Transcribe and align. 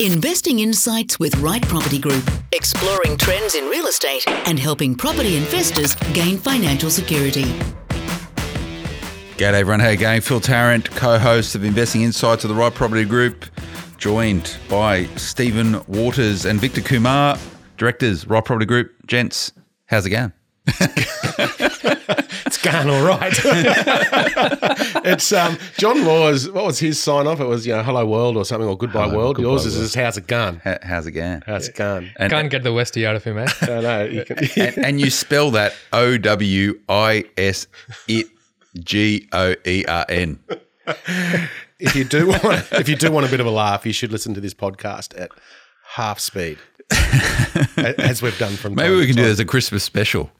Investing 0.00 0.60
Insights 0.60 1.18
with 1.18 1.36
Right 1.40 1.60
Property 1.60 1.98
Group, 1.98 2.24
exploring 2.52 3.18
trends 3.18 3.54
in 3.54 3.66
real 3.66 3.86
estate 3.86 4.26
and 4.26 4.58
helping 4.58 4.94
property 4.94 5.36
investors 5.36 5.94
gain 6.14 6.38
financial 6.38 6.88
security. 6.88 7.44
G'day 9.36 9.52
everyone, 9.52 9.80
how 9.80 9.90
you 9.90 9.98
going? 9.98 10.22
Phil 10.22 10.40
Tarrant, 10.40 10.90
co-host 10.92 11.54
of 11.54 11.64
Investing 11.64 12.00
Insights 12.00 12.44
of 12.44 12.48
the 12.48 12.54
Right 12.54 12.72
Property 12.72 13.04
Group, 13.04 13.44
joined 13.98 14.56
by 14.70 15.04
Stephen 15.16 15.84
Waters 15.86 16.46
and 16.46 16.58
Victor 16.58 16.80
Kumar, 16.80 17.36
directors, 17.76 18.26
Right 18.26 18.42
Property 18.42 18.64
Group. 18.64 18.94
Gents, 19.06 19.52
how's 19.84 20.06
it 20.06 20.10
going? 20.10 20.32
It's 22.62 22.72
going 22.74 22.90
all 22.90 23.02
right. 23.06 23.32
it's 25.06 25.32
um, 25.32 25.56
John 25.78 26.04
Law's. 26.04 26.50
What 26.50 26.66
was 26.66 26.78
his 26.78 26.98
sign 27.00 27.26
off? 27.26 27.40
It 27.40 27.46
was 27.46 27.66
you 27.66 27.72
know 27.74 27.82
"Hello 27.82 28.04
World" 28.06 28.36
or 28.36 28.44
something 28.44 28.68
or 28.68 28.76
"Goodbye 28.76 29.04
Hello, 29.04 29.16
World." 29.16 29.36
Goodbye 29.36 29.50
Yours 29.50 29.66
is 29.66 29.74
World. 29.74 29.84
just 29.84 29.94
"How's 29.94 30.16
it 30.18 30.26
gone?" 30.26 30.60
How- 30.62 30.78
How's 30.82 31.06
it 31.06 31.12
going? 31.12 31.42
How's 31.46 31.68
it 31.68 31.74
gone? 31.76 32.10
And, 32.16 32.30
Can't 32.30 32.50
get 32.50 32.62
the 32.62 32.70
Westie 32.70 33.06
out 33.06 33.16
of 33.16 33.24
him, 33.24 33.38
eh? 33.38 33.46
I 33.62 33.66
know. 33.80 34.04
You 34.04 34.24
can, 34.24 34.38
and, 34.56 34.78
and 34.78 35.00
you 35.00 35.08
spell 35.10 35.50
that 35.52 35.74
O 35.92 36.18
W 36.18 36.78
I 36.88 37.24
S 37.38 37.66
it 38.08 38.26
G 38.78 39.26
O 39.32 39.54
E 39.66 39.84
R 39.86 40.04
N. 40.08 40.38
if 41.78 41.94
you 41.96 42.04
do 42.04 42.28
want, 42.28 42.66
if 42.72 42.88
you 42.88 42.96
do 42.96 43.10
want 43.10 43.26
a 43.26 43.30
bit 43.30 43.40
of 43.40 43.46
a 43.46 43.50
laugh, 43.50 43.86
you 43.86 43.92
should 43.92 44.12
listen 44.12 44.34
to 44.34 44.40
this 44.40 44.54
podcast 44.54 45.18
at 45.18 45.30
half 45.94 46.18
speed, 46.20 46.58
as 47.78 48.20
we've 48.22 48.38
done 48.38 48.52
from 48.52 48.74
Maybe 48.74 48.88
time 48.88 48.96
we 48.96 49.02
to 49.02 49.06
can 49.08 49.16
do 49.16 49.22
it 49.22 49.30
as 49.30 49.40
a 49.40 49.44
Christmas 49.46 49.82
special. 49.82 50.30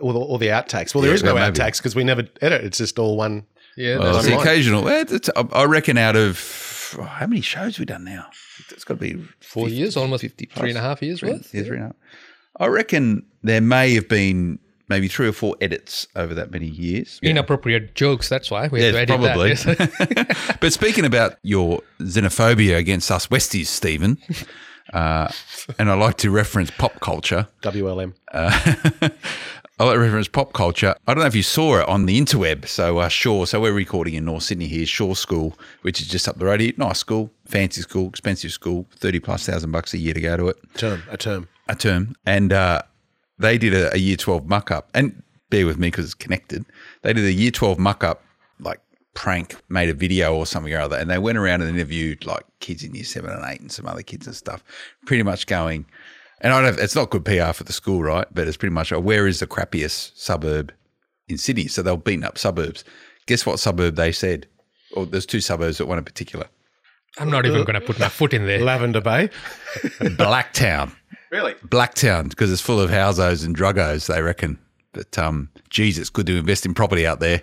Or 0.00 0.12
the, 0.12 0.18
or 0.18 0.38
the 0.38 0.48
outtakes. 0.48 0.94
Well, 0.94 1.02
there 1.02 1.10
Yeah, 1.10 1.14
is 1.16 1.22
no 1.22 1.34
maybe. 1.34 1.56
outtakes 1.58 1.76
because 1.78 1.94
we 1.94 2.04
never 2.04 2.24
edit. 2.40 2.64
It's 2.64 2.78
just 2.78 2.98
all 2.98 3.16
one. 3.16 3.46
Yeah, 3.76 3.98
Well, 3.98 4.12
that's 4.14 4.18
it's 4.18 4.26
the 4.28 4.36
right. 4.36 4.46
occasional. 4.46 4.88
eh, 4.88 5.00
it's- 5.02 5.30
I 5.52 5.64
reckon 5.64 5.96
out 5.98 6.16
of 6.16 6.96
oh, 6.98 7.02
how 7.04 7.26
many 7.26 7.40
shows 7.40 7.78
we 7.78 7.84
done 7.84 8.04
now? 8.04 8.26
It's 8.70 8.84
got 8.84 8.94
to 8.94 9.00
be 9.00 9.24
four 9.40 9.68
years, 9.68 9.96
almost 9.96 10.22
50 10.22 10.46
three 10.54 10.70
and 10.70 10.78
a 10.78 10.82
half 10.82 11.00
years 11.02 11.20
Three, 11.20 11.30
worth. 11.30 11.54
yeah, 11.54 11.62
three 11.62 11.76
and 11.76 11.84
a 11.84 11.86
half. 11.88 11.96
I 12.58 12.66
reckon 12.66 13.24
there 13.42 13.60
may 13.60 13.94
have 13.94 14.08
been 14.08 14.58
maybe 14.88 15.06
three 15.08 15.28
or 15.28 15.32
four 15.32 15.56
edits 15.60 16.08
over 16.16 16.34
that 16.34 16.50
many 16.50 16.66
years. 16.66 17.20
Inappropriate 17.22 17.94
jokes. 17.94 18.28
That's 18.28 18.50
why 18.50 18.66
we 18.68 18.80
Yeah, 18.80 18.86
have 18.86 18.94
to 18.94 19.00
edit 19.00 19.20
probably. 19.20 19.54
that. 19.54 20.26
yes. 20.28 20.56
but 20.60 20.72
speaking 20.72 21.04
about 21.04 21.36
your 21.42 21.80
xenophobia 22.00 22.76
against 22.76 23.10
us 23.10 23.28
Westies, 23.28 23.66
Stephen, 23.66 24.18
uh, 24.92 25.30
and 25.78 25.88
I 25.90 25.94
like 25.94 26.16
to 26.18 26.30
reference 26.30 26.70
pop 26.72 26.98
culture. 27.00 27.46
WLM. 27.62 28.14
I 29.80 29.84
like 29.84 29.94
to 29.94 30.00
reference 30.00 30.28
pop 30.28 30.52
culture. 30.52 30.94
I 31.06 31.14
don't 31.14 31.22
know 31.22 31.26
if 31.26 31.34
you 31.34 31.42
saw 31.42 31.80
it 31.80 31.88
on 31.88 32.04
the 32.04 32.20
interweb. 32.20 32.68
So 32.68 32.98
uh, 32.98 33.08
Shore. 33.08 33.46
So 33.46 33.62
we're 33.62 33.72
recording 33.72 34.12
in 34.12 34.26
North 34.26 34.42
Sydney 34.42 34.66
here, 34.66 34.84
Shore 34.84 35.16
School, 35.16 35.54
which 35.80 36.02
is 36.02 36.06
just 36.06 36.28
up 36.28 36.36
the 36.36 36.44
road 36.44 36.60
here. 36.60 36.74
Nice 36.76 36.98
school, 36.98 37.30
fancy 37.46 37.80
school, 37.80 38.10
expensive 38.10 38.52
school, 38.52 38.86
thirty 38.96 39.20
plus 39.20 39.46
thousand 39.46 39.72
bucks 39.72 39.94
a 39.94 39.98
year 39.98 40.12
to 40.12 40.20
go 40.20 40.36
to 40.36 40.48
it. 40.48 40.58
Term. 40.74 41.02
A 41.08 41.16
term. 41.16 41.48
a 41.66 41.74
term, 41.74 42.14
and 42.26 42.52
uh, 42.52 42.82
they 43.38 43.56
did 43.56 43.72
a, 43.72 43.94
a 43.94 43.96
year 43.96 44.16
12 44.16 44.46
muck 44.46 44.70
up. 44.70 44.90
And 44.92 45.22
bear 45.48 45.64
with 45.64 45.78
me 45.78 45.88
because 45.88 46.04
it's 46.04 46.14
connected. 46.14 46.66
They 47.00 47.14
did 47.14 47.24
a 47.24 47.32
year 47.32 47.50
12 47.50 47.78
muck 47.78 48.04
up, 48.04 48.22
like 48.58 48.82
prank, 49.14 49.56
made 49.70 49.88
a 49.88 49.94
video 49.94 50.36
or 50.36 50.44
something 50.44 50.74
or 50.74 50.80
other. 50.80 50.98
And 50.98 51.08
they 51.08 51.16
went 51.16 51.38
around 51.38 51.62
and 51.62 51.74
interviewed 51.74 52.26
like 52.26 52.44
kids 52.58 52.84
in 52.84 52.94
year 52.94 53.04
seven 53.04 53.30
and 53.30 53.42
eight 53.46 53.62
and 53.62 53.72
some 53.72 53.86
other 53.86 54.02
kids 54.02 54.26
and 54.26 54.36
stuff, 54.36 54.62
pretty 55.06 55.22
much 55.22 55.46
going, 55.46 55.86
and 56.40 56.52
I 56.52 56.62
don't, 56.62 56.78
it's 56.78 56.94
not 56.94 57.10
good 57.10 57.24
PR 57.24 57.52
for 57.52 57.64
the 57.64 57.72
school, 57.72 58.02
right? 58.02 58.26
But 58.32 58.48
it's 58.48 58.56
pretty 58.56 58.74
much, 58.74 58.92
oh, 58.92 59.00
where 59.00 59.26
is 59.26 59.40
the 59.40 59.46
crappiest 59.46 60.18
suburb 60.18 60.72
in 61.28 61.38
Sydney? 61.38 61.68
So 61.68 61.82
they'll 61.82 61.96
beaten 61.96 62.24
up 62.24 62.38
suburbs. 62.38 62.84
Guess 63.26 63.46
what 63.46 63.60
suburb 63.60 63.96
they 63.96 64.12
said? 64.12 64.46
Or 64.92 65.06
there's 65.06 65.26
two 65.26 65.40
suburbs 65.40 65.78
that 65.78 65.86
one 65.86 65.98
in 65.98 66.04
particular. 66.04 66.46
I'm 67.18 67.30
not 67.30 67.44
even 67.44 67.64
going 67.64 67.74
to 67.74 67.80
put 67.80 67.98
my 67.98 68.08
foot 68.10 68.32
in 68.32 68.46
there. 68.46 68.60
Lavender 68.60 69.00
Bay. 69.00 69.28
Blacktown. 70.00 70.92
Really? 71.30 71.54
Blacktown 71.54 72.28
because 72.30 72.50
it's 72.50 72.60
full 72.60 72.80
of 72.80 72.90
housos 72.90 73.44
and 73.44 73.56
druggos, 73.56 74.06
they 74.06 74.22
reckon. 74.22 74.58
But 74.92 75.16
um, 75.18 75.50
geez, 75.68 75.98
it's 75.98 76.10
good 76.10 76.26
to 76.26 76.36
invest 76.36 76.66
in 76.66 76.74
property 76.74 77.06
out 77.06 77.20
there. 77.20 77.42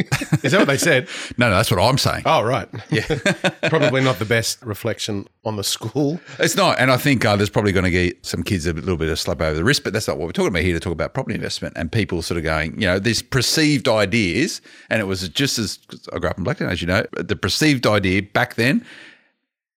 Is 0.42 0.52
that 0.52 0.58
what 0.58 0.68
they 0.68 0.76
said? 0.76 1.08
No, 1.38 1.48
no, 1.50 1.56
that's 1.56 1.70
what 1.70 1.80
I'm 1.80 1.98
saying. 1.98 2.22
Oh, 2.26 2.42
right. 2.42 2.68
Yeah. 2.90 3.02
probably 3.68 4.02
not 4.02 4.18
the 4.18 4.24
best 4.24 4.62
reflection 4.62 5.26
on 5.44 5.56
the 5.56 5.62
school. 5.62 6.20
It's 6.38 6.56
not, 6.56 6.80
and 6.80 6.90
I 6.90 6.96
think 6.96 7.24
uh, 7.24 7.36
there's 7.36 7.50
probably 7.50 7.72
going 7.72 7.84
to 7.84 7.90
get 7.90 8.24
some 8.26 8.42
kids 8.42 8.66
a 8.66 8.72
little 8.72 8.96
bit 8.96 9.08
of 9.08 9.18
slap 9.18 9.40
over 9.40 9.54
the 9.54 9.62
wrist, 9.62 9.84
but 9.84 9.92
that's 9.92 10.08
not 10.08 10.18
what 10.18 10.26
we're 10.26 10.32
talking 10.32 10.48
about 10.48 10.62
here. 10.62 10.74
To 10.74 10.80
talk 10.80 10.92
about 10.92 11.14
property 11.14 11.34
investment 11.36 11.74
and 11.76 11.92
people 11.92 12.22
sort 12.22 12.38
of 12.38 12.44
going, 12.44 12.80
you 12.80 12.86
know, 12.86 12.98
these 12.98 13.22
perceived 13.22 13.86
ideas, 13.88 14.60
and 14.88 15.00
it 15.00 15.04
was 15.04 15.28
just 15.28 15.58
as 15.58 15.78
I 16.12 16.18
grew 16.18 16.30
up 16.30 16.38
in 16.38 16.44
Blacktown, 16.44 16.70
as 16.70 16.80
you 16.80 16.88
know, 16.88 17.04
the 17.12 17.36
perceived 17.36 17.86
idea 17.86 18.22
back 18.22 18.54
then, 18.54 18.84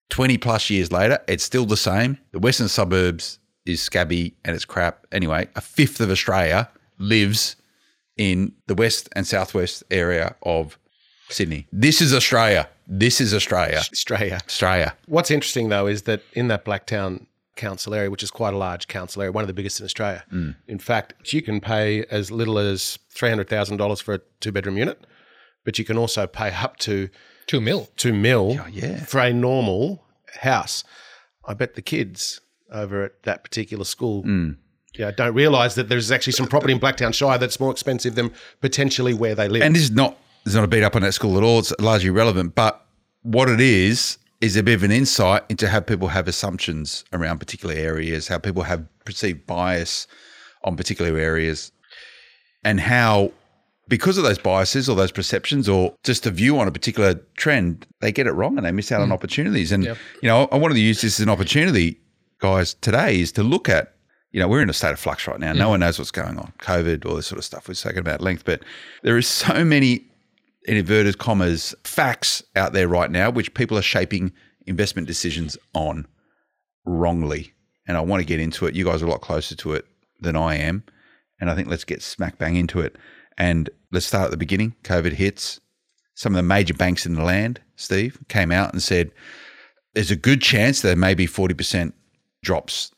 20 0.09 0.37
plus 0.37 0.69
years 0.69 0.91
later, 0.91 1.19
it's 1.27 1.43
still 1.43 1.65
the 1.65 1.77
same. 1.77 2.17
The 2.31 2.39
western 2.39 2.67
suburbs 2.67 3.39
is 3.65 3.81
scabby 3.81 4.35
and 4.43 4.55
it's 4.55 4.65
crap. 4.65 5.05
Anyway, 5.11 5.47
a 5.55 5.61
fifth 5.61 5.99
of 5.99 6.09
Australia 6.11 6.69
lives 6.97 7.55
in 8.17 8.53
the 8.67 8.75
west 8.75 9.09
and 9.15 9.25
southwest 9.25 9.83
area 9.89 10.35
of 10.43 10.77
Sydney. 11.29 11.67
This 11.71 12.01
is 12.01 12.13
Australia. 12.13 12.69
This 12.87 13.19
is 13.21 13.33
Australia. 13.33 13.77
Australia. 13.77 14.39
Australia. 14.45 14.95
What's 15.07 15.31
interesting 15.31 15.69
though 15.69 15.87
is 15.87 16.03
that 16.03 16.21
in 16.33 16.47
that 16.49 16.65
Blacktown 16.65 17.25
council 17.55 17.93
area, 17.93 18.09
which 18.09 18.23
is 18.23 18.31
quite 18.31 18.53
a 18.53 18.57
large 18.57 18.87
council 18.87 19.21
area, 19.21 19.31
one 19.31 19.43
of 19.43 19.47
the 19.47 19.53
biggest 19.53 19.79
in 19.79 19.85
Australia, 19.85 20.23
mm. 20.31 20.55
in 20.67 20.79
fact, 20.79 21.33
you 21.33 21.41
can 21.41 21.61
pay 21.61 22.03
as 22.05 22.31
little 22.31 22.57
as 22.57 22.99
three 23.09 23.29
hundred 23.29 23.47
thousand 23.47 23.77
dollars 23.77 24.01
for 24.01 24.15
a 24.15 24.19
two 24.39 24.51
bedroom 24.51 24.77
unit, 24.77 25.05
but 25.63 25.79
you 25.79 25.85
can 25.85 25.97
also 25.97 26.27
pay 26.27 26.51
up 26.51 26.77
to 26.77 27.09
Two 27.45 27.61
mil. 27.61 27.89
two 27.97 28.13
mil 28.13 28.57
oh, 28.59 28.67
yeah. 28.67 29.03
for 29.05 29.19
a 29.19 29.33
normal 29.33 30.05
house. 30.41 30.83
I 31.45 31.53
bet 31.53 31.75
the 31.75 31.81
kids 31.81 32.39
over 32.71 33.03
at 33.03 33.23
that 33.23 33.43
particular 33.43 33.85
school. 33.85 34.23
Mm. 34.23 34.57
Yeah, 34.95 35.11
don't 35.11 35.33
realise 35.33 35.75
that 35.75 35.89
there's 35.89 36.11
actually 36.11 36.33
some 36.33 36.47
property 36.47 36.73
in 36.73 36.79
Blacktown 36.79 37.13
Shire 37.13 37.37
that's 37.37 37.59
more 37.59 37.71
expensive 37.71 38.15
than 38.15 38.31
potentially 38.61 39.13
where 39.13 39.33
they 39.33 39.47
live. 39.47 39.63
And 39.63 39.75
this 39.75 39.83
is 39.83 39.91
not 39.91 40.17
there's 40.43 40.55
not 40.55 40.63
a 40.63 40.67
beat 40.67 40.83
up 40.83 40.95
on 40.95 41.01
that 41.03 41.13
school 41.13 41.37
at 41.37 41.43
all. 41.43 41.59
It's 41.59 41.73
largely 41.79 42.09
irrelevant. 42.09 42.53
But 42.53 42.85
what 43.23 43.49
it 43.49 43.61
is 43.61 44.17
is 44.41 44.57
a 44.57 44.63
bit 44.63 44.75
of 44.75 44.83
an 44.83 44.91
insight 44.91 45.43
into 45.49 45.69
how 45.69 45.79
people 45.79 46.09
have 46.09 46.27
assumptions 46.27 47.05
around 47.13 47.39
particular 47.39 47.73
areas, 47.73 48.27
how 48.27 48.37
people 48.37 48.63
have 48.63 48.85
perceived 49.05 49.47
bias 49.47 50.05
on 50.65 50.75
particular 50.75 51.17
areas, 51.17 51.71
and 52.63 52.79
how 52.79 53.31
because 53.87 54.17
of 54.17 54.23
those 54.23 54.37
biases 54.37 54.87
or 54.87 54.95
those 54.95 55.11
perceptions 55.11 55.67
or 55.67 55.93
just 56.03 56.25
a 56.25 56.31
view 56.31 56.57
on 56.59 56.67
a 56.67 56.71
particular 56.71 57.15
trend, 57.35 57.85
they 57.99 58.11
get 58.11 58.27
it 58.27 58.31
wrong 58.31 58.57
and 58.57 58.65
they 58.65 58.71
miss 58.71 58.91
out 58.91 59.01
on 59.01 59.07
hmm. 59.07 59.13
opportunities. 59.13 59.71
And 59.71 59.85
you 59.85 59.95
know, 60.23 60.47
I 60.51 60.57
wanted 60.57 60.75
to 60.75 60.79
use 60.81 61.01
this 61.01 61.19
as 61.19 61.23
an 61.23 61.29
opportunity, 61.29 61.99
guys, 62.39 62.73
today 62.75 63.19
is 63.19 63.31
to 63.33 63.43
look 63.43 63.69
at 63.69 63.92
you 64.33 64.39
know, 64.39 64.47
we're 64.47 64.63
in 64.63 64.69
a 64.69 64.73
state 64.73 64.91
of 64.91 64.99
flux 64.99 65.27
right 65.27 65.39
now. 65.39 65.53
No 65.53 65.69
one 65.69 65.79
knows 65.79 65.99
what's 65.99 66.11
going 66.11 66.39
on. 66.39 66.51
COVID, 66.57 67.05
all 67.05 67.15
this 67.15 67.27
sort 67.27 67.37
of 67.37 67.45
stuff. 67.45 67.67
We've 67.67 67.77
spoken 67.77 67.99
about 67.99 68.15
at 68.15 68.21
length, 68.21 68.43
but 68.45 68.63
there 69.03 69.17
is 69.17 69.27
so 69.27 69.63
many, 69.63 70.05
in 70.65 70.75
inverted 70.75 71.19
commas, 71.19 71.75
facts 71.83 72.43
out 72.55 72.73
there 72.73 72.87
right 72.87 73.11
now 73.11 73.29
which 73.29 73.53
people 73.53 73.77
are 73.77 73.83
shaping 73.83 74.33
investment 74.65 75.07
decisions 75.07 75.55
on 75.75 76.07
wrongly. 76.83 77.53
And 77.87 77.95
I 77.95 78.01
want 78.01 78.21
to 78.21 78.25
get 78.25 78.39
into 78.39 78.65
it. 78.65 78.75
You 78.75 78.85
guys 78.85 79.03
are 79.03 79.05
a 79.05 79.09
lot 79.09 79.21
closer 79.21 79.55
to 79.55 79.73
it 79.73 79.85
than 80.19 80.35
I 80.35 80.55
am. 80.55 80.83
And 81.39 81.49
I 81.49 81.55
think 81.55 81.67
let's 81.67 81.83
get 81.83 82.01
smack 82.01 82.39
bang 82.39 82.55
into 82.55 82.79
it. 82.79 82.95
And 83.37 83.69
let's 83.91 84.07
start 84.07 84.25
at 84.25 84.31
the 84.31 84.37
beginning. 84.37 84.75
COVID 84.83 85.13
hits. 85.13 85.59
Some 86.15 86.33
of 86.33 86.37
the 86.37 86.43
major 86.43 86.73
banks 86.73 87.05
in 87.05 87.13
the 87.13 87.23
land, 87.23 87.61
Steve, 87.75 88.17
came 88.29 88.51
out 88.51 88.73
and 88.73 88.81
said 88.81 89.11
there's 89.93 90.11
a 90.11 90.15
good 90.15 90.41
chance 90.41 90.81
there 90.81 90.95
may 90.95 91.13
be 91.13 91.27
40% 91.27 91.93
drops 92.43 92.91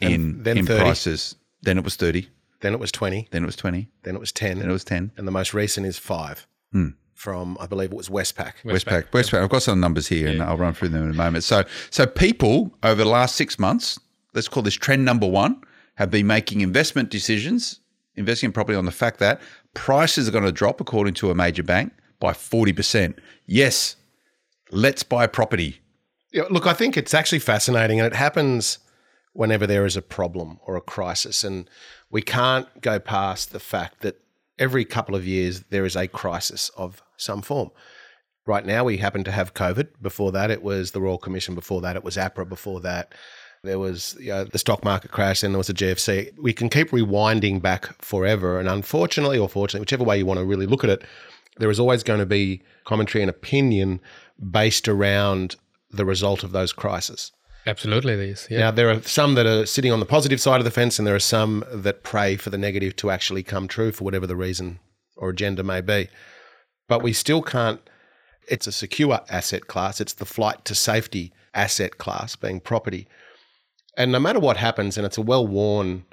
in, 0.00 0.42
then 0.42 0.58
in 0.58 0.66
30. 0.66 0.80
prices. 0.80 1.36
Then 1.62 1.78
it 1.78 1.84
was 1.84 1.96
30. 1.96 2.28
then 2.60 2.72
it 2.72 2.80
was 2.80 2.90
20, 2.92 3.28
Then 3.30 3.42
it 3.42 3.46
was 3.46 3.56
20. 3.56 3.88
then 4.04 4.14
it 4.16 4.18
was 4.20 4.32
10, 4.32 4.58
Then 4.58 4.68
it 4.70 4.72
was 4.72 4.84
10. 4.84 5.12
and 5.16 5.26
the 5.28 5.32
most 5.32 5.52
recent 5.54 5.86
is 5.86 5.98
five 5.98 6.46
Hmm. 6.72 6.88
from, 7.14 7.56
I 7.60 7.66
believe 7.66 7.90
it 7.92 7.96
was 7.96 8.08
Westpac. 8.08 8.54
Westpac. 8.64 9.10
Westpac. 9.10 9.42
I've 9.42 9.48
got 9.50 9.62
some 9.62 9.80
numbers 9.80 10.08
here, 10.08 10.28
and 10.28 10.42
I'll 10.42 10.56
run 10.56 10.74
through 10.74 10.88
them 10.90 11.04
in 11.04 11.10
a 11.10 11.14
moment. 11.14 11.44
So, 11.44 11.64
so 11.90 12.06
people 12.06 12.74
over 12.82 13.02
the 13.04 13.08
last 13.08 13.36
six 13.36 13.58
months, 13.58 13.98
let's 14.34 14.48
call 14.48 14.62
this 14.62 14.74
trend 14.74 15.04
number 15.04 15.26
one, 15.26 15.60
have 15.96 16.10
been 16.10 16.26
making 16.26 16.60
investment 16.62 17.10
decisions, 17.10 17.80
investing 18.16 18.48
in 18.48 18.52
property 18.52 18.76
on 18.76 18.84
the 18.86 18.90
fact 18.92 19.18
that 19.20 19.40
prices 19.74 20.26
are 20.28 20.32
going 20.32 20.44
to 20.44 20.52
drop, 20.52 20.80
according 20.80 21.14
to 21.14 21.30
a 21.30 21.34
major 21.34 21.62
bank, 21.62 21.92
by 22.18 22.32
forty 22.32 22.72
percent. 22.72 23.18
Yes, 23.46 23.96
let's 24.70 25.02
buy 25.02 25.26
property. 25.26 25.80
Yeah, 26.32 26.42
look, 26.50 26.66
I 26.66 26.72
think 26.74 26.96
it's 26.96 27.14
actually 27.14 27.38
fascinating, 27.40 28.00
and 28.00 28.06
it 28.12 28.16
happens 28.16 28.78
whenever 29.34 29.66
there 29.66 29.84
is 29.84 29.96
a 29.96 30.02
problem 30.02 30.58
or 30.66 30.76
a 30.76 30.80
crisis, 30.80 31.44
and 31.44 31.68
we 32.10 32.22
can't 32.22 32.80
go 32.80 32.98
past 32.98 33.52
the 33.52 33.60
fact 33.60 34.00
that 34.00 34.20
every 34.58 34.84
couple 34.84 35.14
of 35.14 35.26
years 35.26 35.64
there 35.70 35.84
is 35.84 35.96
a 35.96 36.08
crisis 36.08 36.70
of 36.76 37.02
some 37.16 37.42
form. 37.42 37.70
Right 38.46 38.64
now, 38.64 38.84
we 38.84 38.98
happen 38.98 39.24
to 39.24 39.32
have 39.32 39.54
COVID. 39.54 39.88
Before 40.00 40.30
that, 40.32 40.50
it 40.50 40.62
was 40.62 40.92
the 40.92 41.00
Royal 41.00 41.18
Commission. 41.18 41.54
Before 41.54 41.80
that, 41.80 41.96
it 41.96 42.04
was 42.04 42.16
APRA. 42.16 42.48
Before 42.48 42.80
that, 42.80 43.14
there 43.62 43.78
was 43.78 44.16
you 44.20 44.28
know, 44.28 44.44
the 44.44 44.58
stock 44.58 44.84
market 44.84 45.10
crash. 45.10 45.40
Then 45.40 45.52
there 45.52 45.58
was 45.58 45.68
the 45.68 45.74
GFC. 45.74 46.38
We 46.38 46.52
can 46.52 46.68
keep 46.68 46.90
rewinding 46.90 47.62
back 47.62 48.00
forever. 48.02 48.60
And 48.60 48.68
unfortunately, 48.68 49.38
or 49.38 49.48
fortunately, 49.48 49.80
whichever 49.80 50.04
way 50.04 50.18
you 50.18 50.26
want 50.26 50.38
to 50.38 50.44
really 50.44 50.66
look 50.66 50.84
at 50.84 50.90
it, 50.90 51.04
there 51.56 51.70
is 51.70 51.80
always 51.80 52.02
going 52.02 52.20
to 52.20 52.26
be 52.26 52.62
commentary 52.84 53.22
and 53.22 53.30
opinion 53.30 54.00
based 54.50 54.88
around 54.88 55.56
the 55.90 56.04
result 56.04 56.42
of 56.44 56.52
those 56.52 56.72
crises. 56.72 57.32
Absolutely, 57.66 58.16
these. 58.16 58.46
Yeah. 58.50 58.58
Now, 58.58 58.70
there 58.72 58.90
are 58.90 59.02
some 59.02 59.34
that 59.36 59.46
are 59.46 59.64
sitting 59.64 59.90
on 59.90 60.00
the 60.00 60.06
positive 60.06 60.40
side 60.40 60.60
of 60.60 60.64
the 60.64 60.70
fence, 60.70 60.98
and 60.98 61.06
there 61.06 61.14
are 61.14 61.20
some 61.20 61.64
that 61.72 62.02
pray 62.02 62.36
for 62.36 62.50
the 62.50 62.58
negative 62.58 62.94
to 62.96 63.10
actually 63.10 63.42
come 63.42 63.68
true 63.68 63.90
for 63.90 64.04
whatever 64.04 64.26
the 64.26 64.36
reason 64.36 64.80
or 65.16 65.30
agenda 65.30 65.62
may 65.62 65.80
be. 65.80 66.08
But 66.88 67.02
we 67.02 67.12
still 67.12 67.40
can't, 67.40 67.80
it's 68.48 68.66
a 68.66 68.72
secure 68.72 69.20
asset 69.30 69.66
class, 69.66 70.00
it's 70.00 70.12
the 70.12 70.26
flight 70.26 70.64
to 70.66 70.74
safety 70.74 71.32
asset 71.54 71.96
class, 71.96 72.36
being 72.36 72.60
property. 72.60 73.08
And 73.96 74.12
no 74.12 74.20
matter 74.20 74.40
what 74.40 74.58
happens, 74.58 74.98
and 74.98 75.06
it's 75.06 75.18
a 75.18 75.22
well 75.22 75.46
worn 75.46 76.04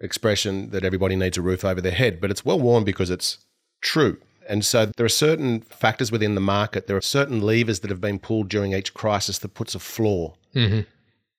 expression 0.00 0.70
that 0.70 0.84
everybody 0.84 1.16
needs 1.16 1.38
a 1.38 1.42
roof 1.42 1.64
over 1.64 1.80
their 1.80 1.92
head, 1.92 2.20
but 2.20 2.30
it's 2.30 2.44
well 2.44 2.60
worn 2.60 2.84
because 2.84 3.10
it's 3.10 3.38
true. 3.80 4.18
And 4.48 4.64
so 4.64 4.86
there 4.96 5.06
are 5.06 5.08
certain 5.08 5.62
factors 5.62 6.12
within 6.12 6.34
the 6.34 6.40
market, 6.40 6.86
there 6.86 6.96
are 6.96 7.00
certain 7.00 7.40
levers 7.40 7.80
that 7.80 7.90
have 7.90 8.00
been 8.00 8.18
pulled 8.18 8.48
during 8.48 8.72
each 8.72 8.94
crisis 8.94 9.38
that 9.38 9.54
puts 9.54 9.74
a 9.74 9.80
floor 9.80 10.34
Mm-hmm. 10.54 10.80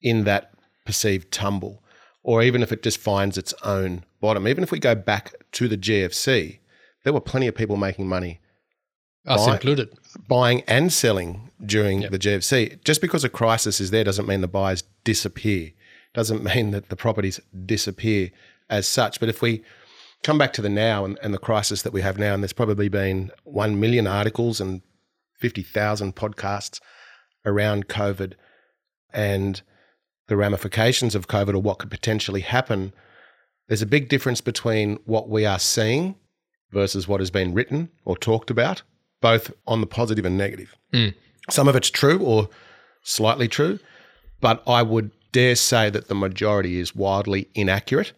in 0.01 0.23
that 0.25 0.51
perceived 0.85 1.31
tumble, 1.31 1.81
or 2.23 2.41
even 2.43 2.61
if 2.63 2.71
it 2.71 2.83
just 2.83 2.97
finds 2.97 3.37
its 3.37 3.53
own 3.63 4.03
bottom. 4.21 4.47
Even 4.47 4.63
if 4.63 4.71
we 4.71 4.79
go 4.79 4.95
back 4.95 5.33
to 5.53 5.67
the 5.67 5.77
GFC, 5.77 6.59
there 7.03 7.13
were 7.13 7.21
plenty 7.21 7.47
of 7.47 7.55
people 7.55 7.77
making 7.77 8.07
money 8.07 8.39
Us 9.25 9.45
Buy- 9.45 9.53
included. 9.53 9.89
buying 10.27 10.61
and 10.67 10.91
selling 10.91 11.51
during 11.65 12.01
the 12.01 12.19
GFC. 12.19 12.83
Just 12.83 13.01
because 13.01 13.23
a 13.23 13.29
crisis 13.29 13.79
is 13.79 13.91
there 13.91 14.03
doesn't 14.03 14.27
mean 14.27 14.41
the 14.41 14.47
buyers 14.47 14.83
disappear. 15.03 15.71
Doesn't 16.13 16.43
mean 16.55 16.71
that 16.71 16.89
the 16.89 16.95
properties 16.95 17.39
disappear 17.65 18.31
as 18.69 18.87
such. 18.87 19.19
But 19.19 19.29
if 19.29 19.41
we 19.41 19.63
come 20.23 20.37
back 20.37 20.53
to 20.53 20.61
the 20.61 20.69
now 20.69 21.05
and, 21.05 21.17
and 21.21 21.33
the 21.33 21.37
crisis 21.39 21.81
that 21.83 21.93
we 21.93 22.01
have 22.01 22.17
now, 22.17 22.33
and 22.33 22.41
there's 22.43 22.53
probably 22.53 22.89
been 22.89 23.31
1 23.43 23.79
million 23.79 24.07
articles 24.07 24.59
and 24.59 24.81
50,000 25.39 26.15
podcasts 26.15 26.79
around 27.45 27.87
COVID 27.87 28.33
and 29.13 29.61
the 30.27 30.37
ramifications 30.37 31.15
of 31.15 31.27
COVID 31.27 31.53
or 31.53 31.59
what 31.59 31.79
could 31.79 31.91
potentially 31.91 32.41
happen, 32.41 32.93
there's 33.67 33.81
a 33.81 33.87
big 33.87 34.09
difference 34.09 34.41
between 34.41 34.97
what 35.05 35.29
we 35.29 35.45
are 35.45 35.59
seeing 35.59 36.15
versus 36.71 37.07
what 37.07 37.19
has 37.19 37.31
been 37.31 37.53
written 37.53 37.89
or 38.05 38.17
talked 38.17 38.49
about, 38.49 38.81
both 39.21 39.51
on 39.67 39.81
the 39.81 39.87
positive 39.87 40.25
and 40.25 40.37
negative. 40.37 40.75
Hmm. 40.93 41.09
Some 41.49 41.67
of 41.67 41.75
it's 41.75 41.89
true 41.89 42.19
or 42.19 42.49
slightly 43.03 43.47
true, 43.47 43.79
but 44.41 44.63
I 44.67 44.81
would 44.81 45.11
dare 45.31 45.55
say 45.55 45.89
that 45.89 46.07
the 46.07 46.15
majority 46.15 46.79
is 46.79 46.95
wildly 46.95 47.49
inaccurate. 47.53 48.13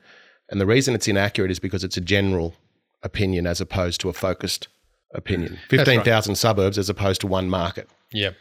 And 0.49 0.61
the 0.61 0.65
reason 0.65 0.93
it's 0.93 1.07
inaccurate 1.07 1.49
is 1.49 1.59
because 1.59 1.83
it's 1.83 1.97
a 1.97 2.01
general 2.01 2.53
opinion 3.01 3.47
as 3.47 3.59
opposed 3.59 3.99
to 4.01 4.09
a 4.09 4.13
focused 4.13 4.67
opinion. 5.13 5.57
15,000 5.69 6.35
suburbs 6.35 6.77
as 6.77 6.89
opposed 6.89 7.21
to 7.21 7.27
one 7.27 7.49
market. 7.49 7.89
Yeah. 8.11 8.31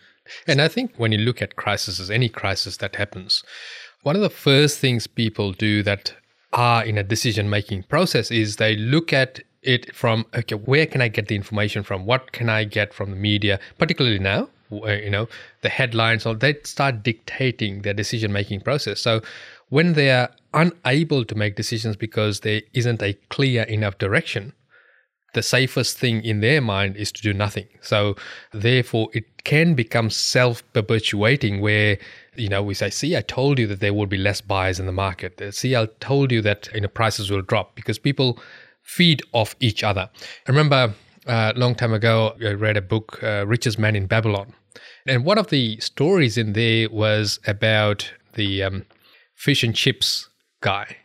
And 0.47 0.61
I 0.61 0.69
think 0.69 0.93
when 0.97 1.13
you 1.13 1.19
look 1.19 1.43
at 1.43 1.57
crises, 1.57 2.11
any 2.11 2.29
crisis 2.29 2.79
that 2.79 2.97
happens, 2.97 3.43
one 4.03 4.17
of 4.17 4.23
the 4.23 4.31
first 4.31 4.79
things 4.79 5.07
people 5.07 5.53
do 5.53 5.83
that 5.83 6.15
are 6.53 6.85
in 6.85 6.97
a 6.97 7.03
decision 7.03 7.51
making 7.51 7.83
process 7.85 8.31
is 8.31 8.57
they 8.57 8.77
look 8.77 9.13
at 9.13 9.41
it 9.63 9.95
from 9.95 10.27
okay 10.35 10.55
where 10.55 10.85
can 10.85 11.01
i 11.01 11.09
get 11.09 11.29
the 11.29 11.35
information 11.35 11.83
from? 11.83 12.07
What 12.07 12.33
can 12.33 12.49
i 12.49 12.65
get 12.65 12.95
from 12.95 13.11
the 13.11 13.17
media? 13.17 13.59
Particularly 13.79 14.19
now 14.19 14.49
where, 14.69 14.99
uh, 14.99 15.01
you 15.01 15.11
know 15.11 15.29
the 15.63 15.69
headlines 15.69 16.27
or 16.27 16.35
they 16.35 16.55
start 16.65 17.03
dictating 17.03 17.83
their 17.83 17.95
decision 17.95 18.33
making 18.33 18.61
process. 18.61 19.01
So 19.01 19.23
when 19.71 19.95
they 19.95 20.11
are 20.11 20.31
unable 20.53 21.25
to 21.25 21.35
make 21.35 21.57
decisions 21.57 21.97
because 21.97 22.41
there 22.41 22.63
isn't 22.75 23.03
a 23.03 23.15
clear 23.31 23.63
enough 23.65 23.99
direction 23.99 24.53
the 25.35 25.43
safest 25.43 25.99
thing 25.99 26.25
in 26.25 26.41
their 26.41 26.61
mind 26.61 26.97
is 26.97 27.13
to 27.13 27.23
do 27.23 27.33
nothing. 27.33 27.67
So 27.81 28.17
therefore 28.53 29.09
it 29.13 29.45
can 29.45 29.75
become 29.75 30.11
self-perpetuating 30.11 31.61
where 31.61 31.99
you 32.37 32.49
know 32.49 32.63
we 32.63 32.75
say 32.75 32.91
see 32.91 33.17
I 33.17 33.21
told 33.21 33.59
you 33.59 33.67
that 33.67 33.81
there 33.81 33.95
will 33.95 34.07
be 34.07 34.17
less 34.17 34.41
buyers 34.41 34.81
in 34.81 34.87
the 34.87 34.93
market. 34.93 35.41
Uh, 35.41 35.51
See 35.51 35.77
I 35.77 35.87
told 36.01 36.33
you 36.33 36.41
that 36.43 36.69
you 36.75 36.81
know 36.81 36.89
prices 36.89 37.31
will 37.31 37.43
drop 37.43 37.75
because 37.75 37.99
people 37.99 38.39
feed 38.83 39.23
off 39.33 39.55
each 39.61 39.85
other. 39.85 40.09
I 40.47 40.51
remember 40.51 40.95
uh, 41.27 41.53
a 41.55 41.59
long 41.59 41.75
time 41.75 41.93
ago 41.93 42.35
I 42.41 42.53
read 42.53 42.77
a 42.77 42.83
book 42.83 43.23
uh, 43.23 43.47
Richest 43.47 43.79
Man 43.79 43.97
in 43.97 44.07
Babylon. 44.07 44.55
And 45.07 45.25
one 45.25 45.39
of 45.39 45.49
the 45.49 45.79
stories 45.81 46.39
in 46.39 46.55
there 46.55 46.89
was 46.89 47.39
about 47.47 48.11
the 48.35 48.63
um, 48.63 48.87
fish 49.35 49.63
and 49.63 49.75
chips 49.75 50.29
guy. 50.61 50.97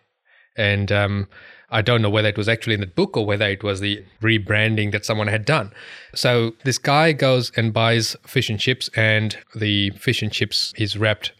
And 0.57 0.91
um, 0.91 1.27
I 1.71 1.81
don't 1.81 2.01
know 2.01 2.09
whether 2.09 2.29
it 2.29 2.37
was 2.37 2.49
actually 2.49 2.73
in 2.73 2.79
the 2.79 2.87
book 2.87 3.15
or 3.15 3.25
whether 3.25 3.47
it 3.47 3.63
was 3.63 3.79
the 3.79 4.03
rebranding 4.21 4.91
that 4.91 5.05
someone 5.05 5.27
had 5.27 5.45
done. 5.45 5.71
So 6.15 6.53
this 6.63 6.77
guy 6.77 7.11
goes 7.11 7.51
and 7.55 7.73
buys 7.73 8.15
fish 8.25 8.49
and 8.49 8.59
chips, 8.59 8.89
and 8.95 9.37
the 9.55 9.91
fish 9.91 10.21
and 10.21 10.31
chips 10.31 10.73
is 10.77 10.97
wrapped 10.97 11.31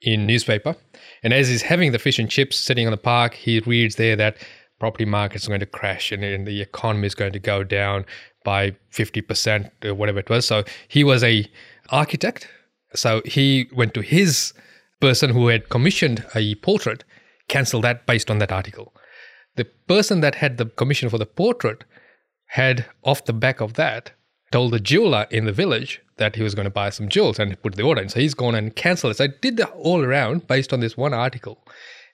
in 0.00 0.26
newspaper. 0.26 0.76
And 1.22 1.32
as 1.32 1.48
he's 1.48 1.62
having 1.62 1.92
the 1.92 1.98
fish 1.98 2.18
and 2.18 2.28
chips 2.28 2.58
sitting 2.58 2.86
on 2.86 2.90
the 2.90 2.96
park, 2.96 3.34
he 3.34 3.60
reads 3.60 3.96
there 3.96 4.16
that 4.16 4.36
property 4.78 5.04
markets 5.04 5.46
are 5.46 5.48
going 5.48 5.60
to 5.60 5.66
crash 5.66 6.10
and, 6.10 6.24
and 6.24 6.46
the 6.46 6.60
economy 6.60 7.06
is 7.06 7.14
going 7.14 7.32
to 7.32 7.38
go 7.38 7.62
down 7.62 8.04
by 8.44 8.72
50% 8.92 9.70
or 9.84 9.94
whatever 9.94 10.18
it 10.18 10.28
was. 10.28 10.46
So 10.46 10.64
he 10.88 11.04
was 11.04 11.22
a 11.22 11.48
architect. 11.90 12.48
So 12.94 13.22
he 13.24 13.68
went 13.72 13.94
to 13.94 14.00
his 14.00 14.52
person 15.00 15.30
who 15.30 15.48
had 15.48 15.68
commissioned 15.68 16.24
a 16.34 16.56
portrait, 16.56 17.04
cancelled 17.48 17.84
that 17.84 18.06
based 18.06 18.30
on 18.30 18.38
that 18.38 18.50
article. 18.50 18.92
The 19.56 19.64
person 19.64 20.20
that 20.20 20.36
had 20.36 20.58
the 20.58 20.66
commission 20.66 21.08
for 21.10 21.18
the 21.18 21.26
portrait 21.26 21.84
had, 22.46 22.86
off 23.02 23.24
the 23.24 23.32
back 23.32 23.60
of 23.60 23.74
that, 23.74 24.12
told 24.50 24.72
the 24.72 24.80
jeweler 24.80 25.26
in 25.30 25.44
the 25.46 25.52
village 25.52 26.00
that 26.18 26.36
he 26.36 26.42
was 26.42 26.54
going 26.54 26.64
to 26.64 26.70
buy 26.70 26.90
some 26.90 27.08
jewels 27.08 27.38
and 27.38 27.60
put 27.62 27.74
the 27.74 27.82
order 27.82 28.02
in. 28.02 28.08
So 28.08 28.20
he's 28.20 28.34
gone 28.34 28.54
and 28.54 28.76
cancelled 28.76 29.12
it. 29.12 29.16
So 29.16 29.24
I 29.24 29.28
did 29.40 29.56
that 29.56 29.70
all 29.70 30.02
around 30.02 30.46
based 30.46 30.72
on 30.72 30.80
this 30.80 30.96
one 30.96 31.14
article. 31.14 31.64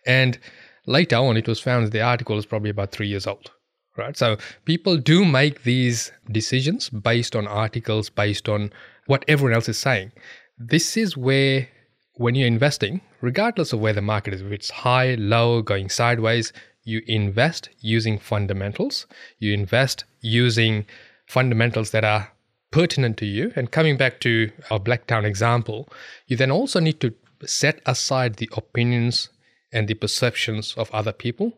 And 0.06 0.38
later 0.86 1.16
on, 1.16 1.36
it 1.36 1.48
was 1.48 1.60
found 1.60 1.86
that 1.86 1.92
the 1.92 2.00
article 2.00 2.36
was 2.36 2.46
probably 2.46 2.70
about 2.70 2.92
three 2.92 3.08
years 3.08 3.26
old. 3.26 3.50
Right. 3.96 4.16
So 4.16 4.36
people 4.64 4.96
do 4.96 5.24
make 5.24 5.64
these 5.64 6.12
decisions 6.30 6.88
based 6.88 7.34
on 7.34 7.48
articles, 7.48 8.08
based 8.08 8.48
on 8.48 8.72
what 9.06 9.24
everyone 9.26 9.54
else 9.54 9.68
is 9.68 9.76
saying. 9.76 10.12
This 10.56 10.96
is 10.96 11.16
where, 11.16 11.68
when 12.14 12.36
you're 12.36 12.46
investing, 12.46 13.00
regardless 13.20 13.72
of 13.72 13.80
where 13.80 13.92
the 13.92 14.00
market 14.00 14.34
is, 14.34 14.40
if 14.40 14.52
it's 14.52 14.70
high, 14.70 15.16
low, 15.16 15.62
going 15.62 15.88
sideways, 15.88 16.52
you 16.88 17.02
invest 17.06 17.68
using 17.80 18.18
fundamentals. 18.18 19.06
You 19.38 19.52
invest 19.52 20.04
using 20.20 20.86
fundamentals 21.26 21.90
that 21.90 22.04
are 22.04 22.32
pertinent 22.70 23.18
to 23.18 23.26
you. 23.26 23.52
And 23.54 23.70
coming 23.70 23.96
back 23.96 24.20
to 24.20 24.50
our 24.70 24.80
Blacktown 24.80 25.24
example, 25.24 25.88
you 26.26 26.36
then 26.36 26.50
also 26.50 26.80
need 26.80 27.00
to 27.00 27.14
set 27.44 27.80
aside 27.84 28.36
the 28.36 28.50
opinions 28.56 29.28
and 29.70 29.86
the 29.86 29.94
perceptions 29.94 30.74
of 30.78 30.90
other 30.90 31.12
people, 31.12 31.52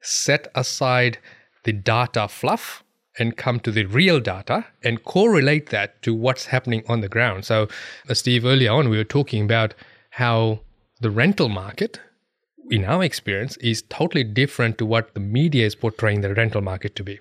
set 0.00 0.46
aside 0.54 1.18
the 1.64 1.72
data 1.72 2.28
fluff 2.28 2.84
and 3.18 3.36
come 3.36 3.58
to 3.60 3.72
the 3.72 3.86
real 3.86 4.20
data 4.20 4.66
and 4.84 5.02
correlate 5.02 5.70
that 5.70 6.00
to 6.02 6.14
what's 6.14 6.46
happening 6.46 6.84
on 6.88 7.00
the 7.00 7.08
ground. 7.08 7.44
So, 7.44 7.66
uh, 8.08 8.14
Steve, 8.14 8.44
earlier 8.44 8.70
on, 8.70 8.88
we 8.88 8.98
were 8.98 9.04
talking 9.04 9.42
about 9.42 9.74
how 10.10 10.60
the 11.00 11.10
rental 11.10 11.48
market, 11.48 12.00
in 12.70 12.84
our 12.84 13.02
experience, 13.02 13.56
is 13.58 13.82
totally 13.88 14.24
different 14.24 14.78
to 14.78 14.86
what 14.86 15.14
the 15.14 15.20
media 15.20 15.66
is 15.66 15.74
portraying 15.74 16.20
the 16.20 16.34
rental 16.34 16.60
market 16.60 16.96
to 16.96 17.04
be. 17.04 17.18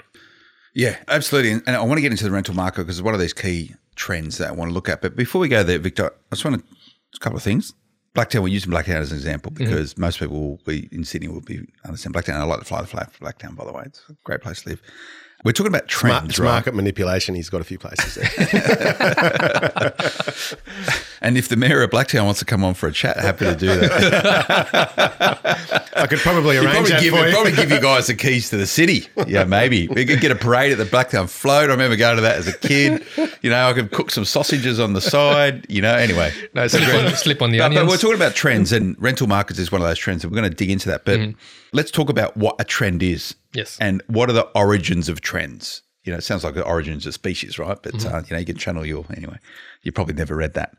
Yeah, 0.74 0.98
absolutely. 1.08 1.52
And 1.52 1.70
I 1.70 1.82
want 1.82 1.98
to 1.98 2.02
get 2.02 2.12
into 2.12 2.26
the 2.26 2.32
rental 2.32 2.54
market 2.54 2.82
because 2.82 3.00
it's 3.00 3.06
one 3.06 3.14
of 3.14 3.20
these 3.20 3.34
key 3.34 3.74
trends 3.96 4.38
that 4.40 4.50
I 4.50 4.52
want 4.52 4.70
to 4.70 4.74
look 4.74 4.90
at. 4.90 5.02
But 5.02 5.16
before 5.16 5.40
we 5.40 5.48
go 5.48 5.64
there, 5.64 5.80
Victor, 5.80 6.12
I 6.32 6.36
just 6.36 6.44
want 6.44 6.60
to 6.60 6.76
a 7.16 7.20
couple 7.20 7.38
of 7.38 7.44
things. 7.44 7.74
Blacktown, 8.14 8.42
we're 8.44 8.50
using 8.50 8.72
Blacktown 8.72 8.96
as 8.96 9.12
an 9.12 9.18
example 9.18 9.52
mm-hmm. 9.52 9.64
because 9.64 9.98
most 9.98 10.20
people 10.20 10.40
will 10.40 10.60
be 10.66 10.88
in 10.92 11.04
Sydney 11.04 11.28
will 11.28 11.42
be 11.42 11.68
understand 11.86 12.16
Blacktown. 12.16 12.36
I 12.36 12.44
like 12.44 12.60
to 12.60 12.66
fly 12.66 12.82
the 12.82 12.88
flag 12.88 13.12
for 13.12 13.26
Blacktown, 13.26 13.56
by 13.56 13.66
the 13.66 13.74
way. 13.74 13.84
It's 13.86 14.02
a 14.10 14.16
great 14.24 14.42
place 14.42 14.62
to 14.64 14.70
live. 14.70 14.82
We're 15.46 15.52
talking 15.52 15.72
about 15.72 15.84
Mar- 15.84 15.88
trends, 15.88 16.30
it's 16.32 16.40
right? 16.40 16.52
market 16.54 16.74
manipulation. 16.74 17.36
He's 17.36 17.52
got 17.52 17.62
a 17.62 17.64
few 17.64 17.78
places 17.78 18.16
there. 18.16 19.94
And 21.26 21.38
if 21.40 21.50
the 21.50 21.56
mayor 21.56 21.82
of 21.82 21.90
Blacktown 21.90 22.26
wants 22.26 22.38
to 22.42 22.46
come 22.46 22.64
on 22.64 22.76
for 22.76 22.86
a 22.86 22.92
chat, 22.92 23.18
happy 23.18 23.46
to 23.46 23.56
do 23.56 23.66
that. 23.66 23.90
I 25.96 26.06
could 26.06 26.20
probably 26.20 26.56
arrange 26.58 26.72
probably 26.72 26.92
that 26.92 27.02
give, 27.02 27.16
for 27.16 27.26
you. 27.26 27.34
probably 27.34 27.54
give 27.54 27.72
you 27.72 27.82
guys 27.82 28.06
the 28.06 28.14
keys 28.14 28.52
to 28.52 28.58
the 28.58 28.68
city. 28.68 29.08
Yeah, 29.26 29.44
maybe. 29.44 29.88
We 29.88 30.06
could 30.06 30.22
get 30.22 30.30
a 30.30 30.36
parade 30.36 30.72
at 30.72 30.78
the 30.78 30.86
Blacktown 30.86 31.28
float. 31.28 31.70
I 31.70 31.74
remember 31.74 31.96
going 31.96 32.18
to 32.18 32.22
that 32.22 32.36
as 32.36 32.48
a 32.48 32.56
kid. 32.56 33.04
You 33.42 33.50
know, 33.50 33.68
I 33.68 33.74
could 33.74 33.92
cook 33.92 34.12
some 34.12 34.24
sausages 34.24 34.80
on 34.80 34.94
the 34.94 35.02
side. 35.02 35.66
You 35.68 35.82
know, 35.82 35.96
anyway. 35.96 36.32
No, 36.54 36.68
slip 36.68 36.94
on, 36.94 37.16
slip 37.16 37.42
on 37.42 37.50
the 37.50 37.58
But, 37.58 37.74
but 37.74 37.88
we're 37.88 37.98
talking 37.98 38.18
about 38.18 38.36
trends, 38.36 38.72
and 38.72 38.96
rental 39.02 39.26
markets 39.26 39.58
is 39.58 39.72
one 39.72 39.82
of 39.82 39.88
those 39.88 39.98
trends, 39.98 40.24
and 40.24 40.32
we're 40.32 40.40
going 40.40 40.52
to 40.52 40.56
dig 40.56 40.70
into 40.70 40.90
that. 40.90 41.06
But 41.06 41.20
mm-hmm. 41.20 41.40
Let's 41.76 41.92
talk 41.92 42.10
about 42.10 42.36
what 42.38 42.56
a 42.60 42.64
trend 42.64 43.04
is. 43.04 43.36
Yes. 43.54 43.78
And 43.80 44.02
what 44.08 44.30
are 44.30 44.34
the 44.34 44.48
origins 44.56 45.10
of 45.10 45.22
trends? 45.22 45.82
you 46.06 46.12
know, 46.12 46.20
it 46.20 46.22
sounds 46.22 46.44
like 46.44 46.54
the 46.54 46.64
origins 46.64 47.08
of 47.08 47.16
species, 47.16 47.58
right? 47.58 47.78
But 47.82 48.06
uh, 48.06 48.22
you 48.28 48.36
know, 48.36 48.40
you 48.40 48.46
can 48.46 48.58
channel 48.58 48.86
your 48.86 49.06
anyway. 49.18 49.40
You 49.82 49.92
probably 49.92 50.14
never 50.14 50.36
read 50.36 50.54
that. 50.54 50.78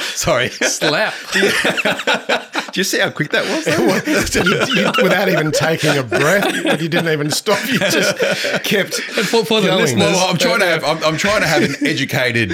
Sorry. 0.00 0.48
Slap. 0.50 1.12
Do 2.72 2.80
you 2.80 2.84
see 2.84 2.98
how 2.98 3.10
quick 3.10 3.30
that 3.30 3.44
was? 3.46 3.66
You- 3.66 4.82
you- 4.82 5.02
without 5.02 5.28
even 5.28 5.50
taking 5.50 5.96
a 5.96 6.02
breath, 6.02 6.80
you 6.80 6.88
didn't 6.88 7.08
even 7.08 7.30
stop. 7.30 7.58
You 7.68 7.78
just 7.78 8.16
kept 8.64 8.94
for, 8.94 9.44
for 9.44 9.60
the 9.60 9.74
listeners, 9.74 10.04
well, 10.04 10.28
I'm 10.28 10.36
trying 10.36 10.60
to 10.60 10.66
have 10.66 10.84
I'm, 10.84 11.02
I'm 11.02 11.16
trying 11.16 11.40
to 11.40 11.46
have 11.48 11.62
an 11.62 11.74
educated 11.86 12.52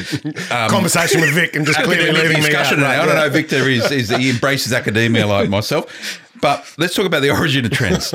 um, 0.51 0.71
conversation 0.71 1.21
with 1.21 1.35
Vic 1.35 1.55
and 1.55 1.67
just 1.67 1.83
clearly 1.83 2.11
academic 2.11 2.37
leaving 2.37 2.51
me 2.51 2.57
out. 2.57 2.71
Right, 2.71 2.83
I 2.83 2.97
don't 3.05 3.09
yeah. 3.09 3.25
know. 3.25 3.31
Victor 3.31 3.69
is, 3.69 3.91
is 3.91 4.11
he 4.11 4.31
embraces 4.31 4.73
academia 4.73 5.27
like 5.27 5.49
myself, 5.51 6.22
but 6.43 6.75
let's 6.77 6.95
talk 6.95 7.07
about 7.07 7.23
the 7.23 7.31
origin 7.39 7.65
of 7.65 7.71
trends. 7.71 8.13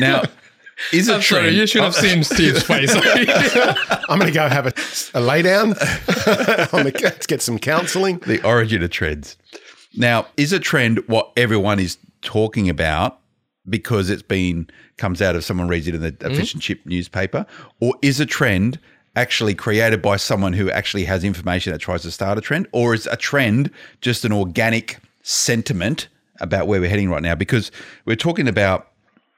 Now, 0.00 0.24
is 0.92 1.08
a 1.08 1.14
I'm 1.14 1.20
trend? 1.20 1.44
sorry, 1.44 1.50
you 1.50 1.66
should 1.66 1.82
have 1.82 1.94
seen 1.94 2.24
Steve's 2.24 2.62
face. 2.64 2.90
I'm 4.08 4.18
going 4.18 4.26
to 4.26 4.34
go 4.34 4.48
have 4.48 4.66
a, 4.66 4.72
a 5.14 5.20
lay 5.20 5.42
down. 5.42 5.68
on 5.70 6.84
the, 6.84 7.00
let's 7.04 7.26
get 7.26 7.42
some 7.42 7.58
counselling. 7.58 8.18
the 8.20 8.42
origin 8.44 8.82
of 8.82 8.90
trends. 8.90 9.36
Now, 9.94 10.26
is 10.36 10.52
a 10.52 10.58
trend 10.58 10.98
what 11.06 11.30
everyone 11.36 11.78
is 11.78 11.98
talking 12.22 12.68
about 12.68 13.18
because 13.68 14.08
it's 14.10 14.22
been 14.22 14.68
comes 14.96 15.20
out 15.22 15.36
of 15.36 15.44
someone 15.44 15.68
reads 15.68 15.86
it 15.86 15.94
in 15.94 16.00
the 16.00 16.12
Mm-hmm. 16.12 16.34
fish 16.34 16.54
and 16.54 16.62
chip 16.62 16.80
newspaper, 16.86 17.44
or 17.80 17.94
is 18.02 18.18
a 18.20 18.26
trend 18.26 18.78
actually 19.16 19.54
created 19.54 20.00
by 20.00 20.16
someone 20.16 20.52
who 20.54 20.70
actually 20.70 21.04
has 21.04 21.24
information 21.24 21.72
that 21.72 21.78
tries 21.80 22.02
to 22.02 22.10
start 22.10 22.38
a 22.38 22.40
trend, 22.40 22.66
or 22.72 22.94
is 22.94 23.06
a 23.06 23.16
trend 23.16 23.70
just 24.00 24.24
an 24.24 24.32
organic 24.32 24.98
sentiment 25.22 26.08
about 26.40 26.66
where 26.66 26.80
we're 26.80 26.90
heading 26.90 27.10
right 27.10 27.22
now? 27.22 27.34
Because 27.34 27.70
we're 28.04 28.16
talking 28.16 28.48
about 28.48 28.88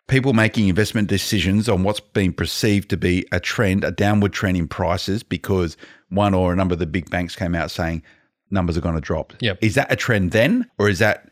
people 0.09 0.33
making 0.33 0.69
investment 0.69 1.09
decisions 1.09 1.69
on 1.69 1.83
what's 1.83 2.01
being 2.01 2.33
perceived 2.33 2.91
to 2.91 2.97
be 2.97 3.27
a 3.33 3.41
trend, 3.41 3.85
a 3.85 3.91
downward 3.91 4.33
trend 4.33 4.57
in 4.57 4.69
prices, 4.69 5.23
because 5.23 5.77
one 6.09 6.35
or 6.35 6.53
a 6.53 6.57
number 6.57 6.75
of 6.75 6.79
the 6.79 6.87
big 6.87 7.09
banks 7.11 7.35
came 7.35 7.55
out 7.55 7.71
saying 7.71 8.03
numbers 8.51 8.77
are 8.77 8.81
going 8.83 8.95
to 8.95 9.01
drop. 9.01 9.33
Yep. 9.41 9.59
Is 9.63 9.75
that 9.77 9.91
a 9.91 9.97
trend 9.97 10.33
then, 10.33 10.69
or 10.79 10.89
is 10.89 10.99
that 10.99 11.31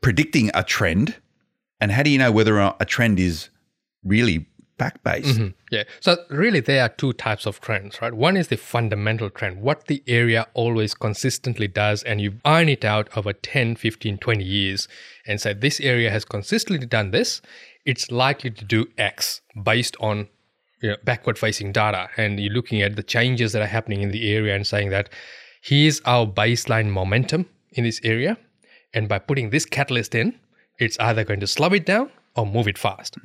predicting 0.00 0.50
a 0.54 0.62
trend? 0.62 1.16
And 1.80 1.90
how 1.90 2.02
do 2.02 2.10
you 2.10 2.18
know 2.18 2.30
whether 2.30 2.54
or 2.54 2.60
not 2.60 2.76
a 2.80 2.84
trend 2.84 3.18
is 3.18 3.48
really 4.04 4.46
back 4.76 5.02
based? 5.02 5.38
Mm-hmm. 5.38 5.48
Yeah. 5.70 5.84
So 6.00 6.16
really 6.30 6.60
there 6.60 6.82
are 6.82 6.88
two 6.88 7.12
types 7.12 7.46
of 7.46 7.60
trends, 7.60 8.00
right? 8.00 8.12
One 8.12 8.36
is 8.36 8.48
the 8.48 8.56
fundamental 8.56 9.30
trend, 9.30 9.62
what 9.62 9.86
the 9.86 10.02
area 10.06 10.46
always 10.54 10.94
consistently 10.94 11.68
does 11.68 12.02
and 12.02 12.20
you 12.20 12.34
iron 12.44 12.68
it 12.68 12.84
out 12.84 13.08
over 13.16 13.32
10, 13.32 13.76
15, 13.76 14.18
20 14.18 14.44
years 14.44 14.88
and 15.26 15.40
say 15.40 15.52
this 15.52 15.80
area 15.80 16.10
has 16.10 16.24
consistently 16.24 16.86
done 16.86 17.10
this, 17.10 17.40
it's 17.84 18.10
likely 18.10 18.50
to 18.50 18.64
do 18.64 18.86
X 18.98 19.40
based 19.62 19.96
on 20.00 20.28
you 20.80 20.90
know, 20.90 20.96
backward 21.04 21.38
facing 21.38 21.72
data 21.72 22.08
and 22.16 22.38
you're 22.38 22.52
looking 22.52 22.82
at 22.82 22.96
the 22.96 23.02
changes 23.02 23.52
that 23.52 23.62
are 23.62 23.66
happening 23.66 24.02
in 24.02 24.10
the 24.10 24.32
area 24.32 24.54
and 24.54 24.66
saying 24.66 24.90
that 24.90 25.08
here's 25.62 26.00
our 26.02 26.26
baseline 26.26 26.90
momentum 26.90 27.46
in 27.72 27.84
this 27.84 28.00
area 28.04 28.36
and 28.92 29.08
by 29.08 29.18
putting 29.18 29.50
this 29.50 29.64
catalyst 29.64 30.14
in 30.14 30.38
it's 30.78 30.98
either 31.00 31.24
going 31.24 31.40
to 31.40 31.46
slow 31.46 31.68
it 31.68 31.86
down 31.86 32.10
or 32.36 32.46
move 32.46 32.68
it 32.68 32.76
fast 32.76 33.16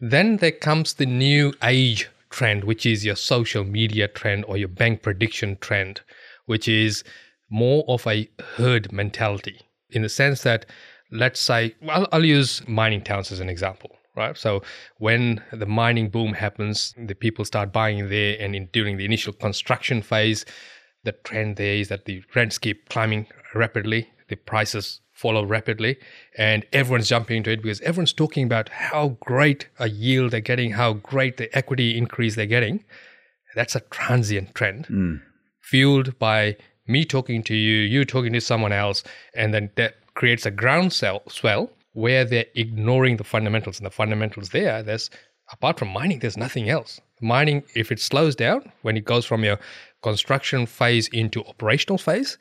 then 0.00 0.38
there 0.38 0.52
comes 0.52 0.94
the 0.94 1.06
new 1.06 1.52
age 1.62 2.08
trend, 2.30 2.64
which 2.64 2.86
is 2.86 3.04
your 3.04 3.16
social 3.16 3.64
media 3.64 4.08
trend 4.08 4.44
or 4.46 4.56
your 4.56 4.68
bank 4.68 5.02
prediction 5.02 5.58
trend, 5.60 6.00
which 6.46 6.66
is 6.66 7.04
more 7.50 7.84
of 7.88 8.06
a 8.06 8.28
herd 8.56 8.92
mentality 8.92 9.60
in 9.90 10.02
the 10.02 10.08
sense 10.08 10.42
that, 10.42 10.66
let's 11.10 11.40
say, 11.40 11.74
well, 11.82 12.08
I'll 12.12 12.24
use 12.24 12.66
mining 12.68 13.02
towns 13.02 13.32
as 13.32 13.40
an 13.40 13.48
example. 13.48 13.96
Right. 14.16 14.36
So 14.36 14.62
when 14.98 15.42
the 15.52 15.66
mining 15.66 16.10
boom 16.10 16.32
happens, 16.34 16.92
the 16.98 17.14
people 17.14 17.44
start 17.44 17.72
buying 17.72 18.08
there, 18.08 18.36
and 18.40 18.56
in, 18.56 18.68
during 18.72 18.96
the 18.96 19.04
initial 19.04 19.32
construction 19.32 20.02
phase, 20.02 20.44
the 21.04 21.12
trend 21.12 21.56
there 21.56 21.74
is 21.74 21.88
that 21.88 22.06
the 22.06 22.22
rents 22.34 22.58
keep 22.58 22.88
climbing 22.88 23.28
rapidly, 23.54 24.10
the 24.28 24.36
prices 24.36 25.00
follow 25.20 25.44
rapidly, 25.44 25.98
and 26.38 26.64
everyone's 26.72 27.08
jumping 27.08 27.38
into 27.38 27.50
it 27.50 27.60
because 27.60 27.80
everyone's 27.82 28.14
talking 28.14 28.44
about 28.44 28.70
how 28.70 29.18
great 29.20 29.68
a 29.78 29.88
yield 29.88 30.30
they're 30.30 30.40
getting, 30.40 30.72
how 30.72 30.94
great 30.94 31.36
the 31.36 31.54
equity 31.56 31.98
increase 31.98 32.36
they're 32.36 32.46
getting. 32.46 32.84
That's 33.54 33.76
a 33.76 33.80
transient 33.80 34.54
trend 34.54 34.86
hmm. 34.86 35.16
fueled 35.60 36.18
by 36.18 36.56
me 36.86 37.04
talking 37.04 37.42
to 37.42 37.54
you, 37.54 37.78
you 37.80 38.04
talking 38.04 38.32
to 38.32 38.40
someone 38.40 38.72
else, 38.72 39.02
and 39.34 39.52
then 39.52 39.70
that 39.76 39.96
creates 40.14 40.46
a 40.46 40.50
ground 40.50 40.92
swell, 40.92 41.22
swell 41.28 41.70
where 41.92 42.24
they're 42.24 42.46
ignoring 42.54 43.16
the 43.18 43.24
fundamentals. 43.24 43.78
And 43.78 43.86
the 43.86 43.90
fundamentals 43.90 44.50
there, 44.50 44.82
there's 44.82 45.10
apart 45.52 45.78
from 45.78 45.88
mining, 45.88 46.20
there's 46.20 46.36
nothing 46.36 46.70
else. 46.70 47.00
Mining, 47.20 47.62
if 47.74 47.92
it 47.92 48.00
slows 48.00 48.34
down, 48.34 48.72
when 48.82 48.96
it 48.96 49.04
goes 49.04 49.26
from 49.26 49.44
your 49.44 49.58
construction 50.02 50.64
phase 50.66 51.08
into 51.08 51.44
operational 51.44 51.98
phase, 51.98 52.38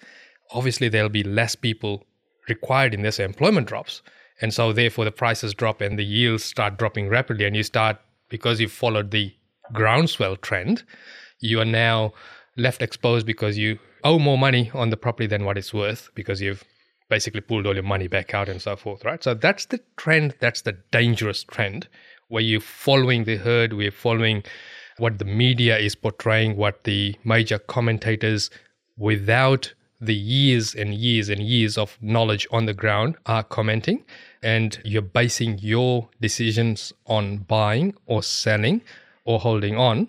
obviously 0.52 0.88
there'll 0.88 1.10
be 1.10 1.24
less 1.24 1.56
people 1.56 2.06
required 2.50 2.94
in 2.94 3.02
this, 3.02 3.20
employment 3.20 3.68
drops. 3.68 4.02
And 4.42 4.54
so 4.54 4.72
therefore 4.72 5.06
the 5.06 5.12
prices 5.12 5.54
drop 5.54 5.82
and 5.82 6.00
the 6.00 6.06
yields 6.06 6.44
start 6.44 6.78
dropping 6.78 7.10
rapidly. 7.10 7.46
And 7.46 7.56
you 7.56 7.64
start, 7.64 7.98
because 8.30 8.60
you've 8.60 8.72
followed 8.72 9.12
the 9.12 9.34
groundswell 9.74 10.38
trend, 10.38 10.84
you 11.40 11.60
are 11.60 11.66
now 11.66 12.14
left 12.58 12.82
exposed 12.82 13.26
because 13.26 13.58
you 13.58 13.80
owe 14.04 14.20
more 14.20 14.38
money 14.38 14.72
on 14.74 14.90
the 14.90 14.98
property 14.98 15.28
than 15.28 15.46
what 15.46 15.58
it's 15.58 15.74
worth 15.74 16.10
because 16.16 16.42
you've 16.42 16.64
basically 17.10 17.42
pulled 17.42 17.66
all 17.66 17.74
your 17.74 17.84
money 17.84 18.08
back 18.08 18.34
out 18.34 18.48
and 18.48 18.62
so 18.62 18.76
forth, 18.76 19.04
right? 19.04 19.24
So 19.24 19.34
that's 19.34 19.66
the 19.66 19.80
trend, 19.98 20.36
that's 20.40 20.62
the 20.62 20.78
dangerous 20.92 21.44
trend 21.44 21.88
where 22.28 22.44
you're 22.44 22.62
following 22.62 23.24
the 23.24 23.38
herd, 23.38 23.74
we're 23.74 23.92
following 23.92 24.44
what 24.98 25.18
the 25.18 25.26
media 25.26 25.78
is 25.78 25.96
portraying, 25.96 26.56
what 26.56 26.84
the 26.84 27.16
major 27.24 27.58
commentators 27.58 28.50
without 28.98 29.74
the 30.02 30.16
years 30.16 30.74
and 30.74 30.94
years 30.94 31.30
and 31.30 31.42
years 31.42 31.78
of 31.78 31.98
knowledge 32.02 32.48
on 32.52 32.66
the 32.66 32.74
ground 32.74 33.16
are 33.26 33.44
commenting 33.44 34.04
and 34.42 34.80
you're 34.86 35.02
basing 35.02 35.60
your 35.60 36.10
decisions 36.22 36.94
on 37.06 37.38
buying 37.38 37.94
or 38.06 38.24
selling 38.24 38.82
or 39.26 39.40
holding 39.40 39.76
on 39.76 40.08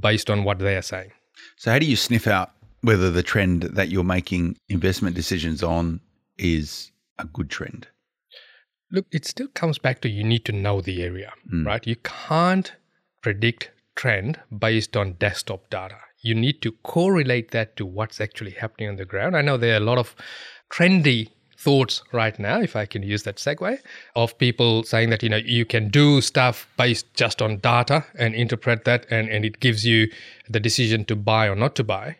based 0.00 0.30
on 0.30 0.44
what 0.44 0.58
they 0.58 0.76
are 0.76 0.82
saying. 0.82 1.10
So, 1.56 1.72
how 1.72 1.78
do 1.78 1.86
you 1.86 1.96
sniff 1.96 2.26
out 2.26 2.52
whether 2.82 3.10
the 3.10 3.22
trend 3.22 3.62
that 3.62 3.88
you're 3.88 4.04
making 4.04 4.58
investment 4.68 5.16
decisions 5.16 5.62
on 5.62 6.00
is 6.38 6.92
a 7.18 7.24
good 7.24 7.50
trend? 7.50 7.88
Look, 8.92 9.06
it 9.10 9.24
still 9.24 9.48
comes 9.48 9.78
back 9.78 10.00
to 10.02 10.08
you 10.08 10.22
need 10.22 10.44
to 10.44 10.52
know 10.52 10.80
the 10.80 11.02
area, 11.02 11.32
hmm. 11.48 11.66
right? 11.66 11.84
You 11.84 11.96
can't 11.96 12.72
predict 13.22 13.70
trend 13.96 14.38
based 14.56 14.96
on 14.96 15.14
desktop 15.14 15.68
data. 15.70 15.96
You 16.26 16.34
need 16.34 16.60
to 16.62 16.72
correlate 16.82 17.52
that 17.52 17.76
to 17.76 17.86
what's 17.86 18.20
actually 18.20 18.50
happening 18.50 18.88
on 18.88 18.96
the 18.96 19.04
ground. 19.04 19.36
I 19.36 19.42
know 19.42 19.56
there 19.56 19.74
are 19.74 19.84
a 19.84 19.88
lot 19.90 19.98
of 19.98 20.16
trendy 20.70 21.28
thoughts 21.56 22.02
right 22.12 22.36
now, 22.38 22.60
if 22.60 22.74
I 22.76 22.84
can 22.84 23.02
use 23.02 23.22
that 23.22 23.36
segue, 23.36 23.78
of 24.14 24.36
people 24.38 24.82
saying 24.82 25.10
that 25.10 25.22
you 25.22 25.28
know 25.28 25.36
you 25.36 25.64
can 25.64 25.88
do 25.88 26.20
stuff 26.20 26.68
based 26.76 27.06
just 27.14 27.40
on 27.40 27.58
data 27.58 28.04
and 28.18 28.34
interpret 28.34 28.84
that 28.84 29.06
and, 29.10 29.28
and 29.28 29.44
it 29.44 29.60
gives 29.60 29.86
you 29.86 30.10
the 30.48 30.60
decision 30.60 31.04
to 31.06 31.16
buy 31.16 31.46
or 31.46 31.54
not 31.54 31.74
to 31.76 31.84
buy. 31.84 32.16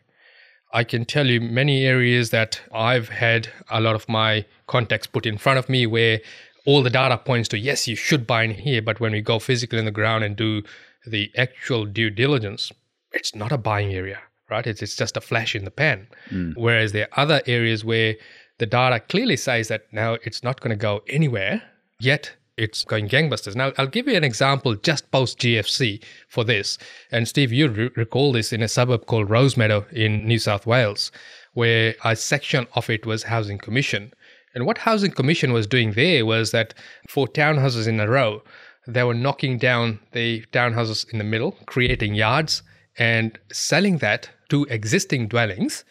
I 0.72 0.84
can 0.84 1.04
tell 1.04 1.26
you 1.26 1.40
many 1.40 1.84
areas 1.84 2.30
that 2.30 2.60
I've 2.72 3.08
had 3.08 3.48
a 3.70 3.80
lot 3.80 3.94
of 3.94 4.08
my 4.08 4.44
contacts 4.66 5.06
put 5.06 5.26
in 5.26 5.38
front 5.38 5.58
of 5.58 5.68
me 5.68 5.86
where 5.86 6.20
all 6.64 6.82
the 6.82 6.90
data 6.90 7.18
points 7.18 7.48
to 7.50 7.58
yes, 7.58 7.86
you 7.88 7.96
should 7.96 8.26
buy 8.26 8.42
in 8.44 8.50
here, 8.50 8.82
but 8.82 9.00
when 9.00 9.12
we 9.12 9.20
go 9.20 9.38
physically 9.38 9.78
in 9.78 9.84
the 9.84 9.90
ground 9.90 10.24
and 10.24 10.36
do 10.36 10.62
the 11.06 11.30
actual 11.36 11.84
due 11.86 12.10
diligence, 12.10 12.72
it's 13.12 13.34
not 13.34 13.52
a 13.52 13.58
buying 13.58 13.92
area, 13.92 14.20
right? 14.50 14.66
It's, 14.66 14.82
it's 14.82 14.96
just 14.96 15.16
a 15.16 15.20
flash 15.20 15.54
in 15.54 15.64
the 15.64 15.70
pan. 15.70 16.08
Mm. 16.30 16.54
Whereas 16.56 16.92
there 16.92 17.08
are 17.12 17.22
other 17.22 17.42
areas 17.46 17.84
where 17.84 18.16
the 18.58 18.66
data 18.66 19.00
clearly 19.00 19.36
says 19.36 19.68
that 19.68 19.84
now 19.92 20.14
it's 20.24 20.42
not 20.42 20.60
going 20.60 20.70
to 20.70 20.76
go 20.76 21.02
anywhere, 21.08 21.62
yet 22.00 22.34
it's 22.56 22.84
going 22.84 23.08
gangbusters. 23.08 23.54
Now, 23.54 23.72
I'll 23.76 23.86
give 23.86 24.08
you 24.08 24.16
an 24.16 24.24
example 24.24 24.74
just 24.76 25.10
post 25.10 25.38
GFC 25.38 26.02
for 26.28 26.42
this. 26.42 26.78
And 27.12 27.28
Steve, 27.28 27.52
you 27.52 27.68
re- 27.68 27.90
recall 27.96 28.32
this 28.32 28.52
in 28.52 28.62
a 28.62 28.68
suburb 28.68 29.06
called 29.06 29.28
Rosemeadow 29.28 29.90
in 29.92 30.26
New 30.26 30.38
South 30.38 30.66
Wales, 30.66 31.12
where 31.52 31.94
a 32.04 32.16
section 32.16 32.66
of 32.74 32.88
it 32.88 33.04
was 33.04 33.24
Housing 33.24 33.58
Commission. 33.58 34.12
And 34.54 34.64
what 34.64 34.78
Housing 34.78 35.10
Commission 35.10 35.52
was 35.52 35.66
doing 35.66 35.92
there 35.92 36.24
was 36.24 36.50
that 36.52 36.72
for 37.08 37.26
townhouses 37.26 37.86
in 37.86 38.00
a 38.00 38.08
row, 38.08 38.42
they 38.86 39.02
were 39.02 39.14
knocking 39.14 39.58
down 39.58 40.00
the 40.12 40.44
townhouses 40.52 41.10
in 41.12 41.18
the 41.18 41.24
middle, 41.24 41.52
creating 41.66 42.14
yards, 42.14 42.62
and 42.98 43.38
selling 43.52 43.98
that 43.98 44.30
to 44.48 44.64
existing 44.64 45.28
dwellings, 45.28 45.84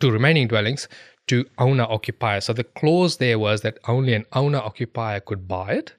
to 0.00 0.10
remaining 0.10 0.48
dwellings, 0.48 0.88
to 1.26 1.46
owner 1.58 1.84
occupier. 1.84 2.40
So 2.40 2.52
the 2.52 2.64
clause 2.64 3.18
there 3.18 3.38
was 3.38 3.60
that 3.62 3.78
only 3.86 4.14
an 4.14 4.26
owner 4.32 4.58
occupier 4.58 5.20
could 5.20 5.46
buy 5.46 5.72
it, 5.72 5.94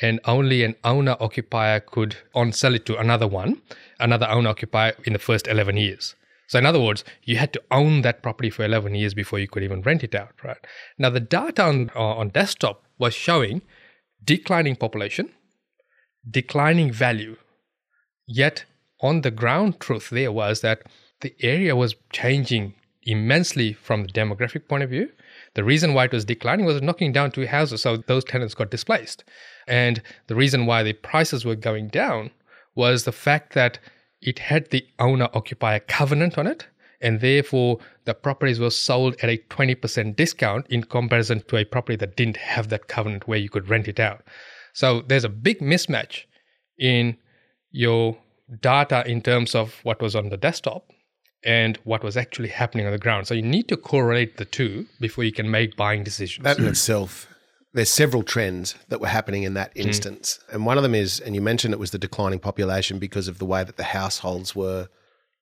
and 0.00 0.20
only 0.24 0.64
an 0.64 0.74
owner 0.84 1.16
occupier 1.20 1.80
could 1.80 2.16
on 2.34 2.52
sell 2.52 2.74
it 2.74 2.84
to 2.86 2.98
another 2.98 3.26
one, 3.26 3.62
another 4.00 4.28
owner 4.28 4.50
occupier 4.50 4.94
in 5.04 5.12
the 5.12 5.18
first 5.18 5.46
11 5.46 5.76
years. 5.76 6.14
So 6.48 6.58
in 6.58 6.66
other 6.66 6.80
words, 6.80 7.04
you 7.22 7.36
had 7.36 7.52
to 7.54 7.62
own 7.70 8.02
that 8.02 8.22
property 8.22 8.50
for 8.50 8.64
11 8.64 8.94
years 8.94 9.14
before 9.14 9.38
you 9.38 9.48
could 9.48 9.62
even 9.62 9.82
rent 9.82 10.04
it 10.04 10.14
out, 10.14 10.32
right? 10.42 10.58
Now 10.98 11.10
the 11.10 11.20
data 11.20 11.62
on, 11.62 11.90
uh, 11.96 12.00
on 12.00 12.28
desktop 12.28 12.84
was 12.98 13.14
showing 13.14 13.62
declining 14.22 14.76
population, 14.76 15.30
declining 16.28 16.92
value, 16.92 17.36
Yet, 18.26 18.64
on 19.04 19.20
the 19.20 19.30
ground 19.30 19.78
truth 19.78 20.08
there 20.08 20.32
was 20.32 20.62
that 20.62 20.82
the 21.20 21.34
area 21.42 21.76
was 21.76 21.94
changing 22.10 22.74
immensely 23.02 23.74
from 23.74 24.02
the 24.02 24.12
demographic 24.12 24.66
point 24.66 24.82
of 24.82 24.88
view. 24.88 25.10
The 25.54 25.62
reason 25.62 25.92
why 25.92 26.06
it 26.06 26.12
was 26.12 26.24
declining 26.24 26.64
was 26.64 26.80
knocking 26.80 27.12
down 27.12 27.30
two 27.30 27.46
houses, 27.46 27.82
so 27.82 27.98
those 27.98 28.24
tenants 28.24 28.54
got 28.54 28.70
displaced. 28.70 29.22
And 29.68 30.02
the 30.26 30.34
reason 30.34 30.64
why 30.64 30.82
the 30.82 30.94
prices 30.94 31.44
were 31.44 31.54
going 31.54 31.88
down 31.88 32.30
was 32.74 33.04
the 33.04 33.12
fact 33.12 33.52
that 33.52 33.78
it 34.22 34.38
had 34.38 34.70
the 34.70 34.86
owner 34.98 35.28
occupier 35.34 35.80
covenant 35.80 36.38
on 36.38 36.46
it, 36.46 36.66
and 37.02 37.20
therefore 37.20 37.78
the 38.06 38.14
properties 38.14 38.58
were 38.58 38.70
sold 38.70 39.16
at 39.22 39.28
a 39.28 39.36
20% 39.50 40.16
discount 40.16 40.66
in 40.68 40.82
comparison 40.82 41.42
to 41.48 41.58
a 41.58 41.64
property 41.66 41.96
that 41.96 42.16
didn't 42.16 42.38
have 42.38 42.70
that 42.70 42.88
covenant 42.88 43.28
where 43.28 43.38
you 43.38 43.50
could 43.50 43.68
rent 43.68 43.86
it 43.86 44.00
out. 44.00 44.22
So 44.72 45.02
there's 45.02 45.24
a 45.24 45.28
big 45.28 45.60
mismatch 45.60 46.22
in 46.78 47.18
your 47.70 48.16
data 48.60 49.04
in 49.06 49.22
terms 49.22 49.54
of 49.54 49.80
what 49.82 50.00
was 50.00 50.14
on 50.14 50.28
the 50.28 50.36
desktop 50.36 50.90
and 51.44 51.78
what 51.84 52.02
was 52.02 52.16
actually 52.16 52.48
happening 52.48 52.86
on 52.86 52.92
the 52.92 52.98
ground. 52.98 53.26
So 53.26 53.34
you 53.34 53.42
need 53.42 53.68
to 53.68 53.76
correlate 53.76 54.38
the 54.38 54.44
two 54.44 54.86
before 55.00 55.24
you 55.24 55.32
can 55.32 55.50
make 55.50 55.76
buying 55.76 56.02
decisions. 56.02 56.44
That 56.44 56.58
in 56.58 56.66
itself, 56.66 57.26
there's 57.74 57.90
several 57.90 58.22
trends 58.22 58.76
that 58.88 59.00
were 59.00 59.08
happening 59.08 59.42
in 59.42 59.54
that 59.54 59.74
mm. 59.74 59.84
instance. 59.86 60.38
And 60.50 60.64
one 60.64 60.76
of 60.76 60.82
them 60.82 60.94
is, 60.94 61.20
and 61.20 61.34
you 61.34 61.42
mentioned 61.42 61.74
it 61.74 61.80
was 61.80 61.90
the 61.90 61.98
declining 61.98 62.38
population 62.38 62.98
because 62.98 63.28
of 63.28 63.38
the 63.38 63.44
way 63.44 63.64
that 63.64 63.76
the 63.76 63.84
households 63.84 64.54
were 64.54 64.88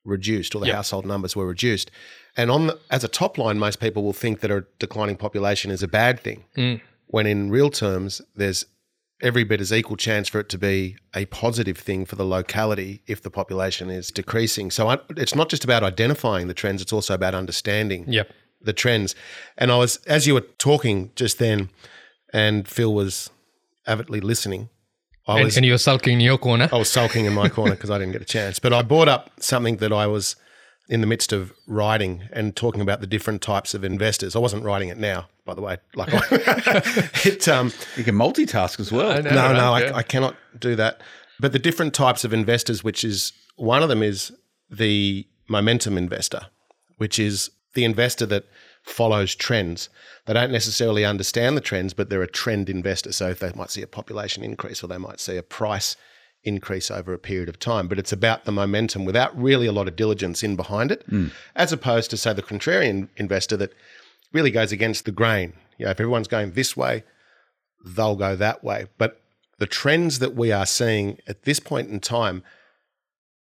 reduced 0.05 0.55
or 0.55 0.61
the 0.61 0.67
Yep. 0.67 0.77
household 0.77 1.07
numbers 1.07 1.37
were 1.37 1.47
reduced. 1.47 1.91
And 2.37 2.51
on 2.51 2.67
the, 2.69 2.79
as 2.91 3.05
a 3.05 3.09
top 3.09 3.39
line, 3.39 3.59
most 3.59 3.79
people 3.79 4.03
will 4.03 4.13
think 4.13 4.41
that 4.41 4.51
a 4.51 4.65
declining 4.79 5.17
population 5.17 5.71
is 5.71 5.83
a 5.83 5.89
bad 5.89 6.21
thing. 6.21 6.45
Mm. 6.57 6.81
When 7.07 7.27
in 7.27 7.51
real 7.51 7.71
terms, 7.71 8.23
there's 8.35 8.65
every 9.23 9.45
bit 9.45 9.61
as 9.61 9.73
equal 9.73 9.97
chance 9.97 10.29
for 10.29 10.41
it 10.41 10.49
to 10.51 10.59
be 10.59 10.97
a 11.15 11.25
positive 11.27 11.79
thing 11.79 12.05
for 12.05 12.17
the 12.17 12.25
locality 12.25 13.03
if 13.07 13.23
the 13.23 13.31
population 13.31 13.89
is 13.89 14.09
decreasing. 14.11 14.71
So 14.71 14.89
I, 14.89 14.99
it's 15.11 15.35
not 15.35 15.49
just 15.49 15.65
about 15.65 15.83
identifying 15.83 16.49
the 16.49 16.55
trends; 16.55 16.83
it's 16.83 16.93
also 16.93 17.15
about 17.15 17.35
understanding 17.35 18.05
Yep. 18.09 18.31
the 18.61 18.73
trends. 18.73 19.15
And 19.57 19.71
I 19.73 19.77
was, 19.79 19.97
as 20.07 20.27
you 20.27 20.35
were 20.35 20.47
talking 20.59 21.13
just 21.15 21.39
then, 21.39 21.71
and 22.33 22.67
Phil 22.69 22.93
was 22.93 23.31
avidly 23.87 24.21
listening. 24.21 24.69
I 25.27 25.37
And, 25.37 25.45
was, 25.45 25.57
and 25.57 25.65
you 25.65 25.73
were 25.73 25.79
sulking 25.79 26.15
in 26.15 26.21
your 26.21 26.39
corner. 26.39 26.69
I 26.73 26.77
was 26.77 26.91
sulking 26.91 27.27
in 27.27 27.33
my 27.33 27.49
corner 27.49 27.75
because 27.77 27.91
I 27.91 27.99
didn't 27.99 28.13
get 28.13 28.23
a 28.23 28.27
chance. 28.27 28.59
But 28.59 28.73
I 28.73 28.83
brought 28.83 29.09
up 29.09 29.31
something 29.39 29.77
that 29.77 29.93
I 29.93 30.07
was 30.09 30.35
in 30.89 31.01
the 31.01 31.07
midst 31.07 31.33
of 31.33 31.53
writing 31.67 32.29
and 32.33 32.55
talking 32.57 32.81
about 32.81 33.01
the 33.01 33.07
different 33.07 33.41
types 33.41 33.73
of 33.75 33.85
investors. 33.85 34.35
I 34.37 34.41
wasn't 34.41 34.65
writing 34.65 34.89
it 34.89 34.99
now, 34.99 35.29
by 35.45 35.55
the 35.55 35.63
way. 35.63 35.79
Like 35.95 36.11
it, 37.25 37.49
um, 37.49 37.73
You 37.97 38.05
can 38.05 38.15
multitask 38.17 38.81
as 38.81 38.91
well. 38.91 39.13
I 39.13 39.21
know. 39.21 39.31
no, 39.31 39.53
no. 39.53 39.73
I, 39.73 39.99
I 39.99 40.03
cannot 40.03 40.37
do 40.59 40.75
that. 40.77 41.01
But 41.41 41.53
the 41.53 41.59
different 41.59 41.95
types 41.95 42.25
of 42.25 42.33
investors, 42.33 42.85
which 42.85 43.05
is 43.05 43.33
one 43.57 43.83
of 43.83 43.89
them 43.89 44.03
is 44.03 44.33
the 44.71 45.27
momentum 45.49 45.97
investor, 45.97 46.47
which 46.99 47.19
is 47.19 47.51
the 47.75 47.85
investor 47.85 48.27
that 48.27 48.45
follows 48.83 49.35
trends. 49.35 49.89
They 50.27 50.35
don't 50.35 50.53
necessarily 50.53 51.05
understand 51.05 51.57
the 51.57 51.61
trends, 51.61 51.95
but 51.95 52.11
they're 52.11 52.23
a 52.23 52.29
trend 52.29 52.69
investor. 52.69 53.13
So 53.13 53.31
if 53.31 53.39
they 53.39 53.53
might 53.55 53.71
see 53.71 53.83
a 53.83 53.87
population 53.87 54.43
increase 54.43 54.83
or 54.83 54.89
they 54.89 54.99
might 54.99 55.21
see 55.21 55.37
a 55.37 55.43
price 55.43 55.97
increase 56.45 56.91
over 56.91 57.13
a 57.13 57.19
period 57.19 57.49
of 57.49 57.59
time, 57.59 57.89
but 57.89 57.99
it's 57.99 58.13
about 58.13 58.45
the 58.45 58.53
momentum 58.53 59.05
without 59.05 59.37
really 59.41 59.67
a 59.67 59.73
lot 59.73 59.89
of 59.89 59.97
diligence 59.97 60.43
in 60.43 60.57
behind 60.57 60.91
it, 60.91 61.05
hmm. 61.09 61.29
as 61.55 61.73
opposed 61.73 62.11
to 62.11 62.17
say 62.17 62.33
the 62.33 62.43
contrarian 62.43 63.09
investor 63.17 63.57
that 63.57 63.73
really 64.33 64.51
goes 64.51 64.73
against 64.73 65.05
the 65.05 65.13
grain. 65.13 65.53
You 65.79 65.85
know, 65.85 65.91
if 65.91 66.01
everyone's 66.01 66.29
going 66.29 66.53
this 66.53 66.77
way, 66.77 67.05
they'll 67.85 68.17
go 68.17 68.37
that 68.37 68.65
way. 68.65 68.87
But 68.99 69.21
the 69.59 69.67
trends 69.67 70.19
that 70.19 70.35
we 70.35 70.51
are 70.53 70.67
seeing 70.67 71.19
at 71.27 71.43
this 71.43 71.61
point 71.61 71.91
in 71.91 72.01
time 72.01 72.43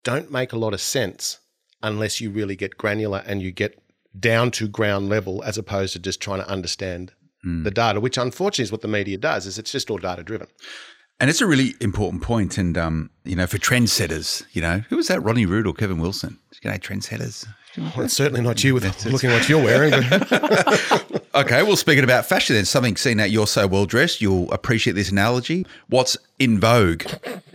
don't 0.03 0.31
make 0.31 0.51
a 0.51 0.57
lot 0.57 0.73
of 0.73 0.81
sense 0.81 1.39
unless 1.81 2.19
you 2.19 2.29
really 2.29 2.55
get 2.55 2.77
granular 2.77 3.23
and 3.25 3.41
you 3.41 3.51
get 3.51 3.81
down 4.19 4.51
to 4.51 4.67
ground 4.67 5.07
level 5.07 5.43
as 5.43 5.57
opposed 5.57 5.93
to 5.93 5.99
just 5.99 6.19
trying 6.19 6.39
to 6.39 6.49
understand 6.49 7.13
hmm. 7.43 7.63
the 7.63 7.71
data, 7.71 7.99
which 7.99 8.17
unfortunately 8.17 8.63
is 8.63 8.71
what 8.71 8.81
the 8.81 8.87
media 8.87 9.17
does, 9.17 9.45
is 9.45 9.57
it's 9.57 9.71
just 9.71 9.89
all 9.89 9.97
data 9.97 10.23
driven. 10.23 10.47
And 11.19 11.29
it's 11.29 11.41
a 11.41 11.45
really 11.45 11.75
important 11.81 12.23
point. 12.23 12.57
And, 12.57 12.77
um, 12.77 13.09
you 13.25 13.35
know, 13.35 13.45
for 13.45 13.57
trendsetters, 13.57 14.43
you 14.53 14.61
know, 14.61 14.79
who 14.89 14.95
was 14.95 15.07
that? 15.07 15.21
Ronnie 15.21 15.45
Root 15.45 15.67
or 15.67 15.73
Kevin 15.73 15.99
Wilson? 15.99 16.39
You 16.61 16.71
know, 16.71 16.77
trendsetters. 16.77 17.45
Well, 17.77 18.01
it's 18.01 18.13
certainly 18.13 18.41
not 18.41 18.63
you 18.63 18.73
with 18.73 19.05
looking 19.05 19.31
what 19.31 19.47
you're 19.47 19.63
wearing. 19.63 19.93
Okay, 21.35 21.61
well, 21.61 21.77
speaking 21.77 22.03
about 22.03 22.25
fashion, 22.25 22.55
then 22.55 22.65
something 22.65 22.97
seen 22.97 23.17
that 23.17 23.29
you're 23.29 23.47
so 23.47 23.67
well 23.67 23.85
dressed, 23.85 24.19
you'll 24.19 24.51
appreciate 24.51 24.93
this 24.93 25.11
analogy. 25.11 25.65
What's 25.87 26.17
in 26.39 26.59
vogue 26.59 27.03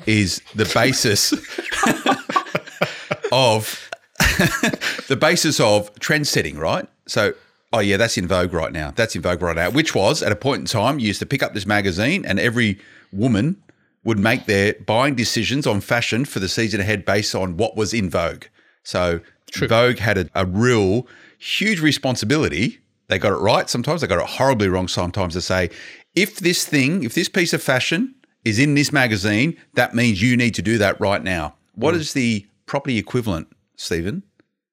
is 0.06 0.40
the 0.54 0.70
basis 0.72 1.32
of 3.32 3.90
the 5.08 5.18
basis 5.20 5.58
of 5.58 5.92
trend 5.98 6.28
setting, 6.28 6.56
right? 6.56 6.86
So, 7.06 7.34
oh 7.74 7.80
yeah, 7.80 7.96
that's 7.96 8.16
in 8.16 8.28
vogue 8.28 8.52
right 8.52 8.72
now. 8.72 8.92
That's 8.92 9.16
in 9.16 9.22
vogue 9.22 9.42
right 9.42 9.56
now. 9.56 9.68
Which 9.68 9.94
was 9.94 10.22
at 10.22 10.30
a 10.30 10.36
point 10.36 10.60
in 10.60 10.66
time, 10.66 10.98
you 11.00 11.08
used 11.08 11.18
to 11.18 11.26
pick 11.26 11.42
up 11.42 11.54
this 11.54 11.66
magazine, 11.66 12.24
and 12.24 12.38
every 12.38 12.78
woman 13.12 13.60
would 14.04 14.18
make 14.18 14.46
their 14.46 14.74
buying 14.86 15.14
decisions 15.14 15.66
on 15.66 15.80
fashion 15.80 16.24
for 16.24 16.38
the 16.38 16.48
season 16.48 16.80
ahead 16.80 17.04
based 17.04 17.34
on 17.34 17.56
what 17.56 17.76
was 17.76 17.92
in 17.92 18.08
vogue. 18.08 18.44
So, 18.84 19.20
Vogue 19.56 19.98
had 19.98 20.18
a, 20.18 20.28
a 20.34 20.46
real 20.46 21.06
huge 21.38 21.80
responsibility. 21.80 22.80
They 23.08 23.18
got 23.18 23.32
it 23.32 23.36
right 23.36 23.68
sometimes, 23.68 24.00
they 24.00 24.06
got 24.06 24.22
it 24.22 24.28
horribly 24.28 24.68
wrong 24.68 24.88
sometimes 24.88 25.34
to 25.34 25.40
say, 25.40 25.70
if 26.14 26.38
this 26.38 26.64
thing, 26.64 27.02
if 27.02 27.14
this 27.14 27.28
piece 27.28 27.52
of 27.52 27.62
fashion 27.62 28.14
is 28.44 28.58
in 28.58 28.74
this 28.74 28.92
magazine, 28.92 29.56
that 29.74 29.94
means 29.94 30.22
you 30.22 30.36
need 30.36 30.54
to 30.54 30.62
do 30.62 30.78
that 30.78 31.00
right 31.00 31.22
now. 31.22 31.54
What 31.74 31.94
mm. 31.94 31.98
is 31.98 32.12
the 32.12 32.46
property 32.66 32.98
equivalent, 32.98 33.48
Stephen, 33.76 34.22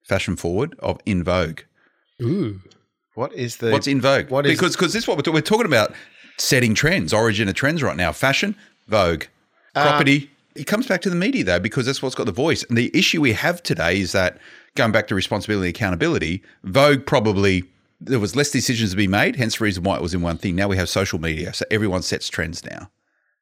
fashion 0.04 0.36
forward, 0.36 0.76
of 0.80 1.00
in 1.06 1.24
vogue? 1.24 1.62
Ooh. 2.22 2.60
What 3.22 3.34
is 3.34 3.58
the 3.58 3.70
What's 3.72 3.86
in 3.88 4.02
vogue? 4.02 4.30
What 4.32 4.46
is 4.48 4.52
because 4.60 4.76
because 4.76 4.94
this 4.94 5.04
is 5.04 5.08
what 5.08 5.16
we're, 5.18 5.22
talking- 5.22 5.36
we're 5.36 5.42
talking 5.42 5.68
about 5.68 5.94
setting 6.38 6.74
trends, 6.74 7.14
origin 7.14 7.48
of 7.48 7.54
trends 7.56 7.84
right 7.84 7.96
now. 7.96 8.12
Fashion, 8.12 8.56
vogue, 8.88 9.26
Uh, 9.76 9.84
property. 9.90 10.32
it 10.56 10.66
comes 10.66 10.88
back 10.88 11.02
to 11.04 11.10
the 11.10 11.16
media 11.16 11.44
though, 11.44 11.60
because 11.60 11.86
that's 11.86 12.02
what's 12.02 12.16
got 12.16 12.26
the 12.26 12.32
voice. 12.32 12.64
And 12.64 12.76
the 12.78 12.90
issue 12.98 13.22
we 13.22 13.34
have 13.34 13.62
today 13.62 14.00
is 14.02 14.12
that 14.14 14.40
going 14.76 14.92
back 14.92 15.08
to 15.10 15.16
responsibility 15.16 15.68
and 15.70 15.76
accountability, 15.76 16.42
Vogue 16.64 17.06
probably 17.06 17.64
there 18.04 18.20
was 18.20 18.36
less 18.36 18.50
decisions 18.50 18.90
to 18.90 18.98
be 18.98 19.08
made, 19.08 19.36
hence 19.36 19.58
the 19.60 19.64
reason 19.64 19.84
why 19.84 19.96
it 19.96 20.02
was 20.02 20.16
in 20.16 20.22
one 20.24 20.38
thing. 20.38 20.56
Now 20.56 20.68
we 20.68 20.78
have 20.78 20.90
social 20.90 21.20
media, 21.20 21.54
so 21.54 21.64
everyone 21.70 22.02
sets 22.02 22.28
trends 22.28 22.66
now. 22.66 22.90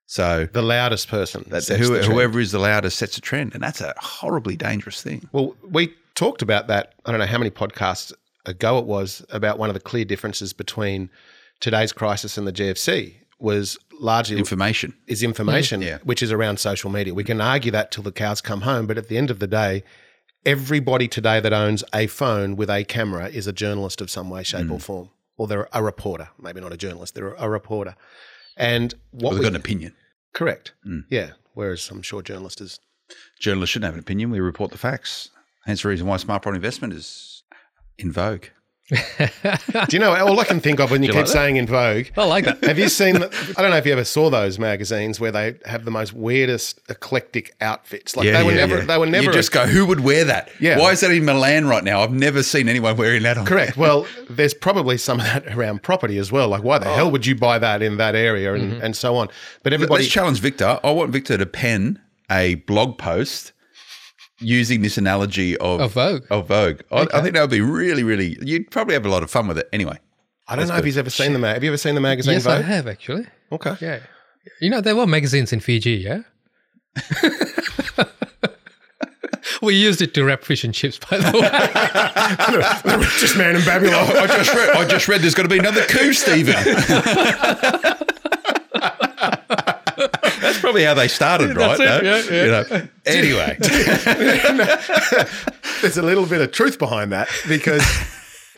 So 0.08 0.50
the 0.52 0.62
loudest 0.62 1.08
person? 1.08 1.46
that 1.48 1.66
who, 1.68 1.96
whoever 2.00 2.40
is 2.42 2.52
the 2.52 2.60
loudest 2.60 2.98
sets 2.98 3.18
a 3.18 3.22
trend, 3.22 3.54
and 3.54 3.64
that's 3.64 3.80
a 3.80 3.94
horribly 3.98 4.58
dangerous 4.58 5.02
thing. 5.02 5.30
Well, 5.32 5.56
we 5.64 5.94
talked 6.16 6.42
about 6.42 6.68
that. 6.68 6.94
I 7.06 7.12
don't 7.12 7.20
know 7.22 7.28
how 7.28 7.38
many 7.38 7.52
podcasts 7.52 8.12
ago 8.50 8.78
it 8.80 8.86
was 8.86 9.26
about 9.30 9.58
one 9.58 9.70
of 9.70 9.74
the 9.74 9.80
clear 9.80 10.06
differences 10.06 10.52
between 10.54 11.10
today's 11.60 11.92
crisis 11.94 12.38
and 12.38 12.46
the 12.48 12.52
GFC 12.54 13.16
was 13.40 13.78
largely 14.00 14.38
Information. 14.38 14.94
is 15.08 15.24
information, 15.24 15.82
Yeah. 15.82 16.00
which 16.04 16.22
is 16.22 16.32
around 16.32 16.58
social 16.60 16.90
media. 16.90 17.14
We 17.14 17.24
can 17.24 17.40
argue 17.40 17.72
that 17.72 17.92
till 17.92 18.04
the 18.04 18.12
cows 18.12 18.42
come 18.42 18.62
home, 18.62 18.86
but 18.88 18.98
at 18.98 19.08
the 19.08 19.18
end 19.18 19.30
of 19.30 19.40
the 19.40 19.48
day, 19.48 19.84
everybody 20.46 21.08
today 21.08 21.40
that 21.40 21.54
owns 21.54 21.84
a 21.94 22.08
phone 22.08 22.56
with 22.56 22.70
a 22.70 22.84
camera 22.84 23.28
is 23.30 23.48
a 23.48 23.54
journalist 23.54 24.02
of 24.02 24.10
some 24.10 24.30
way, 24.30 24.44
shape, 24.44 24.68
Mm. 24.68 24.72
or 24.74 24.80
form. 24.80 25.10
Or 25.38 25.48
they're 25.48 25.70
a 25.74 25.82
reporter, 25.84 26.30
maybe 26.42 26.60
not 26.62 26.74
a 26.74 26.78
journalist. 26.78 27.16
They're 27.16 27.34
a 27.34 27.50
reporter. 27.50 27.96
And 28.58 28.94
what 29.12 29.22
Well, 29.22 29.32
they've 29.32 29.40
we, 29.40 29.44
got 29.46 29.50
an 29.54 29.56
opinion. 29.62 29.96
correct, 30.34 30.74
Mm. 30.86 31.06
yeah. 31.10 31.32
Whereas 31.54 31.90
I'm 31.92 32.02
sure 32.02 32.22
journalists 32.22 32.62
is 32.62 32.80
Journalists 33.40 33.72
shouldn't 33.72 33.86
have 33.88 33.96
an 33.96 34.00
opinion. 34.02 34.30
We 34.30 34.40
report 34.40 34.70
the 34.72 34.78
facts. 34.78 35.30
Hence 35.66 35.82
the 35.82 35.88
reason 35.90 36.06
why 36.06 36.18
smart 36.18 36.44
property 36.44 36.58
investment 36.58 36.94
is 36.94 37.39
in 38.00 38.12
vogue. 38.12 38.46
Do 38.90 38.98
you 39.92 40.00
know 40.00 40.16
all 40.16 40.40
I 40.40 40.46
can 40.46 40.60
think 40.60 40.80
of 40.80 40.90
when 40.90 41.04
you, 41.04 41.08
you 41.08 41.14
keep 41.14 41.20
like 41.20 41.28
saying 41.28 41.58
in 41.58 41.68
Vogue? 41.68 42.08
I 42.18 42.26
like 42.26 42.46
that. 42.46 42.64
Have 42.64 42.80
you 42.80 42.90
seen? 42.90 43.18
I 43.18 43.62
don't 43.62 43.70
know 43.70 43.78
if 43.78 43.86
you 43.86 43.92
ever 43.92 44.04
saw 44.04 44.32
those 44.32 44.58
magazines 44.58 45.20
where 45.20 45.32
they 45.32 45.58
have 45.66 45.86
the 45.86 45.92
most 45.92 46.14
weirdest 46.14 46.80
eclectic 46.90 47.56
outfits. 47.62 48.16
Like 48.16 48.32
they 48.32 48.44
were 48.44 48.54
never. 48.54 48.82
They 48.82 48.98
were 48.98 49.06
never. 49.06 49.26
You 49.26 49.32
just 49.32 49.52
go, 49.52 49.68
who 49.68 49.86
would 49.86 50.00
wear 50.00 50.26
that? 50.26 50.50
Yeah. 50.60 50.80
Why 50.80 50.92
is 50.92 51.02
that 51.02 51.12
in 51.12 51.24
Milan 51.24 51.68
right 51.68 51.84
now? 51.84 52.02
I've 52.02 52.12
never 52.12 52.42
seen 52.42 52.68
anyone 52.68 52.98
wearing 52.98 53.24
that 53.24 53.38
on. 53.38 53.46
correct. 53.46 53.78
Well, 53.78 54.08
there's 54.28 54.56
probably 54.56 54.98
some 54.98 55.20
of 55.20 55.26
that 55.26 55.56
around 55.56 55.84
property 55.84 56.18
as 56.18 56.32
well. 56.32 56.48
Like, 56.48 56.64
why 56.64 56.80
the 56.80 56.90
oh. 56.90 56.96
hell 56.96 57.12
would 57.12 57.28
you 57.28 57.36
buy 57.36 57.60
that 57.60 57.84
in 57.84 57.98
that 57.98 58.16
area, 58.16 58.56
and 58.56 58.74
mm-hmm. 58.74 58.82
and 58.82 58.96
so 58.96 59.16
on. 59.18 59.30
But 59.62 59.74
everybody, 59.74 60.04
Let's 60.04 60.14
challenge 60.14 60.40
Victor. 60.40 60.80
I 60.84 60.92
want 60.92 61.12
Victor 61.12 61.38
to 61.38 61.46
pen 61.46 62.02
a 62.32 62.56
blog 62.56 62.98
post 62.98 63.52
using 64.40 64.82
this 64.82 64.98
analogy 64.98 65.58
of, 65.58 65.82
Of 65.82 65.94
Vogue. 65.94 66.26
Of 66.30 66.48
Vogue. 66.48 66.82
I, 66.92 67.08
I 67.14 67.22
think 67.22 67.34
that 67.36 67.42
would 67.42 67.50
be 67.50 67.62
really, 67.62 68.04
really. 68.04 68.38
You'd 68.42 68.72
probably 68.72 68.94
have 68.94 69.06
a 69.06 69.10
lot 69.10 69.24
of 69.24 69.32
fun 69.32 69.48
with 69.48 69.58
it. 69.58 69.70
Anyway, 69.72 70.00
I 70.48 70.56
don't 70.56 70.68
know 70.68 70.78
if 70.78 70.86
he's 70.86 70.98
ever 70.98 71.10
seen 71.10 71.34
the 71.34 71.40
mag. 71.40 71.56
Have 71.56 71.64
you 71.64 71.70
ever 71.70 71.78
seen 71.78 71.96
the 71.96 72.02
magazine 72.02 72.34
yes, 72.34 72.46
I 72.46 72.62
have 72.62 72.88
actually. 72.88 73.28
Okay. 73.52 73.76
Yeah. 73.80 74.00
You 74.62 74.70
know, 74.70 74.82
there 74.82 74.96
were 74.96 75.06
magazines 75.06 75.54
in 75.54 75.60
Fiji, 75.60 75.92
yeah? 75.92 76.22
we 79.62 79.76
used 79.76 80.02
it 80.02 80.14
to 80.16 80.24
wrap 80.24 80.44
fish 80.44 80.64
and 80.64 80.74
chips, 80.74 80.98
by 80.98 81.18
the 81.18 81.26
way. 81.26 81.42
the 82.92 82.98
richest 82.98 83.38
man 83.38 83.56
in 83.56 83.64
Babylon. 83.64 84.18
I 84.18 84.28
just 84.28 84.54
read. 84.54 84.70
I 84.70 84.86
just 84.86 85.08
read. 85.08 85.22
There's 85.22 85.36
got 85.36 85.44
to 85.44 85.50
be 85.50 85.60
another 85.60 85.84
coup, 85.84 86.14
Stephen. 86.14 86.56
That's 90.70 90.74
probably 90.74 90.84
how 90.84 90.94
they 90.94 91.08
started, 91.08 91.56
right? 91.58 91.78
That's 91.78 92.02
it, 92.02 92.04
No? 92.04 92.16
yeah, 92.16 92.24
yeah. 92.32 92.46
You 92.46 92.52
know. 92.52 92.66
Anyway, 93.06 93.58
There's 95.82 95.98
a 95.98 96.02
little 96.02 96.26
bit 96.26 96.42
of 96.42 96.52
truth 96.52 96.78
behind 96.78 97.12
that 97.12 97.30
because 97.48 97.84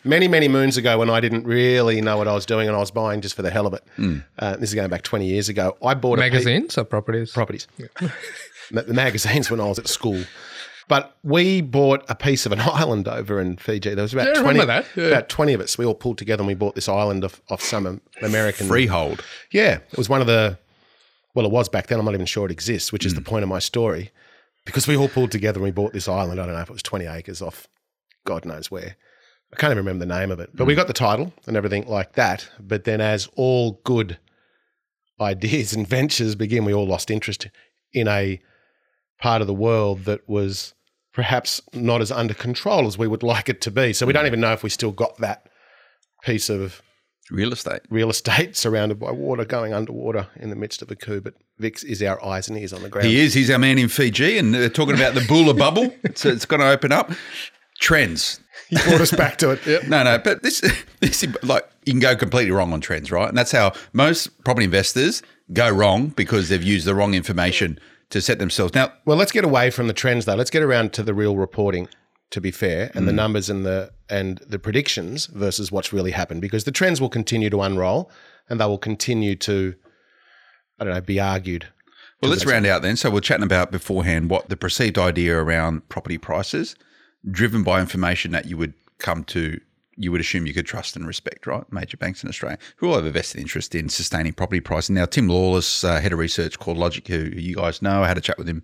many, 0.04 0.28
many 0.28 0.48
moons 0.48 0.78
ago, 0.78 0.98
when 0.98 1.10
I 1.10 1.20
didn't 1.20 1.46
really 1.46 2.02
know 2.02 2.18
what 2.18 2.28
I 2.28 2.34
was 2.34 2.46
doing 2.46 2.68
and 2.68 2.76
I 2.76 2.80
was 2.80 2.92
buying 2.92 3.22
just 3.22 3.36
for 3.36 3.42
the 3.44 3.52
hell 3.52 3.68
of 3.68 3.74
it, 3.74 3.84
uh, 4.40 4.56
this 4.58 4.70
is 4.70 4.76
going 4.76 4.90
back 4.90 5.04
20 5.04 5.26
years 5.26 5.50
ago, 5.50 5.78
I 5.84 5.94
bought 5.94 6.20
a 6.20 6.24
pe- 6.24 6.30
Magazines 6.30 6.78
or 6.78 6.84
properties? 6.84 7.32
properties. 7.32 7.68
Ma- 8.72 8.82
the 8.82 8.94
magazines 8.94 9.52
when 9.52 9.60
I 9.60 9.66
was 9.66 9.80
at 9.80 9.88
school. 9.88 10.24
But 10.88 11.16
we 11.24 11.62
bought 11.62 12.04
a 12.10 12.16
piece 12.16 12.46
of 12.46 12.52
an 12.52 12.60
island 12.60 13.08
over 13.08 13.40
in 13.40 13.58
Fiji. 13.58 13.94
There 13.94 14.02
was 14.02 14.14
about 14.14 14.28
Yeah, 14.28 14.42
20, 14.42 14.48
remember 14.60 14.66
that, 14.66 14.86
yeah. 14.96 15.06
about 15.10 15.30
20 15.30 15.54
of 15.54 15.62
us. 15.62 15.78
We 15.78 15.86
all 15.86 15.94
pulled 15.94 16.18
together 16.18 16.42
and 16.42 16.48
we 16.48 16.56
bought 16.56 16.76
this 16.76 16.90
island 16.90 17.24
of, 17.24 17.40
of 17.50 17.62
some 17.62 18.02
American. 18.22 18.68
freehold. 18.68 19.24
Yeah. 19.52 19.80
It 19.92 19.98
was 19.98 20.10
one 20.10 20.22
of 20.22 20.28
the, 20.28 20.58
well, 21.34 21.46
it 21.46 21.52
was 21.52 21.70
back 21.70 21.88
then. 21.88 22.00
I'm 22.00 22.06
not 22.06 22.14
even 22.14 22.26
sure 22.26 22.46
it 22.46 22.52
exists, 22.52 22.92
which 22.92 23.06
is 23.06 23.14
the 23.14 23.22
hmm. 23.22 23.30
point 23.30 23.44
of 23.44 23.50
my 23.50 23.60
story. 23.60 24.12
Because 24.66 24.88
we 24.88 24.96
all 24.96 25.10
pulled 25.10 25.32
together 25.32 25.58
and 25.58 25.64
we 25.64 25.72
bought 25.72 25.94
this 25.94 26.08
island. 26.08 26.40
I 26.40 26.46
don't 26.46 26.54
know 26.54 26.62
if 26.62 26.70
it 26.70 26.74
was 26.74 26.84
20 26.84 27.06
acres 27.08 27.42
off 27.42 27.68
God 28.26 28.46
knows 28.46 28.70
where. 28.70 28.96
I 29.52 29.56
can't 29.58 29.72
even 29.72 29.84
remember 29.86 30.06
the 30.06 30.20
name 30.20 30.32
of 30.32 30.40
it. 30.40 30.52
But 30.54 30.66
we 30.66 30.74
hmm. 30.74 30.80
got 30.80 30.88
the 30.88 30.94
title 30.94 31.34
and 31.48 31.58
everything 31.58 31.88
like 31.88 32.14
that. 32.14 32.50
But 32.60 32.84
then, 32.84 33.02
as 33.02 33.30
all 33.36 33.82
good 33.84 34.20
ideas 35.20 35.74
and 35.74 35.88
ventures 35.88 36.36
begin, 36.36 36.66
we 36.66 36.74
all 36.74 36.88
lost 36.88 37.12
interest 37.12 37.48
in 37.94 38.08
a 38.08 38.40
part 39.20 39.42
of 39.42 39.48
the 39.48 39.54
world 39.54 40.06
that 40.06 40.28
was 40.28 40.74
perhaps 41.14 41.62
not 41.74 42.02
as 42.02 42.12
under 42.12 42.34
control 42.34 42.88
as 42.88 42.98
we 42.98 43.08
would 43.08 43.24
like 43.24 43.50
it 43.50 43.62
to 43.62 43.72
be. 43.72 43.94
So 43.94 44.06
we 44.06 44.14
don't 44.14 44.24
hmm. 44.24 44.28
even 44.28 44.42
know 44.42 44.54
if 44.54 44.64
we 44.64 44.70
still 44.70 44.92
got 44.92 45.18
that 45.18 45.50
piece 46.24 46.50
of 46.50 46.82
Real 47.32 47.54
estate. 47.54 47.82
real 47.90 48.10
estate 48.10 48.58
surrounded 48.58 49.00
by 49.00 49.12
water 49.12 49.46
going 49.46 49.74
underwater 49.74 50.28
in 50.36 50.50
the 50.50 50.56
midst 50.56 50.82
of 50.82 50.92
a 50.92 50.96
coup. 50.96 51.22
But 51.22 51.36
Vic's 51.60 51.84
is 51.84 52.04
our 52.04 52.24
eyes 52.24 52.50
and 52.50 52.58
ears 52.58 52.74
on 52.74 52.84
the 52.84 52.90
ground. 52.90 53.08
He 53.08 53.20
is. 53.20 53.34
He's 53.34 53.50
our 53.50 53.58
man 53.58 53.78
in 53.78 53.88
Fiji, 53.88 54.38
and 54.38 54.54
they're 54.54 54.70
talking 54.70 54.96
about 54.96 55.14
the 55.14 55.26
Bula 55.28 55.54
bubble. 55.54 55.94
It's, 56.04 56.26
it's 56.26 56.46
going 56.46 56.60
to 56.60 56.68
open 56.68 56.92
up. 56.92 57.12
Trends. 57.80 58.42
He 58.70 58.76
brought 58.78 59.02
us 59.02 59.12
back 59.12 59.38
to 59.38 59.52
it. 59.52 59.60
Yep. 59.66 59.84
No, 59.88 60.04
no, 60.04 60.18
but 60.18 60.44
this, 60.44 60.60
this 61.00 61.24
is 61.24 61.36
like 61.44 61.68
you 61.86 61.94
can 61.94 62.00
go 62.00 62.16
completely 62.16 62.52
wrong 62.52 62.74
on 62.74 62.82
trends, 62.82 63.12
right? 63.12 63.30
And 63.30 63.38
that's 63.38 63.52
how 63.52 63.74
most 63.94 64.44
property 64.44 64.66
investors 64.66 65.22
go 65.54 65.70
wrong 65.70 66.10
because 66.10 66.50
they've 66.50 66.64
used 66.64 66.86
the 66.86 66.96
wrong 66.96 67.14
information 67.14 67.80
to 68.10 68.22
set 68.22 68.40
themselves. 68.40 68.74
Now, 68.74 68.92
Well, 69.06 69.18
let's 69.18 69.32
get 69.32 69.46
away 69.46 69.70
from 69.70 69.88
the 69.88 69.94
trends 69.94 70.26
though. 70.26 70.36
Let's 70.36 70.50
get 70.50 70.64
around 70.64 70.94
to 70.94 71.04
the 71.04 71.14
real 71.14 71.38
reporting. 71.38 71.88
To 72.32 72.40
be 72.40 72.52
fair, 72.52 72.92
and 72.96 73.10
the 73.10 73.12
mm. 73.12 73.16
numbers 73.16 73.50
and 73.50 73.66
the 73.66 73.92
and 74.12 74.40
the 74.40 74.60
predictions 74.60 75.28
versus 75.28 75.72
what's 75.72 75.94
really 75.94 76.12
happened, 76.12 76.42
because 76.42 76.66
the 76.66 76.72
trends 76.72 77.00
will 77.00 77.10
continue 77.10 77.50
to 77.50 77.62
unroll, 77.62 78.12
and 78.50 78.60
they 78.60 78.66
will 78.66 78.78
continue 78.78 79.36
to, 79.38 79.74
I 80.80 80.84
don't 80.84 80.94
know, 80.94 81.02
be 81.02 81.20
argued. 81.20 81.68
well, 82.22 82.30
let's 82.30 82.46
round 82.46 82.68
out 82.68 82.82
then. 82.82 82.98
So 82.98 83.10
we're 83.10 83.22
chatting 83.22 83.46
about 83.46 83.72
beforehand 83.72 84.30
what 84.30 84.50
the 84.50 84.58
perceived 84.58 85.00
idea 85.00 85.38
around 85.38 85.88
property 85.88 86.18
prices, 86.18 86.76
driven 87.32 87.64
by 87.64 87.80
information 87.80 88.32
that 88.34 88.46
you 88.46 88.58
would 88.58 88.74
come 89.00 89.24
to, 89.24 89.60
you 89.96 90.12
would 90.12 90.22
assume 90.22 90.46
you 90.46 90.54
could 90.54 90.66
trust 90.66 90.96
and 90.98 91.08
respect, 91.08 91.48
right? 91.48 91.64
Major 91.72 91.96
banks 91.96 92.22
in 92.22 92.30
Australia 92.30 92.58
who 92.78 92.90
all 92.90 92.96
have 92.96 93.06
a 93.06 93.12
vested 93.12 93.40
interest 93.40 93.74
in 93.74 93.88
sustaining 93.88 94.34
property 94.34 94.60
pricing. 94.60 94.96
Now, 94.96 95.06
Tim 95.06 95.30
Lawless, 95.30 95.84
uh, 95.84 96.02
head 96.02 96.12
of 96.12 96.20
research 96.20 96.60
CoreLogic, 96.60 97.08
who 97.08 97.40
you 97.40 97.56
guys 97.56 97.82
know, 97.82 98.04
I 98.04 98.08
had 98.08 98.18
a 98.18 98.22
chat 98.22 98.38
with 98.38 98.50
him 98.50 98.64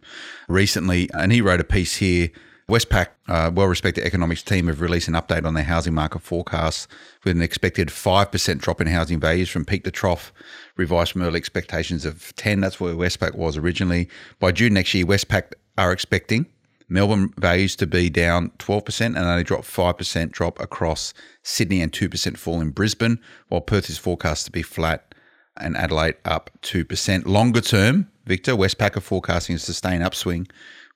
recently, 0.49 1.09
and 1.13 1.31
he 1.31 1.41
wrote 1.41 1.61
a 1.61 1.63
piece 1.63 1.97
here. 1.97 2.29
Westpac, 2.69 3.07
uh, 3.29 3.49
well-respected 3.53 4.03
economics 4.03 4.43
team, 4.43 4.67
have 4.67 4.81
released 4.81 5.07
an 5.07 5.13
update 5.13 5.45
on 5.45 5.53
their 5.53 5.63
housing 5.63 5.93
market 5.93 6.21
forecasts 6.21 6.85
with 7.23 7.35
an 7.35 7.41
expected 7.41 7.89
five 7.89 8.29
percent 8.29 8.61
drop 8.61 8.81
in 8.81 8.87
housing 8.87 9.21
values 9.21 9.49
from 9.49 9.63
peak 9.63 9.85
to 9.85 9.91
trough, 9.91 10.33
revised 10.75 11.13
from 11.13 11.21
early 11.21 11.37
expectations 11.37 12.03
of 12.03 12.35
ten. 12.35 12.59
That's 12.59 12.79
where 12.79 12.93
Westpac 12.93 13.35
was 13.35 13.55
originally. 13.55 14.09
By 14.39 14.51
June 14.51 14.73
next 14.73 14.93
year, 14.93 15.05
Westpac 15.05 15.53
are 15.77 15.93
expecting 15.93 16.45
Melbourne 16.89 17.33
values 17.37 17.75
to 17.77 17.87
be 17.87 18.09
down 18.09 18.51
12% 18.59 19.05
and 19.05 19.17
only 19.17 19.43
drop 19.43 19.61
5% 19.61 20.31
drop 20.31 20.59
across 20.59 21.13
Sydney 21.43 21.81
and 21.81 21.91
2% 21.91 22.37
fall 22.37 22.61
in 22.61 22.71
Brisbane, 22.71 23.19
while 23.49 23.61
Perth 23.61 23.89
is 23.89 23.97
forecast 23.97 24.45
to 24.45 24.51
be 24.51 24.61
flat 24.61 25.13
and 25.57 25.75
Adelaide 25.75 26.15
up 26.23 26.49
2%. 26.61 27.25
Longer 27.25 27.61
term, 27.61 28.09
Victor, 28.25 28.53
Westpac 28.53 28.95
are 28.95 29.01
forecasting 29.01 29.55
a 29.55 29.59
sustained 29.59 30.03
upswing 30.03 30.47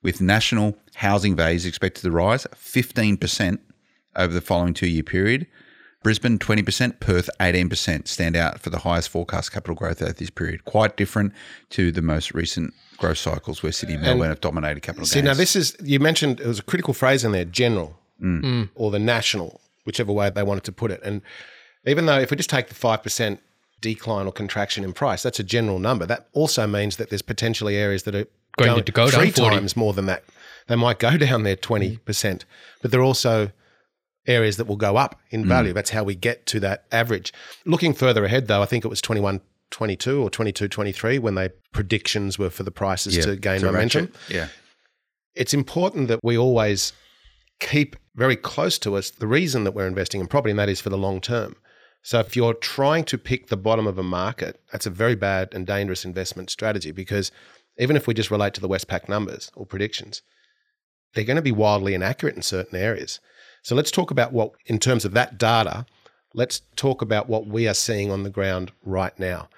with 0.02 0.20
national 0.20 0.76
housing 0.96 1.34
values 1.36 1.64
expected 1.66 2.02
to 2.02 2.10
rise 2.10 2.46
15% 2.54 3.58
over 4.16 4.32
the 4.32 4.40
following 4.40 4.74
two 4.74 4.88
year 4.88 5.02
period. 5.02 5.46
Brisbane 6.02 6.36
20%, 6.38 6.98
Perth 6.98 7.30
18% 7.38 8.08
stand 8.08 8.34
out 8.34 8.58
for 8.58 8.70
the 8.70 8.80
highest 8.80 9.08
forecast 9.08 9.52
capital 9.52 9.76
growth 9.76 10.02
over 10.02 10.12
this 10.12 10.30
period. 10.30 10.64
Quite 10.64 10.96
different 10.96 11.32
to 11.70 11.92
the 11.92 12.02
most 12.02 12.34
recent 12.34 12.74
growth 12.96 13.18
cycles 13.18 13.62
where 13.62 13.70
Sydney 13.70 13.94
and 13.94 14.02
Melbourne 14.02 14.28
have 14.28 14.40
dominated 14.40 14.80
capital 14.80 15.06
See, 15.06 15.20
gains. 15.20 15.24
now 15.26 15.34
this 15.34 15.54
is 15.54 15.76
you 15.80 16.00
mentioned 16.00 16.40
it 16.40 16.46
was 16.46 16.58
a 16.58 16.62
critical 16.64 16.92
phrase 16.92 17.24
in 17.24 17.30
there, 17.32 17.44
general 17.44 17.98
or 18.76 18.90
the 18.92 18.98
national, 19.00 19.60
whichever 19.84 20.12
way 20.12 20.30
they 20.30 20.42
wanted 20.44 20.62
to 20.64 20.72
put 20.72 20.90
it. 20.92 21.00
And 21.04 21.22
even 21.86 22.06
though 22.06 22.18
if 22.18 22.30
we 22.30 22.36
just 22.36 22.50
take 22.50 22.68
the 22.68 22.74
five 22.74 23.02
percent 23.02 23.40
decline 23.80 24.26
or 24.26 24.32
contraction 24.32 24.84
in 24.84 24.92
price, 24.92 25.22
that's 25.22 25.40
a 25.40 25.44
general 25.44 25.78
number. 25.78 26.06
That 26.06 26.28
also 26.32 26.66
means 26.66 26.96
that 26.96 27.10
there's 27.10 27.22
potentially 27.22 27.76
areas 27.76 28.04
that 28.04 28.14
are 28.14 28.26
Going 28.56 28.82
to 28.82 28.92
go 28.92 29.10
down 29.10 29.20
three 29.20 29.30
40. 29.30 29.56
times 29.56 29.76
more 29.76 29.92
than 29.92 30.06
that. 30.06 30.24
They 30.68 30.76
might 30.76 30.98
go 30.98 31.16
down 31.16 31.42
there 31.42 31.56
twenty 31.56 31.96
mm. 31.96 32.04
percent, 32.04 32.44
but 32.80 32.90
they're 32.90 33.02
also 33.02 33.50
areas 34.26 34.56
that 34.56 34.66
will 34.66 34.76
go 34.76 34.96
up 34.96 35.20
in 35.30 35.44
mm. 35.44 35.48
value. 35.48 35.72
That's 35.72 35.90
how 35.90 36.04
we 36.04 36.14
get 36.14 36.46
to 36.46 36.60
that 36.60 36.84
average. 36.92 37.32
Looking 37.64 37.92
further 37.92 38.24
ahead, 38.24 38.46
though, 38.46 38.62
I 38.62 38.66
think 38.66 38.84
it 38.84 38.88
was 38.88 39.00
21, 39.00 39.40
22 39.70 40.22
or 40.22 40.30
22, 40.30 40.68
23 40.68 41.18
when 41.18 41.34
they 41.34 41.50
predictions 41.72 42.38
were 42.38 42.50
for 42.50 42.62
the 42.62 42.70
prices 42.70 43.16
Yeah, 43.16 43.24
to 43.24 43.36
gain 43.36 43.60
to 43.60 43.66
momentum 43.66 44.04
ratchet. 44.06 44.16
Yeah. 44.28 44.48
it's 45.34 45.52
important 45.52 46.08
that 46.08 46.20
we 46.22 46.38
always 46.38 46.92
keep 47.58 47.96
very 48.14 48.36
close 48.36 48.78
to 48.80 48.96
us 48.96 49.10
the 49.10 49.26
reason 49.26 49.64
that 49.64 49.72
we're 49.72 49.86
investing 49.86 50.20
in 50.20 50.26
property, 50.26 50.50
and 50.50 50.58
that 50.58 50.68
is 50.68 50.80
for 50.80 50.90
the 50.90 50.98
long 50.98 51.20
term. 51.20 51.56
So 52.02 52.18
if 52.18 52.34
you're 52.34 52.54
trying 52.54 53.04
to 53.04 53.18
pick 53.18 53.46
the 53.46 53.56
bottom 53.56 53.86
of 53.86 53.96
a 53.96 54.02
market, 54.02 54.60
that's 54.72 54.86
a 54.86 54.90
very 54.90 55.14
bad 55.14 55.54
and 55.54 55.66
dangerous 55.66 56.04
investment 56.04 56.50
strategy 56.50 56.90
because 56.90 57.30
even 57.78 57.96
if 57.96 58.06
we 58.06 58.14
just 58.14 58.30
relate 58.30 58.54
to 58.54 58.60
the 58.60 58.68
Westpac 58.68 59.08
numbers 59.08 59.50
or 59.54 59.66
predictions, 59.66 60.22
they're 61.14 61.24
going 61.24 61.36
to 61.36 61.42
be 61.42 61.52
wildly 61.52 61.94
inaccurate 61.94 62.36
in 62.36 62.42
certain 62.42 62.78
areas. 62.78 63.20
So 63.62 63.74
let's 63.74 63.90
talk 63.90 64.10
about 64.10 64.32
what, 64.32 64.52
in 64.66 64.78
terms 64.78 65.04
of 65.04 65.12
that 65.12 65.38
data, 65.38 65.86
let's 66.34 66.62
talk 66.76 67.02
about 67.02 67.28
what 67.28 67.46
we 67.46 67.68
are 67.68 67.74
seeing 67.74 68.10
on 68.10 68.22
the 68.22 68.30
ground 68.30 68.72
right 68.84 69.16
now. 69.18 69.48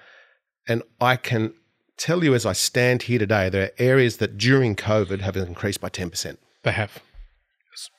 And 0.67 0.83
I 0.99 1.15
can 1.15 1.53
tell 1.97 2.23
you 2.23 2.33
as 2.33 2.45
I 2.45 2.53
stand 2.53 3.03
here 3.03 3.19
today, 3.19 3.49
there 3.49 3.65
are 3.65 3.71
areas 3.77 4.17
that 4.17 4.37
during 4.37 4.75
COVID 4.75 5.21
have 5.21 5.37
increased 5.37 5.81
by 5.81 5.89
10%. 5.89 6.37
They 6.63 6.71
have. 6.71 6.99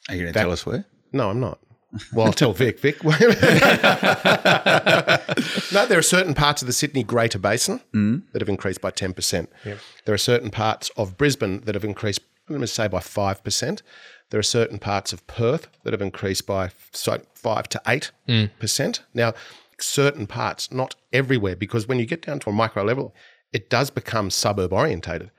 Are 0.08 0.14
you 0.14 0.22
going 0.22 0.32
to 0.32 0.38
tell 0.38 0.52
us 0.52 0.66
where? 0.66 0.84
No, 1.12 1.30
I'm 1.30 1.40
not. 1.40 1.58
Well, 2.12 2.26
I'll 2.26 2.32
tell 2.32 2.52
Vic. 2.52 2.80
Vic. 2.80 3.02
no, 3.04 3.10
there 5.86 5.98
are 5.98 6.02
certain 6.02 6.34
parts 6.34 6.62
of 6.62 6.66
the 6.66 6.72
Sydney 6.72 7.02
Greater 7.02 7.38
Basin 7.38 7.80
mm. 7.92 8.22
that 8.32 8.42
have 8.42 8.48
increased 8.48 8.80
by 8.80 8.90
10%. 8.90 9.48
There 10.04 10.14
are 10.14 10.18
certain 10.18 10.50
parts 10.50 10.90
of 10.96 11.16
Brisbane 11.16 11.60
that 11.62 11.74
have 11.74 11.84
increased, 11.84 12.20
let 12.48 12.60
me 12.60 12.66
say, 12.66 12.88
by 12.88 12.98
5%. 12.98 13.82
There 14.30 14.40
are 14.40 14.42
certain 14.42 14.78
parts 14.78 15.12
of 15.12 15.26
Perth 15.26 15.68
that 15.84 15.92
have 15.92 16.02
increased 16.02 16.46
by 16.46 16.70
so 16.92 17.20
5 17.34 17.68
to 17.70 17.80
8%. 17.86 18.10
Mm. 18.28 19.00
Now, 19.14 19.34
certain 19.78 20.26
parts, 20.26 20.72
not 20.72 20.94
everywhere, 21.12 21.56
because 21.56 21.86
when 21.86 21.98
you 21.98 22.06
get 22.06 22.22
down 22.22 22.40
to 22.40 22.50
a 22.50 22.52
micro 22.52 22.82
level, 22.82 23.14
it 23.52 23.70
does 23.70 23.90
become 23.90 24.30
suburb 24.30 24.72
orientated. 24.72 25.30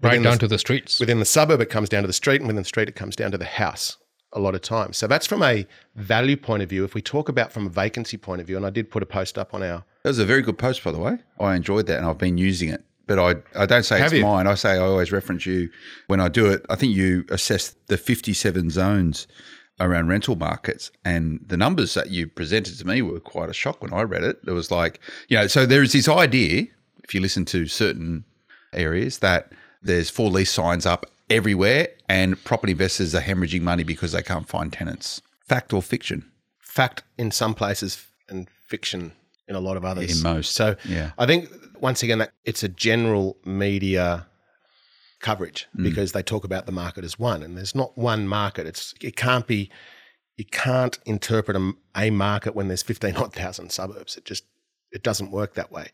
Right 0.00 0.10
Within 0.10 0.22
the- 0.22 0.28
down 0.30 0.38
to 0.38 0.48
the 0.48 0.58
streets. 0.58 1.00
Within 1.00 1.18
the 1.18 1.24
suburb, 1.24 1.60
it 1.60 1.70
comes 1.70 1.88
down 1.88 2.02
to 2.02 2.06
the 2.06 2.12
street, 2.12 2.40
and 2.40 2.46
within 2.46 2.62
the 2.62 2.68
street, 2.68 2.88
it 2.88 2.94
comes 2.94 3.16
down 3.16 3.32
to 3.32 3.38
the 3.38 3.44
house 3.44 3.96
a 4.32 4.40
lot 4.40 4.54
of 4.54 4.62
times. 4.62 4.96
So 4.96 5.06
that's 5.06 5.26
from 5.26 5.42
a 5.42 5.66
value 5.96 6.36
point 6.36 6.62
of 6.62 6.68
view. 6.68 6.84
If 6.84 6.94
we 6.94 7.02
talk 7.02 7.28
about 7.28 7.52
from 7.52 7.66
a 7.66 7.70
vacancy 7.70 8.16
point 8.16 8.40
of 8.40 8.46
view, 8.46 8.56
and 8.56 8.64
I 8.66 8.70
did 8.70 8.90
put 8.90 9.02
a 9.02 9.06
post 9.06 9.38
up 9.38 9.54
on 9.54 9.62
our 9.62 9.84
That 10.02 10.10
was 10.10 10.18
a 10.18 10.24
very 10.24 10.42
good 10.42 10.58
post, 10.58 10.84
by 10.84 10.92
the 10.92 10.98
way. 10.98 11.18
I 11.38 11.56
enjoyed 11.56 11.86
that 11.86 11.98
and 11.98 12.06
I've 12.06 12.18
been 12.18 12.38
using 12.38 12.68
it. 12.68 12.84
But 13.06 13.18
I, 13.18 13.62
I 13.62 13.66
don't 13.66 13.82
say 13.82 14.00
it's 14.02 14.12
you? 14.12 14.22
mine. 14.22 14.46
I 14.46 14.54
say 14.54 14.72
I 14.74 14.78
always 14.78 15.10
reference 15.10 15.44
you 15.44 15.68
when 16.06 16.20
I 16.20 16.28
do 16.28 16.46
it. 16.46 16.64
I 16.70 16.76
think 16.76 16.94
you 16.94 17.24
assess 17.30 17.74
the 17.88 17.96
57 17.96 18.70
zones 18.70 19.26
around 19.80 20.08
rental 20.08 20.36
markets 20.36 20.92
and 21.04 21.40
the 21.46 21.56
numbers 21.56 21.94
that 21.94 22.10
you 22.10 22.28
presented 22.28 22.78
to 22.78 22.86
me 22.86 23.02
were 23.02 23.18
quite 23.18 23.48
a 23.48 23.54
shock 23.54 23.82
when 23.82 23.92
I 23.92 24.02
read 24.02 24.22
it. 24.22 24.38
It 24.46 24.52
was 24.52 24.70
like, 24.70 25.00
you 25.28 25.36
know, 25.36 25.46
so 25.48 25.66
there's 25.66 25.92
this 25.92 26.06
idea, 26.06 26.66
if 27.02 27.14
you 27.14 27.20
listen 27.20 27.44
to 27.46 27.66
certain 27.66 28.24
areas, 28.72 29.18
that 29.18 29.50
there's 29.82 30.10
four 30.10 30.30
lease 30.30 30.52
signs 30.52 30.86
up 30.86 31.06
everywhere 31.30 31.88
and 32.08 32.42
property 32.44 32.72
investors 32.72 33.14
are 33.14 33.20
hemorrhaging 33.20 33.62
money 33.62 33.84
because 33.84 34.12
they 34.12 34.22
can't 34.22 34.48
find 34.48 34.72
tenants. 34.72 35.22
Fact 35.46 35.72
or 35.72 35.82
fiction? 35.82 36.30
fact 36.70 37.02
in 37.18 37.30
some 37.30 37.52
places 37.52 38.06
and 38.28 38.48
fiction 38.68 39.12
in 39.48 39.56
a 39.56 39.60
lot 39.60 39.76
of 39.76 39.84
others. 39.84 40.16
In 40.16 40.22
most, 40.22 40.52
So 40.52 40.76
yeah. 40.84 41.10
I 41.18 41.26
think 41.26 41.50
once 41.80 42.02
again 42.02 42.18
that 42.18 42.30
it's 42.44 42.62
a 42.62 42.68
general 42.68 43.36
media 43.44 44.26
coverage 45.18 45.66
mm. 45.76 45.82
because 45.82 46.12
they 46.12 46.22
talk 46.22 46.44
about 46.44 46.66
the 46.66 46.72
market 46.72 47.04
as 47.04 47.18
one, 47.18 47.42
and 47.42 47.56
there's 47.56 47.74
not 47.74 47.98
one 47.98 48.28
market. 48.28 48.66
It's 48.66 48.94
it 49.00 49.16
can't 49.16 49.46
be. 49.46 49.70
You 50.36 50.46
can't 50.46 50.98
interpret 51.04 51.56
a, 51.56 51.72
a 51.94 52.10
market 52.10 52.54
when 52.54 52.68
there's 52.68 52.82
fifteen 52.82 53.16
odd 53.16 53.34
thousand 53.34 53.72
suburbs. 53.72 54.16
It 54.16 54.24
just 54.24 54.44
it 54.92 55.02
doesn't 55.02 55.32
work 55.32 55.54
that 55.54 55.72
way. 55.72 55.88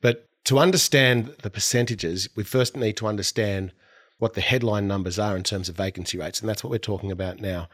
But 0.00 0.28
to 0.44 0.58
understand 0.58 1.34
the 1.42 1.50
percentages, 1.50 2.28
we 2.36 2.44
first 2.44 2.76
need 2.76 2.96
to 2.98 3.06
understand 3.06 3.72
what 4.20 4.34
the 4.34 4.40
headline 4.40 4.86
numbers 4.86 5.18
are 5.18 5.36
in 5.36 5.42
terms 5.42 5.68
of 5.68 5.76
vacancy 5.76 6.16
rates. 6.16 6.40
And 6.40 6.48
that's 6.48 6.62
what 6.62 6.70
we're 6.70 6.78
talking 6.78 7.10
about 7.10 7.40
now. 7.40 7.68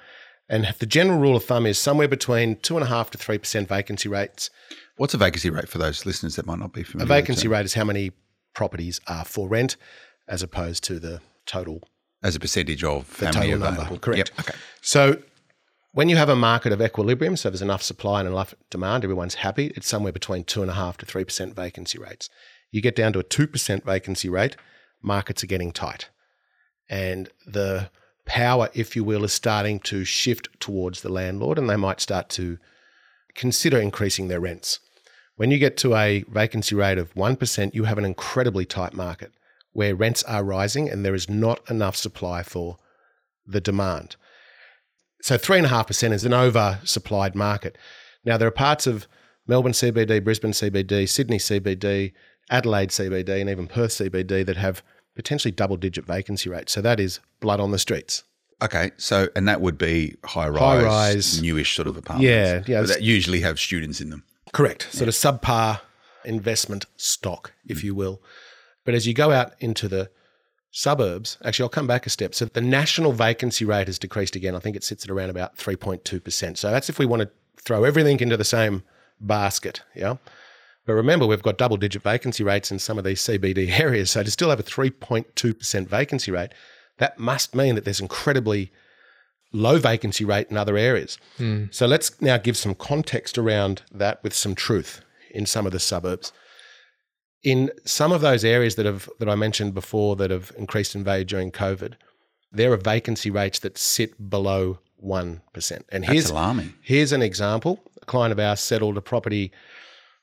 And 0.49 0.73
the 0.79 0.87
general 0.87 1.19
rule 1.19 1.37
of 1.37 1.45
thumb 1.45 1.67
is 1.67 1.79
somewhere 1.79 2.07
between 2.09 2.57
two 2.57 2.77
and 2.77 2.85
a 2.85 2.89
half 2.89 3.11
to 3.11 3.19
three 3.19 3.37
percent 3.37 3.69
vacancy 3.69 4.09
rates. 4.09 4.49
What's 4.97 5.13
a 5.13 5.19
vacancy 5.19 5.51
rate 5.51 5.69
for 5.69 5.79
those 5.79 6.07
listeners 6.07 6.37
that 6.37 6.47
might 6.47 6.61
not 6.61 6.73
be 6.73 6.85
familiar? 6.85 7.05
A 7.05 7.21
vacancy 7.21 7.49
rate 7.49 7.65
is 7.65 7.75
how 7.75 7.85
many 7.85 8.13
properties 8.55 9.01
are 9.09 9.25
for 9.25 9.49
rent 9.49 9.77
as 10.29 10.43
opposed 10.43 10.85
to 10.85 10.99
the 10.99 11.21
total 11.47 11.83
as 12.23 12.35
a 12.37 12.41
percentage 12.41 12.83
of 12.83 13.15
the 13.19 13.27
total 13.27 13.41
many 13.41 13.55
number. 13.57 13.99
Correct. 13.99 14.31
Yep. 14.37 14.41
Okay. 14.41 14.59
So 14.81 15.23
when 15.93 16.09
you 16.09 16.17
have 16.17 16.29
a 16.29 16.37
market 16.37 16.73
of 16.73 16.81
equilibrium, 16.81 17.37
so 17.37 17.51
there's 17.51 17.61
enough 17.61 17.83
supply 17.83 18.21
and 18.21 18.29
enough 18.29 18.55
demand, 18.71 19.03
everyone's 19.03 19.35
happy, 19.37 19.73
it's 19.77 19.89
somewhere 19.89 20.13
between 20.13 20.45
two 20.45 20.63
and 20.63 20.71
a 20.71 20.75
half 20.75 20.97
to 20.99 21.07
three 21.07 21.25
percent 21.25 21.57
vacancy 21.57 21.99
rates. 21.99 22.31
You 22.71 22.81
get 22.81 22.95
down 22.95 23.13
to 23.15 23.19
a 23.19 23.25
two 23.25 23.49
percent 23.49 23.85
vacancy 23.85 24.29
rate, 24.29 24.57
markets 25.03 25.43
are 25.43 25.49
getting 25.49 25.73
tight. 25.73 26.09
And 26.88 27.29
the 27.46 27.90
power, 28.27 28.68
if 28.75 28.96
you 28.96 29.05
will, 29.05 29.25
is 29.25 29.33
starting 29.33 29.81
to 29.81 30.05
shift 30.05 30.49
towards 30.61 31.03
the 31.03 31.09
landlord, 31.09 31.59
and 31.59 31.68
they 31.68 31.77
might 31.77 32.01
start 32.01 32.29
to 32.31 32.59
consider 33.35 33.79
increasing 33.81 34.29
their 34.29 34.40
rents. 34.40 34.81
When 35.37 35.51
you 35.51 35.59
get 35.59 35.77
to 35.79 35.94
a 35.94 36.25
vacancy 36.29 36.75
rate 36.75 36.99
of 36.99 37.14
1%, 37.14 37.75
you 37.75 37.85
have 37.85 37.99
an 37.99 38.05
incredibly 38.05 38.64
tight 38.64 38.94
market 38.94 39.33
where 39.72 39.94
rents 39.94 40.22
are 40.22 40.42
rising 40.42 40.88
and 40.88 41.05
there 41.05 41.14
is 41.14 41.29
not 41.29 41.61
enough 41.70 41.94
supply 41.94 42.42
for 42.42 42.79
the 43.46 43.61
demand. 43.61 44.16
So 45.20 45.37
3.5% 45.37 46.12
is 46.12 46.25
an 46.25 46.33
oversupplied 46.33 47.35
market. 47.35 47.77
Now, 48.25 48.38
there 48.38 48.49
are 48.49 48.53
parts 48.53 48.87
of 48.87 49.07
Melbourne 49.46 49.72
CBD, 49.72 50.25
Brisbane 50.25 50.53
CBD, 50.53 51.07
Sydney 51.07 51.38
CBD, 51.38 52.12
Adelaide 52.49 52.88
CBD, 52.88 53.40
and 53.40 53.51
even 53.51 53.66
Perth 53.66 53.90
CBD 53.90 54.46
that 54.46 54.57
have 54.57 54.83
potentially 55.17 55.51
double 55.51 55.77
digit 55.77 56.07
vacancy 56.07 56.49
rates. 56.49 56.73
So 56.73 56.81
that 56.83 57.01
is 57.01 57.19
blood 57.41 57.59
on 57.59 57.73
the 57.73 57.79
streets. 57.79 58.23
Okay, 58.63 58.93
so 58.97 59.29
and 59.37 59.47
that 59.49 59.61
would 59.61 59.77
be 59.77 60.17
high 60.25 60.49
rise, 60.49 60.61
High-rise. 60.61 61.43
newish 61.43 61.75
sort 61.75 61.89
of 61.89 61.97
apartments. 61.97 62.31
Yeah, 62.31 62.63
yeah, 62.67 62.83
that 62.83 63.03
usually 63.03 63.41
have 63.41 63.59
students 63.59 64.01
in 64.01 64.09
them. 64.11 64.23
Correct. 64.53 64.89
Sort 64.93 65.09
of 65.09 65.15
subpar 65.15 65.81
investment 66.25 66.87
stock, 66.97 67.53
if 67.67 67.81
mm. 67.81 67.85
you 67.85 67.95
will. 67.95 68.23
But 68.85 68.95
as 68.95 69.07
you 69.07 69.13
go 69.13 69.31
out 69.31 69.53
into 69.61 69.89
the 69.89 70.11
suburbs, 70.71 71.37
actually, 71.45 71.65
I'll 71.65 71.71
come 71.71 71.87
back 71.87 72.07
a 72.07 72.11
step. 72.11 72.35
So 72.35 72.47
the 72.47 72.61
national 72.61 73.13
vacancy 73.13 73.65
rate 73.65 73.89
has 73.89 73.99
decreased 73.99 74.37
again. 74.37 74.55
I 74.55 74.59
think 74.61 74.77
it 74.77 74.85
sits 74.85 75.05
at 75.05 75.11
around 75.11 75.31
about 75.31 75.57
3.2%. 75.57 76.57
So 76.57 76.71
that's 76.71 76.89
if 76.89 76.99
we 76.99 77.05
want 77.05 77.23
to 77.23 77.31
throw 77.63 77.85
everything 77.85 78.21
into 78.21 78.37
the 78.37 78.45
same 78.45 78.85
basket. 79.21 79.83
Yeah. 79.95 80.17
But 80.87 80.94
remember, 80.94 81.27
we've 81.27 81.42
got 81.42 81.59
double 81.59 81.77
digit 81.77 82.03
vacancy 82.03 82.44
rates 82.44 82.70
in 82.70 82.79
some 82.79 82.96
of 82.96 83.05
these 83.05 83.20
CBD 83.20 83.68
areas. 83.81 84.11
So 84.11 84.22
to 84.22 84.31
still 84.31 84.51
have 84.51 84.61
a 84.61 84.64
3.2% 84.64 85.87
vacancy 85.88 86.31
rate, 86.31 86.53
that 86.99 87.18
must 87.18 87.55
mean 87.55 87.75
that 87.75 87.85
there's 87.85 88.01
incredibly 88.01 88.72
low 89.53 89.79
vacancy 89.79 90.25
rate 90.25 90.49
in 90.51 90.57
other 90.57 90.77
areas. 90.77 91.18
Hmm. 91.37 91.64
So 91.70 91.87
let's 91.87 92.20
now 92.20 92.37
give 92.37 92.57
some 92.57 92.75
context 92.75 93.37
around 93.37 93.83
that 93.92 94.22
with 94.22 94.35
some 94.35 94.55
truth 94.55 95.03
in 95.31 95.46
some 95.46 95.66
of 95.66 95.72
the 95.72 95.81
suburbs. 95.81 96.33
In 97.42 97.70
some 97.85 98.12
of 98.12 98.22
those 98.22 98.44
areas 98.44 98.75
that 98.77 98.87
have 98.87 99.09
that 99.18 99.29
I 99.29 99.35
mentioned 99.35 99.75
before 99.75 100.16
that 100.16 100.31
have 100.31 100.53
increased 100.57 100.94
in 100.94 101.05
value 101.05 101.25
during 101.25 101.53
COVID, 101.53 101.94
there 102.51 102.72
are 102.72 102.77
vacancy 102.77 103.31
rates 103.31 103.59
that 103.61 103.79
sit 103.79 104.31
below 104.31 104.79
one 104.96 105.42
percent. 105.53 105.85
And 105.90 106.03
That's 106.03 106.12
here's 106.12 106.31
alarming. 106.31 106.75
Here's 106.83 107.12
an 107.12 107.22
example. 107.22 107.81
A 108.03 108.07
client 108.07 108.33
of 108.33 108.40
ours 108.40 108.61
settled 108.61 108.96
a 108.96 109.01
property, 109.03 109.53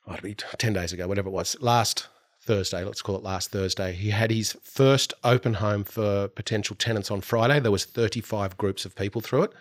oh, 0.07 0.13
it'd 0.13 0.23
be 0.23 0.35
10 0.35 0.73
days 0.73 0.93
ago, 0.93 1.07
whatever 1.07 1.29
it 1.29 1.33
was, 1.33 1.55
last 1.61 2.07
Thursday, 2.41 2.83
let's 2.83 3.01
call 3.01 3.15
it 3.15 3.23
last 3.23 3.51
Thursday. 3.51 3.93
He 3.93 4.09
had 4.09 4.29
his 4.29 4.57
first 4.63 5.13
open 5.23 5.55
home 5.55 5.83
for 5.83 6.27
potential 6.27 6.75
tenants 6.75 7.09
on 7.09 7.21
Friday. 7.21 7.59
There 7.59 7.71
was 7.71 7.85
35 7.85 8.57
groups 8.57 8.83
of 8.85 8.95
people 8.95 9.21
through 9.21 9.43
it. 9.43 9.53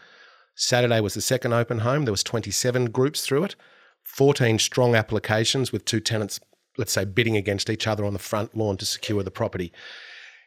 Saturday 0.54 1.00
was 1.00 1.14
the 1.14 1.20
second 1.20 1.52
open 1.52 1.78
home. 1.78 2.04
There 2.04 2.12
was 2.12 2.24
27 2.24 2.86
groups 2.90 3.24
through 3.24 3.44
it. 3.44 3.56
14 4.02 4.58
strong 4.58 4.96
applications 4.96 5.70
with 5.70 5.84
two 5.84 6.00
tenants, 6.00 6.40
let's 6.76 6.92
say, 6.92 7.04
bidding 7.04 7.36
against 7.36 7.70
each 7.70 7.86
other 7.86 8.04
on 8.04 8.12
the 8.12 8.18
front 8.18 8.56
lawn 8.56 8.76
to 8.78 8.84
secure 8.84 9.22
the 9.22 9.30
property. 9.30 9.72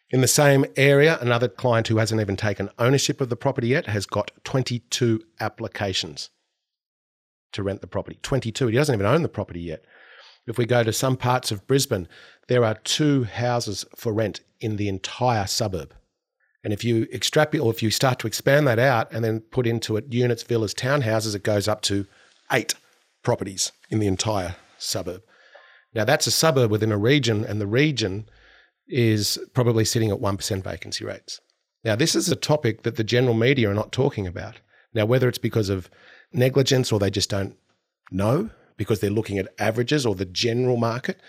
In 0.10 0.22
the 0.22 0.28
same 0.28 0.66
area, 0.76 1.18
another 1.22 1.48
client 1.48 1.88
who 1.88 1.98
hasn't 1.98 2.22
even 2.22 2.36
taken 2.36 2.70
ownership 2.78 3.22
of 3.22 3.30
the 3.30 3.36
property 3.38 3.70
yet 3.70 3.88
has 3.88 4.06
got 4.06 4.32
22 4.44 5.22
applications 5.40 6.30
to 7.56 7.64
rent 7.64 7.82
the 7.82 7.88
property. 7.88 8.20
22. 8.22 8.68
He 8.68 8.76
doesn't 8.76 8.94
even 8.94 9.06
own 9.06 9.24
the 9.24 9.30
property 9.30 9.62
yet. 9.62 9.84
If 10.48 10.58
we 10.58 10.66
go 10.66 10.84
to 10.84 10.94
some 10.94 11.18
parts 11.18 11.52
of 11.52 11.66
Brisbane, 11.68 12.08
there 12.48 12.64
are 12.64 12.76
two 12.76 13.24
houses 13.24 13.86
for 13.96 14.14
rent 14.14 14.42
in 14.60 14.76
the 14.76 14.88
entire 14.88 15.48
suburb. 15.48 15.94
And 16.64 16.72
if 16.74 16.84
you 16.84 17.08
extrapolate 17.14 17.64
or 17.64 17.72
if 17.72 17.84
you 17.84 17.92
start 17.92 18.20
to 18.20 18.28
expand 18.28 18.68
that 18.68 18.80
out 18.80 19.12
and 19.12 19.24
then 19.24 19.40
put 19.40 19.68
into 19.68 19.98
it 19.98 20.12
units, 20.12 20.44
villas, 20.44 20.74
townhouses, 20.74 21.36
it 21.36 21.44
goes 21.44 21.68
up 21.68 21.82
to 21.84 22.06
eight 22.52 22.76
properties 23.24 23.72
in 23.90 24.00
the 24.00 24.08
entire 24.08 24.56
suburb. 24.78 25.22
Now, 25.94 26.06
that's 26.06 26.28
a 26.28 26.32
suburb 26.32 26.72
within 26.72 26.92
a 26.92 26.98
region, 26.98 27.46
and 27.46 27.62
the 27.62 27.68
region 27.68 28.28
is 28.88 29.40
probably 29.54 29.86
sitting 29.86 30.12
at 30.12 30.20
1% 30.20 30.64
vacancy 30.64 31.06
rates. 31.06 31.40
Now, 31.84 31.96
this 31.96 32.16
is 32.16 32.30
a 32.30 32.36
topic 32.36 32.84
that 32.84 32.98
the 32.98 33.04
general 33.04 33.36
media 33.36 33.70
are 33.70 33.76
not 33.76 33.92
talking 33.92 34.28
about. 34.28 34.60
Now, 34.94 35.06
whether 35.06 35.30
it's 35.30 35.38
because 35.38 35.70
of 35.70 35.90
negligence 36.36 36.92
or 36.92 37.00
they 37.00 37.10
just 37.10 37.30
don't 37.30 37.56
know 38.12 38.50
because 38.78 39.00
they're 39.00 39.10
looking 39.10 39.38
at 39.38 39.48
averages 39.58 40.06
or 40.06 40.16
the 40.16 40.26
general 40.26 40.78
market, 40.78 41.20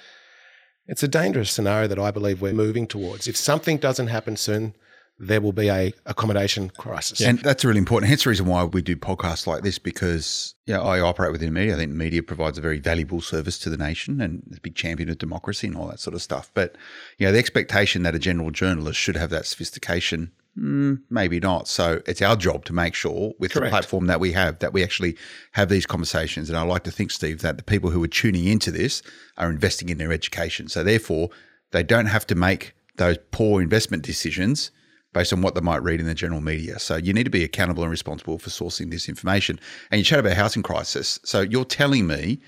it's 0.86 1.02
a 1.02 1.08
dangerous 1.08 1.50
scenario 1.50 1.88
that 1.88 1.98
I 1.98 2.10
believe 2.10 2.40
we're 2.40 2.52
moving 2.52 2.86
towards. 2.86 3.26
If 3.26 3.36
something 3.36 3.78
doesn't 3.78 4.08
happen 4.08 4.36
soon, 4.36 4.74
there 5.18 5.40
will 5.40 5.52
be 5.52 5.68
a 5.68 5.94
accommodation 6.04 6.68
crisis. 6.70 7.22
And 7.22 7.38
that's 7.38 7.64
really 7.64 7.78
important. 7.78 8.10
Hence 8.10 8.24
the 8.24 8.30
reason 8.30 8.46
why 8.46 8.64
we 8.64 8.82
do 8.82 8.96
podcasts 8.96 9.46
like 9.46 9.62
this 9.62 9.78
because 9.78 10.54
yeah, 10.66 10.80
I 10.80 11.00
operate 11.00 11.32
within 11.32 11.52
media. 11.54 11.74
I 11.74 11.78
think 11.78 11.92
media 11.92 12.22
provides 12.22 12.58
a 12.58 12.60
very 12.60 12.78
valuable 12.78 13.22
service 13.22 13.58
to 13.60 13.70
the 13.70 13.78
nation 13.78 14.20
and 14.20 14.42
is 14.50 14.58
a 14.58 14.60
big 14.60 14.74
champion 14.74 15.08
of 15.08 15.18
democracy 15.18 15.68
and 15.68 15.76
all 15.76 15.88
that 15.88 16.00
sort 16.00 16.14
of 16.14 16.20
stuff. 16.20 16.50
But 16.52 16.76
you 17.18 17.26
know, 17.26 17.32
the 17.32 17.38
expectation 17.38 18.02
that 18.02 18.14
a 18.14 18.18
general 18.18 18.50
journalist 18.50 19.00
should 19.00 19.16
have 19.16 19.30
that 19.30 19.46
sophistication, 19.46 20.32
mm, 20.58 20.98
maybe 21.10 21.40
not. 21.40 21.68
So 21.68 22.02
it's 22.06 22.22
our 22.22 22.36
job 22.36 22.64
to 22.66 22.72
make 22.72 22.94
sure 22.94 23.32
with 23.38 23.52
Correct. 23.52 23.66
the 23.66 23.70
platform 23.70 24.06
that 24.06 24.20
we 24.20 24.32
have 24.32 24.58
that 24.60 24.72
we 24.72 24.82
actually 24.82 25.16
have 25.52 25.68
these 25.68 25.86
conversations. 25.86 26.48
And 26.48 26.58
I 26.58 26.62
like 26.62 26.84
to 26.84 26.90
think, 26.90 27.10
Steve, 27.10 27.42
that 27.42 27.56
the 27.56 27.62
people 27.62 27.90
who 27.90 28.02
are 28.02 28.08
tuning 28.08 28.46
into 28.46 28.70
this 28.70 29.02
are 29.36 29.50
investing 29.50 29.88
in 29.88 29.98
their 29.98 30.12
education. 30.12 30.68
So 30.68 30.82
therefore, 30.82 31.30
they 31.72 31.82
don't 31.82 32.06
have 32.06 32.26
to 32.28 32.34
make 32.34 32.74
those 32.96 33.18
poor 33.30 33.60
investment 33.60 34.02
decisions 34.02 34.70
based 35.12 35.32
on 35.32 35.40
what 35.40 35.54
they 35.54 35.60
might 35.60 35.82
read 35.82 36.00
in 36.00 36.06
the 36.06 36.14
general 36.14 36.40
media. 36.40 36.78
So 36.78 36.96
you 36.96 37.12
need 37.12 37.24
to 37.24 37.30
be 37.30 37.42
accountable 37.42 37.82
and 37.82 37.90
responsible 37.90 38.38
for 38.38 38.50
sourcing 38.50 38.90
this 38.90 39.08
information. 39.08 39.58
And 39.90 39.98
you 39.98 40.04
chat 40.04 40.18
about 40.18 40.36
housing 40.36 40.62
crisis. 40.62 41.18
So 41.24 41.40
you're 41.40 41.64
telling 41.64 42.06
me 42.06 42.40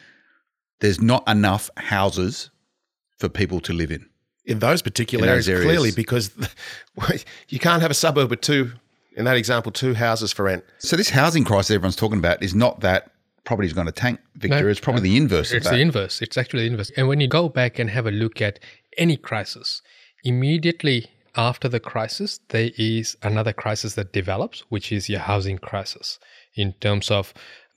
there's 0.80 1.00
not 1.00 1.26
enough 1.28 1.70
houses 1.76 2.50
for 3.18 3.28
people 3.28 3.60
to 3.60 3.72
live 3.72 3.90
in. 3.90 4.06
In 4.48 4.58
those 4.58 4.82
particular 4.82 5.24
In 5.24 5.30
areas, 5.30 5.46
those 5.46 5.52
areas. 5.54 5.66
clearly, 5.66 5.90
because 5.92 6.30
you 7.48 7.58
can't 7.58 7.82
have 7.82 7.90
a 7.90 7.94
suburb 7.94 8.30
with 8.30 8.40
two, 8.40 8.72
in 9.16 9.24
that 9.26 9.36
example, 9.36 9.70
two 9.70 9.94
houses 9.94 10.32
for 10.32 10.44
rent. 10.44 10.64
So 10.78 10.96
this 10.96 11.10
housing 11.10 11.44
crisis 11.44 11.70
everyone's 11.72 11.96
talking 11.96 12.18
about 12.18 12.42
is 12.42 12.54
not 12.54 12.80
that 12.80 13.12
property's 13.44 13.72
going 13.72 13.86
to 13.86 13.92
tank, 13.92 14.20
Victor. 14.36 14.60
No, 14.62 14.68
it's 14.68 14.80
probably 14.80 15.02
the 15.02 15.16
inverse 15.16 15.52
It's 15.52 15.66
of 15.66 15.70
that. 15.70 15.76
the 15.76 15.82
inverse. 15.82 16.20
It's 16.20 16.36
actually 16.36 16.64
the 16.64 16.70
inverse. 16.72 16.90
And 16.96 17.08
when 17.08 17.20
you 17.20 17.28
go 17.28 17.48
back 17.48 17.78
and 17.78 17.90
have 17.90 18.06
a 18.06 18.10
look 18.10 18.42
at 18.42 18.58
any 18.96 19.16
crisis, 19.16 19.80
immediately 20.24 21.10
after 21.36 21.68
the 21.68 21.80
crisis, 21.80 22.40
there 22.48 22.70
is 22.76 23.16
another 23.22 23.52
crisis 23.52 23.94
that 23.94 24.12
develops, 24.12 24.60
which 24.70 24.90
is 24.92 25.08
your 25.08 25.20
housing 25.20 25.58
crisis, 25.58 26.18
in 26.54 26.72
terms 26.74 27.10
of 27.10 27.32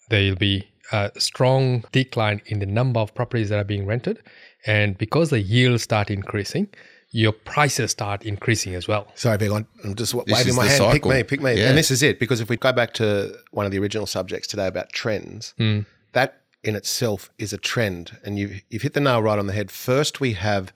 there'll 0.10 0.36
be 0.36 0.68
a 0.92 1.12
strong 1.18 1.84
decline 1.92 2.42
in 2.48 2.60
the 2.60 2.66
number 2.66 3.00
of 3.00 3.14
properties 3.16 3.50
that 3.50 3.60
are 3.60 3.64
being 3.64 3.86
rented. 3.86 4.20
And 4.66 4.98
because 4.98 5.30
the 5.30 5.40
yields 5.40 5.84
start 5.84 6.10
increasing, 6.10 6.68
your 7.12 7.34
prices 7.34 7.92
start 7.92 8.24
increasing 8.24 8.74
as 8.74 8.88
well. 8.88 9.08
Sorry, 9.16 9.38
Vic, 9.38 9.52
I'm 9.52 9.68
I'm 9.84 9.96
just 9.96 10.14
is 10.14 10.16
waving 10.16 10.56
my 10.56 10.66
the 10.66 10.72
hand. 10.72 10.94
Pick 10.94 11.06
me, 11.06 11.24
pick 11.24 11.42
me. 11.42 11.56
Yeah. 11.56 11.70
And 11.70 11.78
this 11.78 11.92
is 11.92 12.02
it, 12.02 12.20
because 12.20 12.40
if 12.40 12.50
we 12.50 12.58
go 12.58 12.72
back 12.72 12.94
to 12.96 13.38
one 13.52 13.66
of 13.66 13.72
the 13.72 13.80
original 13.80 14.06
subjects 14.06 14.48
today 14.48 14.68
about 14.68 14.92
trends, 14.92 15.54
hmm. 15.58 15.82
that 16.14 16.42
in 16.64 16.76
itself 16.76 17.30
is 17.38 17.54
a 17.54 17.58
trend. 17.58 18.18
And 18.24 18.38
you've, 18.40 18.62
you've 18.70 18.82
hit 18.84 18.94
the 18.94 19.00
nail 19.00 19.22
right 19.22 19.40
on 19.40 19.48
the 19.48 19.54
head. 19.54 19.72
First, 19.72 20.20
we 20.20 20.34
have 20.34 20.72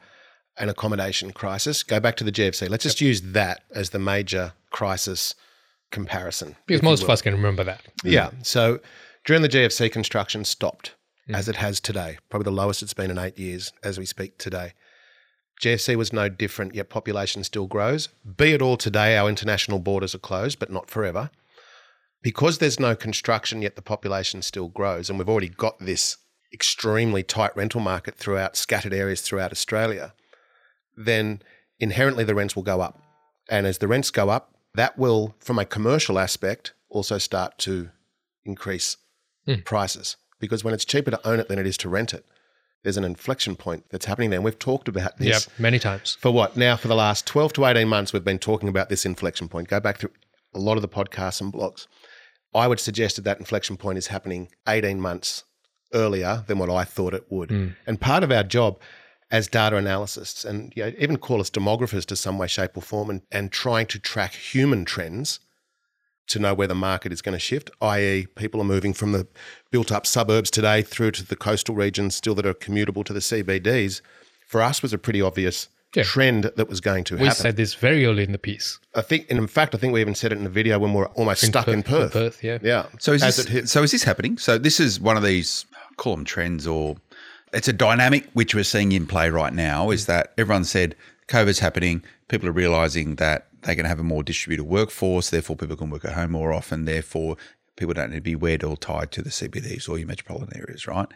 an 0.57 0.69
accommodation 0.69 1.31
crisis. 1.31 1.83
Go 1.83 1.99
back 1.99 2.15
to 2.17 2.23
the 2.23 2.31
GFC. 2.31 2.69
Let's 2.69 2.83
just 2.83 3.01
use 3.01 3.21
that 3.21 3.63
as 3.71 3.91
the 3.91 3.99
major 3.99 4.53
crisis 4.71 5.35
comparison. 5.91 6.55
Because 6.65 6.81
most 6.81 7.03
of 7.03 7.09
us 7.09 7.21
can 7.21 7.33
remember 7.33 7.63
that. 7.63 7.81
Yeah. 8.03 8.31
So 8.41 8.79
during 9.25 9.41
the 9.41 9.49
GFC, 9.49 9.91
construction 9.91 10.43
stopped 10.43 10.94
as 11.29 11.49
it 11.49 11.55
has 11.55 11.79
today, 11.79 12.17
probably 12.29 12.45
the 12.45 12.51
lowest 12.51 12.83
it's 12.83 12.93
been 12.93 13.11
in 13.11 13.17
eight 13.17 13.37
years 13.37 13.73
as 13.83 13.97
we 13.97 14.05
speak 14.05 14.37
today. 14.37 14.73
GFC 15.61 15.95
was 15.95 16.13
no 16.13 16.29
different, 16.29 16.75
yet 16.75 16.89
population 16.89 17.43
still 17.43 17.67
grows. 17.67 18.09
Be 18.37 18.53
it 18.53 18.61
all 18.61 18.77
today, 18.77 19.17
our 19.17 19.29
international 19.29 19.79
borders 19.79 20.13
are 20.13 20.19
closed, 20.19 20.59
but 20.59 20.71
not 20.71 20.89
forever. 20.89 21.31
Because 22.21 22.57
there's 22.57 22.79
no 22.79 22.95
construction, 22.95 23.61
yet 23.61 23.75
the 23.75 23.81
population 23.81 24.41
still 24.41 24.67
grows, 24.67 25.09
and 25.09 25.17
we've 25.17 25.29
already 25.29 25.49
got 25.49 25.79
this 25.79 26.17
extremely 26.53 27.23
tight 27.23 27.55
rental 27.55 27.81
market 27.81 28.15
throughout 28.15 28.55
scattered 28.55 28.93
areas 28.93 29.21
throughout 29.21 29.51
Australia, 29.51 30.13
then 30.95 31.41
inherently 31.79 32.23
the 32.23 32.35
rents 32.35 32.55
will 32.55 32.63
go 32.63 32.81
up. 32.81 33.01
And 33.49 33.65
as 33.65 33.77
the 33.77 33.87
rents 33.87 34.11
go 34.11 34.29
up, 34.29 34.55
that 34.73 34.97
will, 34.97 35.35
from 35.39 35.59
a 35.59 35.65
commercial 35.65 36.19
aspect, 36.19 36.73
also 36.89 37.17
start 37.17 37.57
to 37.59 37.89
increase 38.43 38.97
hmm. 39.45 39.55
prices. 39.63 40.17
Because 40.45 40.63
when 40.63 40.73
it's 40.73 40.85
cheaper 40.85 41.11
to 41.11 41.27
own 41.27 41.39
it 41.39 41.47
than 41.47 41.59
it 41.59 41.67
is 41.67 41.77
to 41.77 41.89
rent 41.89 42.13
it, 42.13 42.25
there's 42.83 42.97
an 42.97 43.03
inflection 43.03 43.55
point 43.55 43.85
that's 43.89 44.05
happening 44.05 44.29
there. 44.29 44.37
And 44.37 44.45
we've 44.45 44.59
talked 44.59 44.87
about 44.87 45.17
this 45.17 45.47
Yep, 45.47 45.59
many 45.59 45.79
times. 45.79 46.17
for 46.21 46.31
what? 46.31 46.55
Now 46.55 46.75
for 46.77 46.87
the 46.87 46.95
last 46.95 47.25
12 47.25 47.53
to 47.53 47.65
18 47.65 47.87
months 47.87 48.13
we've 48.13 48.23
been 48.23 48.39
talking 48.39 48.69
about 48.69 48.89
this 48.89 49.05
inflection 49.05 49.49
point. 49.49 49.67
Go 49.67 49.79
back 49.79 49.97
through 49.97 50.11
a 50.53 50.59
lot 50.59 50.77
of 50.77 50.81
the 50.81 50.87
podcasts 50.87 51.41
and 51.41 51.51
blogs. 51.51 51.87
I 52.53 52.67
would 52.67 52.79
suggest 52.79 53.15
that 53.17 53.23
that 53.23 53.39
inflection 53.39 53.75
point 53.75 53.97
is 53.97 54.07
happening 54.07 54.49
18 54.67 55.01
months 55.01 55.43
earlier 55.93 56.43
than 56.47 56.57
what 56.57 56.69
i 56.69 56.83
thought 56.83 57.13
it 57.13 57.25
would. 57.29 57.49
Hmm. 57.49 57.67
And 57.87 57.99
part 57.99 58.23
of 58.23 58.31
our 58.31 58.43
job 58.43 58.79
as 59.31 59.47
data 59.47 59.75
analysts 59.75 60.45
and 60.45 60.71
you 60.75 60.83
know, 60.83 60.93
even 60.97 61.17
call 61.17 61.41
us 61.41 61.49
demographers 61.49 62.05
to 62.05 62.15
some 62.15 62.37
way 62.37 62.47
shape 62.47 62.77
or 62.77 62.81
form 62.81 63.09
and, 63.09 63.21
and 63.31 63.51
trying 63.51 63.87
to 63.87 63.99
track 63.99 64.33
human 64.33 64.85
trends 64.85 65.39
to 66.27 66.39
know 66.39 66.53
where 66.53 66.67
the 66.67 66.75
market 66.75 67.11
is 67.11 67.21
going 67.21 67.33
to 67.33 67.39
shift, 67.39 67.69
i.e., 67.81 68.25
people 68.35 68.59
are 68.61 68.65
moving 68.65 68.93
from 68.93 69.11
the 69.11 69.27
built 69.71 69.91
up 69.91 70.05
suburbs 70.07 70.49
today 70.49 70.81
through 70.81 71.11
to 71.11 71.25
the 71.25 71.35
coastal 71.35 71.75
regions 71.75 72.15
still 72.15 72.35
that 72.35 72.45
are 72.45 72.53
commutable 72.53 73.05
to 73.05 73.13
the 73.13 73.19
CBDs, 73.19 74.01
for 74.47 74.61
us 74.61 74.81
was 74.81 74.93
a 74.93 74.97
pretty 74.97 75.21
obvious 75.21 75.67
Yeah. 75.95 76.03
trend 76.03 76.51
that 76.55 76.67
was 76.67 76.81
going 76.81 77.03
to 77.05 77.13
We 77.15 77.19
happen. 77.25 77.29
We 77.29 77.41
said 77.41 77.55
this 77.57 77.73
very 77.75 78.05
early 78.05 78.23
in 78.23 78.31
the 78.31 78.37
piece. 78.37 78.79
I 78.95 79.01
think, 79.01 79.27
and 79.29 79.37
in 79.39 79.47
fact, 79.47 79.75
I 79.75 79.77
think 79.77 79.93
we 79.93 80.01
even 80.01 80.15
said 80.15 80.31
it 80.31 80.37
in 80.37 80.43
the 80.43 80.49
video 80.49 80.77
when 80.79 80.91
we 80.93 80.97
we're 80.99 81.07
almost 81.09 81.45
stuck 81.45 81.67
in 81.67 81.83
Perth. 81.83 82.13
Perth, 82.13 82.43
yeah. 82.43 82.57
Yeah. 82.61 82.87
So 82.99 83.13
is 83.13 83.23
As 83.23 83.37
this, 83.37 83.45
hit- 83.47 83.69
so 83.69 83.83
is 83.83 83.91
this 83.91 84.03
happening? 84.03 84.37
So 84.37 84.57
this 84.57 84.79
is 84.79 84.99
one 84.99 85.17
of 85.17 85.23
these 85.23 85.65
call 85.97 86.15
them 86.15 86.25
trends 86.25 86.67
or 86.67 86.97
it's 87.53 87.67
a 87.69 87.73
dynamic 87.73 88.27
which 88.33 88.53
we're 88.53 88.65
seeing 88.65 88.91
in 88.91 89.07
play 89.07 89.29
right 89.29 89.53
now 89.53 89.89
is 89.91 90.07
that 90.07 90.33
everyone 90.37 90.65
said 90.65 90.95
COVID's 91.29 91.59
happening, 91.59 92.03
people 92.27 92.49
are 92.49 92.51
realizing 92.51 93.15
that 93.15 93.47
going 93.73 93.85
to 93.85 93.89
have 93.89 93.99
a 93.99 94.03
more 94.03 94.21
distributed 94.21 94.65
workforce, 94.65 95.31
therefore 95.31 95.55
people 95.55 95.75
can 95.75 95.89
work 95.89 96.05
at 96.05 96.13
home 96.13 96.31
more 96.31 96.53
often, 96.53 96.85
therefore 96.85 97.37
people 97.75 97.93
don't 97.93 98.11
need 98.11 98.17
to 98.17 98.21
be 98.21 98.35
wed 98.35 98.63
or 98.63 98.77
tied 98.77 99.11
to 99.13 99.21
the 99.21 99.29
CBDs 99.29 99.89
or 99.89 99.97
your 99.97 100.07
metropolitan 100.07 100.55
areas, 100.55 100.87
right? 100.87 101.07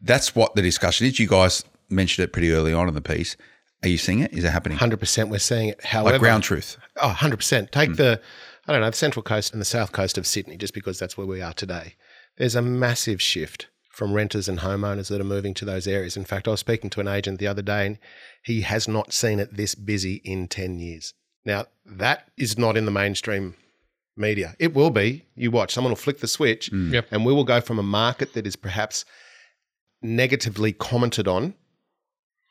That's 0.00 0.34
what 0.34 0.54
the 0.54 0.62
discussion 0.62 1.06
is. 1.06 1.18
You 1.18 1.26
guys 1.26 1.64
mentioned 1.88 2.24
it 2.24 2.32
pretty 2.32 2.52
early 2.52 2.72
on 2.72 2.88
in 2.88 2.94
the 2.94 3.00
piece. 3.00 3.36
Are 3.82 3.88
you 3.88 3.98
seeing 3.98 4.20
it? 4.20 4.32
Is 4.32 4.44
it 4.44 4.50
happening? 4.50 4.78
100% 4.78 5.28
we're 5.28 5.38
seeing 5.38 5.68
it. 5.68 5.84
However, 5.84 6.12
Like 6.12 6.20
ground 6.20 6.44
truth. 6.44 6.76
Oh, 6.96 7.14
100%. 7.16 7.70
Take 7.70 7.90
hmm. 7.90 7.94
the, 7.94 8.20
I 8.66 8.72
don't 8.72 8.80
know, 8.80 8.90
the 8.90 8.96
central 8.96 9.22
coast 9.22 9.52
and 9.52 9.60
the 9.60 9.66
south 9.66 9.92
coast 9.92 10.18
of 10.18 10.26
Sydney, 10.26 10.56
just 10.56 10.74
because 10.74 10.98
that's 10.98 11.16
where 11.16 11.26
we 11.26 11.40
are 11.40 11.52
today. 11.52 11.94
There's 12.36 12.54
a 12.54 12.62
massive 12.62 13.20
shift 13.20 13.68
from 13.90 14.12
renters 14.12 14.48
and 14.48 14.60
homeowners 14.60 15.08
that 15.08 15.20
are 15.20 15.24
moving 15.24 15.54
to 15.54 15.64
those 15.64 15.88
areas. 15.88 16.16
In 16.16 16.24
fact, 16.24 16.46
I 16.46 16.52
was 16.52 16.60
speaking 16.60 16.88
to 16.90 17.00
an 17.00 17.08
agent 17.08 17.40
the 17.40 17.48
other 17.48 17.62
day 17.62 17.84
and 17.84 17.98
he 18.42 18.60
has 18.60 18.86
not 18.86 19.12
seen 19.12 19.40
it 19.40 19.56
this 19.56 19.74
busy 19.74 20.20
in 20.24 20.46
10 20.46 20.78
years. 20.78 21.14
Now, 21.44 21.66
that 21.86 22.28
is 22.36 22.58
not 22.58 22.76
in 22.76 22.84
the 22.84 22.90
mainstream 22.90 23.54
media. 24.16 24.54
It 24.58 24.74
will 24.74 24.90
be. 24.90 25.24
You 25.34 25.50
watch, 25.50 25.72
someone 25.72 25.92
will 25.92 25.96
flick 25.96 26.18
the 26.18 26.28
switch 26.28 26.70
mm. 26.70 26.92
Yep. 26.92 27.06
and 27.10 27.24
we 27.24 27.32
will 27.32 27.44
go 27.44 27.60
from 27.60 27.78
a 27.78 27.82
market 27.82 28.34
that 28.34 28.46
is 28.46 28.56
perhaps 28.56 29.04
negatively 30.02 30.72
commented 30.72 31.28
on 31.28 31.54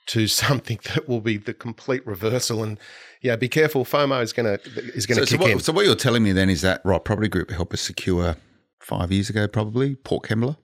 to 0.07 0.27
something 0.27 0.79
that 0.93 1.07
will 1.07 1.21
be 1.21 1.37
the 1.37 1.53
complete 1.53 2.05
reversal. 2.07 2.63
And 2.63 2.79
yeah, 3.21 3.35
be 3.35 3.49
careful. 3.49 3.85
FOMO 3.85 4.21
is 4.23 4.33
gonna 4.33 4.59
is 4.63 5.05
gonna 5.05 5.21
So, 5.21 5.25
so, 5.25 5.37
kick 5.37 5.47
in. 5.47 5.55
what, 5.55 5.63
so 5.63 5.73
what 5.73 5.85
you're 5.85 5.95
telling 5.95 6.23
me 6.23 6.31
then 6.31 6.49
is 6.49 6.61
that 6.61 6.81
Right 6.83 7.03
Property 7.03 7.27
Group 7.27 7.51
helped 7.51 7.73
us 7.73 7.81
secure 7.81 8.37
five 8.79 9.11
years 9.11 9.29
ago, 9.29 9.47
probably 9.47 9.95
Port 9.95 10.23
Kembla. 10.23 10.57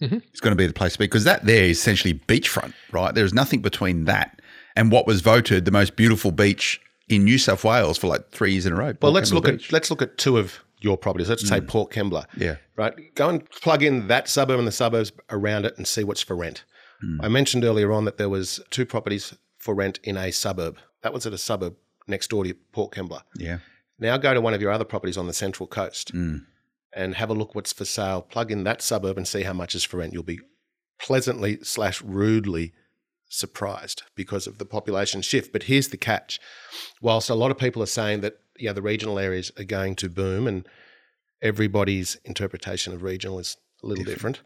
Mm-hmm. 0.00 0.16
It's 0.30 0.40
going 0.40 0.52
to 0.52 0.56
be 0.56 0.66
the 0.66 0.72
place 0.72 0.94
to 0.94 0.98
be 0.98 1.04
because 1.04 1.24
that 1.24 1.44
there 1.44 1.64
is 1.64 1.78
essentially 1.78 2.14
beachfront, 2.14 2.72
right? 2.90 3.14
There's 3.14 3.34
nothing 3.34 3.60
between 3.60 4.06
that 4.06 4.40
and 4.74 4.90
what 4.90 5.06
was 5.06 5.20
voted 5.20 5.66
the 5.66 5.70
most 5.70 5.94
beautiful 5.94 6.32
beach 6.32 6.80
in 7.10 7.24
New 7.24 7.38
South 7.38 7.64
Wales 7.64 7.98
for 7.98 8.06
like 8.06 8.30
three 8.30 8.52
years 8.52 8.66
in 8.66 8.72
a 8.72 8.76
row. 8.76 8.86
well, 8.86 8.94
Port 8.94 9.14
let's 9.14 9.30
Kembla 9.30 9.34
look 9.34 9.44
Beach. 9.46 9.66
at 9.66 9.72
let's 9.72 9.90
look 9.90 10.00
at 10.00 10.16
two 10.16 10.38
of 10.38 10.60
your 10.80 10.96
properties. 10.96 11.28
Let's 11.28 11.46
say 11.46 11.60
hmm. 11.60 11.66
Port 11.66 11.92
Kembla. 11.92 12.24
Yeah. 12.36 12.56
Right. 12.76 13.14
Go 13.14 13.28
and 13.28 13.48
plug 13.50 13.82
in 13.82 14.08
that 14.08 14.28
suburb 14.28 14.58
and 14.58 14.66
the 14.66 14.72
suburbs 14.72 15.12
around 15.28 15.66
it 15.66 15.76
and 15.76 15.86
see 15.86 16.04
what's 16.04 16.22
for 16.22 16.36
rent. 16.36 16.64
Hmm. 17.02 17.20
I 17.20 17.28
mentioned 17.28 17.64
earlier 17.64 17.92
on 17.92 18.04
that 18.06 18.16
there 18.16 18.28
was 18.28 18.60
two 18.70 18.86
properties 18.86 19.34
for 19.58 19.74
rent 19.74 19.98
in 20.02 20.16
a 20.16 20.30
suburb. 20.30 20.78
That 21.02 21.12
was 21.12 21.26
at 21.26 21.32
a 21.32 21.38
suburb 21.38 21.76
next 22.06 22.28
door 22.28 22.44
to 22.44 22.54
Port 22.72 22.92
Kembla. 22.92 23.22
yeah. 23.36 23.58
Now 23.98 24.16
go 24.16 24.32
to 24.32 24.40
one 24.40 24.54
of 24.54 24.62
your 24.62 24.70
other 24.70 24.86
properties 24.86 25.18
on 25.18 25.26
the 25.26 25.34
central 25.34 25.66
coast 25.66 26.10
hmm. 26.10 26.38
and 26.94 27.16
have 27.16 27.28
a 27.28 27.34
look 27.34 27.54
what's 27.54 27.72
for 27.72 27.84
sale. 27.84 28.22
Plug 28.22 28.50
in 28.50 28.64
that 28.64 28.80
suburb 28.80 29.18
and 29.18 29.28
see 29.28 29.42
how 29.42 29.52
much 29.52 29.74
is 29.74 29.84
for 29.84 29.98
rent. 29.98 30.14
You'll 30.14 30.22
be 30.22 30.40
pleasantly 30.98 31.58
slash 31.62 32.00
rudely 32.00 32.72
surprised 33.30 34.02
because 34.14 34.46
of 34.46 34.58
the 34.58 34.66
population 34.66 35.22
shift. 35.22 35.52
But 35.52 35.64
here's 35.64 35.88
the 35.88 35.96
catch: 35.96 36.38
whilst 37.00 37.30
a 37.30 37.34
lot 37.34 37.50
of 37.50 37.58
people 37.58 37.82
are 37.82 37.86
saying 37.86 38.20
that 38.20 38.38
yeah, 38.58 38.72
the 38.74 38.82
regional 38.82 39.18
areas 39.18 39.50
are 39.58 39.64
going 39.64 39.96
to 39.96 40.10
boom, 40.10 40.46
and 40.46 40.68
everybody's 41.40 42.18
interpretation 42.24 42.92
of 42.92 43.02
regional 43.02 43.38
is 43.38 43.56
a 43.82 43.86
little 43.86 44.04
different. 44.04 44.40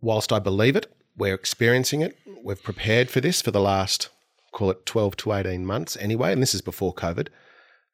Whilst 0.00 0.32
I 0.32 0.38
believe 0.38 0.76
it, 0.76 0.90
we're 1.16 1.34
experiencing 1.34 2.00
it. 2.00 2.16
We've 2.42 2.62
prepared 2.62 3.10
for 3.10 3.20
this 3.20 3.42
for 3.42 3.50
the 3.50 3.60
last 3.60 4.08
call 4.52 4.70
it 4.70 4.86
12 4.86 5.16
to 5.16 5.32
18 5.32 5.66
months 5.66 5.96
anyway, 5.96 6.32
and 6.32 6.40
this 6.40 6.54
is 6.54 6.62
before 6.62 6.94
COVID 6.94 7.28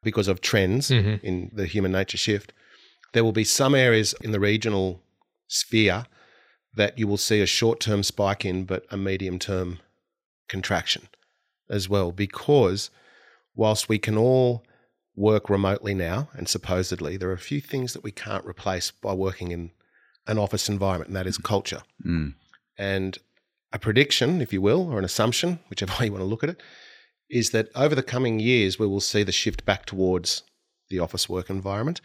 because 0.02 0.28
of 0.28 0.40
trends 0.40 0.90
mm-hmm. 0.90 1.24
in 1.26 1.50
the 1.52 1.66
human 1.66 1.92
nature 1.92 2.18
shift. 2.18 2.52
There 3.12 3.24
will 3.24 3.32
be 3.32 3.44
some 3.44 3.74
areas 3.74 4.14
in 4.20 4.30
the 4.30 4.40
regional 4.40 5.02
sphere 5.48 6.04
that 6.74 6.98
you 6.98 7.08
will 7.08 7.16
see 7.16 7.40
a 7.40 7.46
short 7.46 7.80
term 7.80 8.02
spike 8.02 8.44
in, 8.44 8.64
but 8.64 8.84
a 8.90 8.96
medium 8.96 9.38
term 9.38 9.80
contraction 10.50 11.08
as 11.70 11.88
well, 11.88 12.12
because 12.12 12.90
whilst 13.54 13.88
we 13.88 13.98
can 13.98 14.18
all 14.18 14.64
work 15.16 15.48
remotely 15.48 15.94
now, 15.94 16.28
and 16.34 16.48
supposedly 16.48 17.16
there 17.16 17.30
are 17.30 17.34
a 17.34 17.38
few 17.38 17.60
things 17.60 17.92
that 17.92 18.02
we 18.02 18.10
can't 18.10 18.44
replace 18.44 18.90
by 18.90 19.12
working 19.12 19.52
in 19.52 19.70
an 20.26 20.38
office 20.38 20.68
environment, 20.68 21.08
and 21.08 21.16
that 21.16 21.26
is 21.26 21.38
culture. 21.38 21.82
Mm. 22.04 22.34
And 22.78 23.18
a 23.72 23.78
prediction, 23.78 24.40
if 24.40 24.52
you 24.52 24.60
will, 24.60 24.90
or 24.90 24.98
an 24.98 25.04
assumption, 25.04 25.60
whichever 25.68 25.92
way 26.00 26.06
you 26.06 26.12
want 26.12 26.22
to 26.22 26.26
look 26.26 26.44
at 26.44 26.50
it, 26.50 26.60
is 27.28 27.50
that 27.50 27.68
over 27.74 27.94
the 27.94 28.02
coming 28.02 28.40
years, 28.40 28.78
we 28.78 28.86
will 28.86 29.00
see 29.00 29.22
the 29.22 29.32
shift 29.32 29.64
back 29.64 29.86
towards 29.86 30.42
the 30.88 30.98
office 30.98 31.28
work 31.28 31.48
environment. 31.48 32.00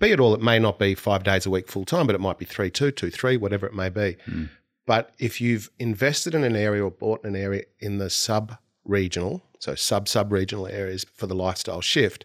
Be 0.00 0.10
it 0.10 0.18
all, 0.18 0.34
it 0.34 0.40
may 0.40 0.58
not 0.58 0.78
be 0.78 0.94
five 0.94 1.22
days 1.24 1.46
a 1.46 1.50
week 1.50 1.68
full 1.68 1.84
time, 1.84 2.06
but 2.06 2.14
it 2.14 2.20
might 2.20 2.38
be 2.38 2.44
three, 2.44 2.70
two, 2.70 2.90
two, 2.90 3.10
three, 3.10 3.36
whatever 3.36 3.66
it 3.66 3.74
may 3.74 3.90
be. 3.90 4.16
Mm. 4.26 4.48
But 4.90 5.14
if 5.20 5.40
you've 5.40 5.70
invested 5.78 6.34
in 6.34 6.42
an 6.42 6.56
area 6.56 6.84
or 6.84 6.90
bought 6.90 7.22
an 7.22 7.36
area 7.36 7.62
in 7.78 7.98
the 7.98 8.10
sub 8.10 8.56
regional, 8.84 9.40
so 9.60 9.76
sub 9.76 10.08
sub 10.08 10.32
regional 10.32 10.66
areas 10.66 11.06
for 11.14 11.28
the 11.28 11.34
lifestyle 11.36 11.80
shift, 11.80 12.24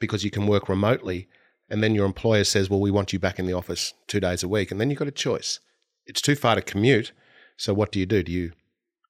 because 0.00 0.24
you 0.24 0.30
can 0.32 0.48
work 0.48 0.68
remotely, 0.68 1.28
and 1.70 1.80
then 1.80 1.94
your 1.94 2.04
employer 2.04 2.42
says, 2.42 2.68
Well, 2.68 2.80
we 2.80 2.90
want 2.90 3.12
you 3.12 3.20
back 3.20 3.38
in 3.38 3.46
the 3.46 3.52
office 3.52 3.94
two 4.08 4.18
days 4.18 4.42
a 4.42 4.48
week, 4.48 4.72
and 4.72 4.80
then 4.80 4.90
you've 4.90 4.98
got 4.98 5.06
a 5.06 5.12
choice. 5.12 5.60
It's 6.04 6.20
too 6.20 6.34
far 6.34 6.56
to 6.56 6.62
commute. 6.62 7.12
So 7.56 7.72
what 7.72 7.92
do 7.92 8.00
you 8.00 8.06
do? 8.06 8.24
Do 8.24 8.32
you 8.32 8.54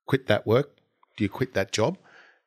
quit 0.06 0.26
that 0.26 0.46
work? 0.46 0.76
Do 1.16 1.24
you 1.24 1.30
quit 1.30 1.54
that 1.54 1.72
job? 1.72 1.96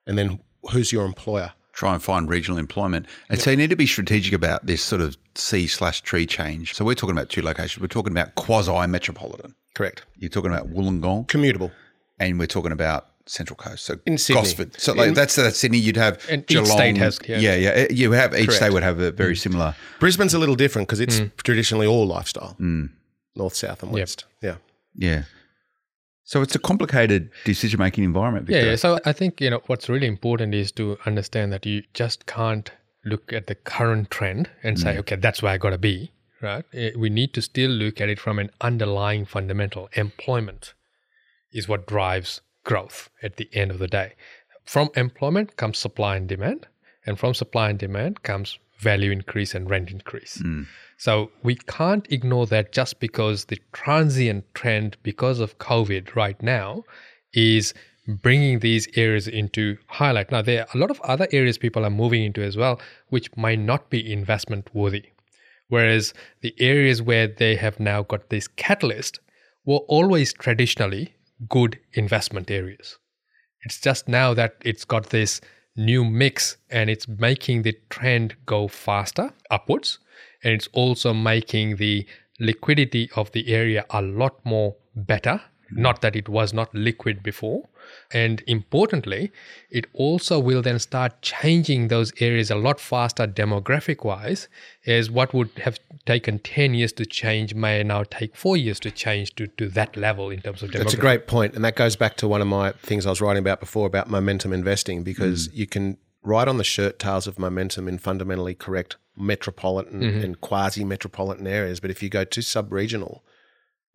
And 0.05 0.19
then 0.19 0.39
who's 0.69 0.91
your 0.91 1.05
employer? 1.05 1.53
Try 1.73 1.95
and 1.95 2.03
find 2.03 2.29
regional 2.29 2.59
employment. 2.59 3.07
And 3.27 3.41
so 3.41 3.49
you 3.49 3.57
need 3.57 3.71
to 3.71 3.75
be 3.75 3.87
strategic 3.87 4.33
about 4.33 4.67
this 4.67 4.83
sort 4.83 5.01
of 5.01 5.17
sea 5.33 5.65
slash 5.65 6.01
tree 6.01 6.27
change. 6.27 6.75
So 6.75 6.85
we're 6.85 6.93
talking 6.93 7.17
about 7.17 7.29
two 7.29 7.41
locations. 7.41 7.81
We're 7.81 7.87
talking 7.87 8.13
about 8.13 8.35
quasi 8.35 8.85
metropolitan. 8.85 9.55
Correct. 9.75 10.03
You're 10.17 10.29
talking 10.29 10.51
about 10.51 10.71
Wollongong 10.71 11.27
Commutable. 11.27 11.71
and 12.19 12.39
we're 12.39 12.47
talking 12.47 12.71
about 12.71 13.07
Central 13.27 13.57
Coast. 13.57 13.85
So 13.85 13.95
In 14.05 14.17
Sydney. 14.17 14.41
Gosford. 14.41 14.79
So 14.79 14.93
like, 14.93 15.09
In- 15.09 15.13
that's 15.13 15.35
that's 15.35 15.57
Sydney. 15.57 15.77
You'd 15.77 15.97
have 15.97 16.23
And 16.29 16.49
each 16.49 16.65
state 16.65 16.97
has- 16.97 17.19
yeah. 17.27 17.37
yeah, 17.37 17.55
yeah. 17.55 17.69
Eh, 17.69 17.87
you 17.91 18.11
have 18.13 18.33
each 18.33 18.47
Correct. 18.47 18.53
state 18.53 18.73
would 18.73 18.83
have 18.83 18.99
a 18.99 19.11
very 19.11 19.33
mm. 19.33 19.37
similar. 19.37 19.75
Brisbane's 19.99 20.33
a 20.33 20.39
little 20.39 20.55
different 20.55 20.87
because 20.87 20.99
it's 20.99 21.19
mm. 21.19 21.31
traditionally 21.43 21.87
all 21.87 22.07
lifestyle, 22.07 22.55
mm. 22.59 22.89
north, 23.35 23.55
south, 23.55 23.83
and 23.83 23.91
Yep. 23.91 23.99
west. 23.99 24.25
Yeah. 24.41 24.55
Yeah. 24.95 25.23
So 26.23 26.41
it's 26.41 26.55
a 26.55 26.59
complicated 26.59 27.29
decision 27.43 27.79
making 27.79 28.03
environment. 28.03 28.49
Yeah, 28.49 28.57
Victor. 28.57 28.69
yeah. 28.69 28.75
So 28.77 28.99
I 29.05 29.13
think 29.13 29.41
you 29.41 29.49
know 29.49 29.61
what's 29.67 29.89
really 29.89 30.07
important 30.07 30.55
is 30.55 30.71
to 30.73 30.97
understand 31.05 31.51
that 31.53 31.65
you 31.65 31.83
just 31.93 32.25
can't 32.25 32.71
look 33.03 33.31
at 33.31 33.45
the 33.47 33.55
current 33.55 34.09
trend 34.09 34.49
and 34.63 34.79
say, 34.79 34.97
okay, 34.97 35.15
that's 35.15 35.43
where 35.43 35.53
I 35.53 35.57
got 35.57 35.69
to 35.69 35.77
be. 35.77 36.11
Right? 36.41 36.65
Eh, 36.73 36.91
We 36.95 37.09
need 37.09 37.33
to 37.33 37.41
still 37.41 37.71
look 37.71 38.01
at 38.01 38.09
it 38.09 38.19
from 38.19 38.39
an 38.39 38.51
underlying 38.61 39.25
fundamental. 39.25 39.89
Employment 39.93 40.73
is 41.51 41.67
what 41.67 41.87
drives 41.87 42.41
growth 42.63 43.09
at 43.23 43.37
the 43.37 43.49
end 43.53 43.71
of 43.71 43.79
the 43.79 43.87
day. 43.87 44.13
From 44.65 44.89
employment 44.95 45.55
comes 45.55 45.77
supply 45.77 46.17
and 46.17 46.27
demand, 46.27 46.67
and 47.05 47.19
from 47.19 47.33
supply 47.33 47.69
and 47.69 47.79
demand 47.79 48.23
comes 48.23 48.59
value 48.79 49.11
increase 49.11 49.55
and 49.55 49.69
rent 49.69 49.89
increase. 49.91 50.41
So 50.97 51.31
we 51.43 51.55
can't 51.55 52.05
ignore 52.11 52.45
that 52.47 52.71
just 52.71 52.99
because 52.99 53.45
the 53.45 53.59
transient 53.71 54.43
trend 54.53 54.97
because 55.03 55.39
of 55.39 55.57
COVID 55.59 56.15
right 56.15 56.41
now 56.41 56.83
is 57.33 57.73
bringing 58.07 58.59
these 58.59 58.87
areas 58.95 59.27
into 59.27 59.77
highlight. 59.87 60.31
Now, 60.31 60.41
there 60.41 60.61
are 60.61 60.67
a 60.73 60.77
lot 60.77 60.91
of 60.91 60.99
other 61.01 61.27
areas 61.31 61.57
people 61.57 61.85
are 61.85 61.89
moving 61.89 62.23
into 62.23 62.43
as 62.43 62.55
well, 62.57 62.79
which 63.09 63.35
might 63.35 63.59
not 63.59 63.89
be 63.89 64.11
investment 64.11 64.69
worthy. 64.73 65.05
Whereas 65.67 66.13
the 66.41 66.53
areas 66.59 67.01
where 67.01 67.27
they 67.27 67.55
have 67.55 67.79
now 67.79 68.03
got 68.03 68.29
this 68.29 68.47
catalyst 68.47 69.19
were 69.65 69.79
always 69.87 70.33
traditionally 70.33 71.15
good 71.49 71.79
investment 71.93 72.51
areas. 72.51 72.97
It's 73.63 73.81
just 73.81 74.07
now 74.07 74.33
that 74.35 74.55
it's 74.63 74.85
got 74.85 75.09
this 75.09 75.41
new 75.75 76.05
mix 76.05 76.57
and 76.69 76.89
it's 76.89 77.07
making 77.07 77.63
the 77.63 77.77
trend 77.89 78.35
go 78.45 78.67
faster 78.67 79.33
upwards. 79.49 79.99
And 80.43 80.53
it's 80.53 80.69
also 80.73 81.13
making 81.13 81.77
the 81.77 82.05
liquidity 82.39 83.09
of 83.15 83.31
the 83.31 83.47
area 83.47 83.85
a 83.89 84.01
lot 84.01 84.45
more 84.45 84.75
better. 84.95 85.41
Not 85.71 86.01
that 86.01 86.15
it 86.15 86.29
was 86.29 86.53
not 86.53 86.73
liquid 86.73 87.23
before. 87.23 87.67
And 88.11 88.43
importantly, 88.47 89.31
it 89.69 89.85
also 89.93 90.39
will 90.39 90.61
then 90.61 90.79
start 90.79 91.21
changing 91.21 91.87
those 91.87 92.11
areas 92.19 92.49
a 92.49 92.55
lot 92.55 92.79
faster 92.79 93.27
demographic 93.27 94.03
wise, 94.03 94.47
as 94.85 95.09
what 95.09 95.33
would 95.33 95.49
have 95.63 95.79
taken 96.05 96.39
10 96.39 96.73
years 96.73 96.93
to 96.93 97.05
change 97.05 97.55
may 97.55 97.81
now 97.83 98.03
take 98.03 98.35
four 98.35 98.57
years 98.57 98.79
to 98.81 98.91
change 98.91 99.35
to, 99.35 99.47
to 99.47 99.67
that 99.69 99.97
level 99.97 100.29
in 100.29 100.41
terms 100.41 100.61
of 100.61 100.69
demographics. 100.69 100.79
That's 100.79 100.93
a 100.93 100.97
great 100.97 101.27
point, 101.27 101.55
and 101.55 101.65
that 101.65 101.75
goes 101.75 101.95
back 101.95 102.15
to 102.17 102.27
one 102.27 102.41
of 102.41 102.47
my 102.47 102.71
things 102.71 103.05
I 103.05 103.09
was 103.09 103.21
writing 103.21 103.41
about 103.41 103.59
before 103.59 103.87
about 103.87 104.09
momentum 104.09 104.53
investing 104.53 105.03
because 105.03 105.47
mm. 105.47 105.55
you 105.55 105.67
can 105.67 105.97
write 106.23 106.47
on 106.47 106.57
the 106.57 106.63
shirt 106.63 106.99
tails 106.99 107.27
of 107.27 107.37
momentum 107.37 107.87
in 107.87 107.97
fundamentally 107.97 108.55
correct 108.55 108.97
metropolitan 109.15 110.01
mm-hmm. 110.01 110.21
and 110.21 110.41
quasi 110.41 110.83
metropolitan 110.83 111.47
areas, 111.47 111.79
but 111.79 111.89
if 111.89 112.03
you 112.03 112.09
go 112.09 112.23
to 112.23 112.41
sub 112.41 112.71
regional, 112.71 113.23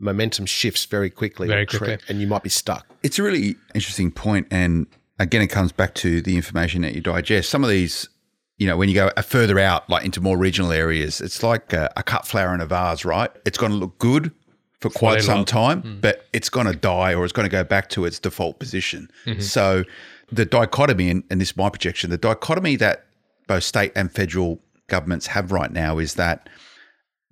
momentum 0.01 0.46
shifts 0.46 0.84
very 0.86 1.11
quickly, 1.11 1.46
Very 1.46 1.62
or 1.62 1.66
tre- 1.66 1.78
quickly. 1.78 2.05
and 2.09 2.20
you 2.20 2.26
might 2.26 2.42
be 2.42 2.48
stuck. 2.48 2.86
It's 3.03 3.18
a 3.18 3.22
really 3.22 3.57
interesting 3.74 4.11
point, 4.11 4.46
and 4.51 4.86
again, 5.18 5.42
it 5.42 5.48
comes 5.48 5.72
back 5.72 5.94
to 5.96 6.20
the 6.20 6.36
information 6.36 6.82
that 6.82 6.94
you 6.94 7.01
digest. 7.01 7.51
Some 7.51 7.62
of 7.62 7.70
these, 7.70 8.09
you 8.59 8.66
know, 8.66 8.76
when 8.76 8.88
you 8.88 8.94
go 8.94 9.11
further 9.22 9.59
out, 9.59 9.88
like 9.88 10.05
into 10.05 10.20
more 10.20 10.36
regional 10.36 10.72
areas, 10.72 11.20
it's 11.20 11.42
like 11.42 11.72
a, 11.72 11.92
a 11.96 12.03
cut 12.03 12.26
flower 12.26 12.55
in 12.55 12.61
a 12.61 12.66
vase, 12.66 13.05
right? 13.05 13.30
It's 13.44 13.59
going 13.59 13.72
to 13.72 13.78
look 13.78 13.98
good 13.98 14.32
for 14.80 14.90
quite 14.90 15.12
very 15.12 15.22
some 15.22 15.36
long. 15.36 15.44
time, 15.44 15.82
hmm. 15.82 16.01
but 16.01 16.26
it's 16.32 16.48
going 16.48 16.66
to 16.66 16.74
die 16.74 17.14
or 17.14 17.24
it's 17.24 17.32
going 17.32 17.48
to 17.48 17.53
go 17.53 17.62
back 17.62 17.90
to 17.90 18.07
its 18.07 18.18
default 18.18 18.59
position. 18.59 19.11
Mm-hmm. 19.26 19.40
So, 19.40 19.84
the 20.32 20.46
dichotomy, 20.46 21.11
and, 21.11 21.24
and 21.28 21.40
this 21.40 21.51
is 21.51 21.57
my 21.57 21.68
projection, 21.68 22.09
the 22.11 22.16
dichotomy 22.16 22.76
that 22.76 23.05
both 23.48 23.64
state 23.64 23.92
and 23.96 24.12
federal 24.12 24.61
governments 24.86 25.26
have 25.26 25.51
right 25.51 25.72
now 25.72 25.98
is 25.98 26.14
that 26.14 26.48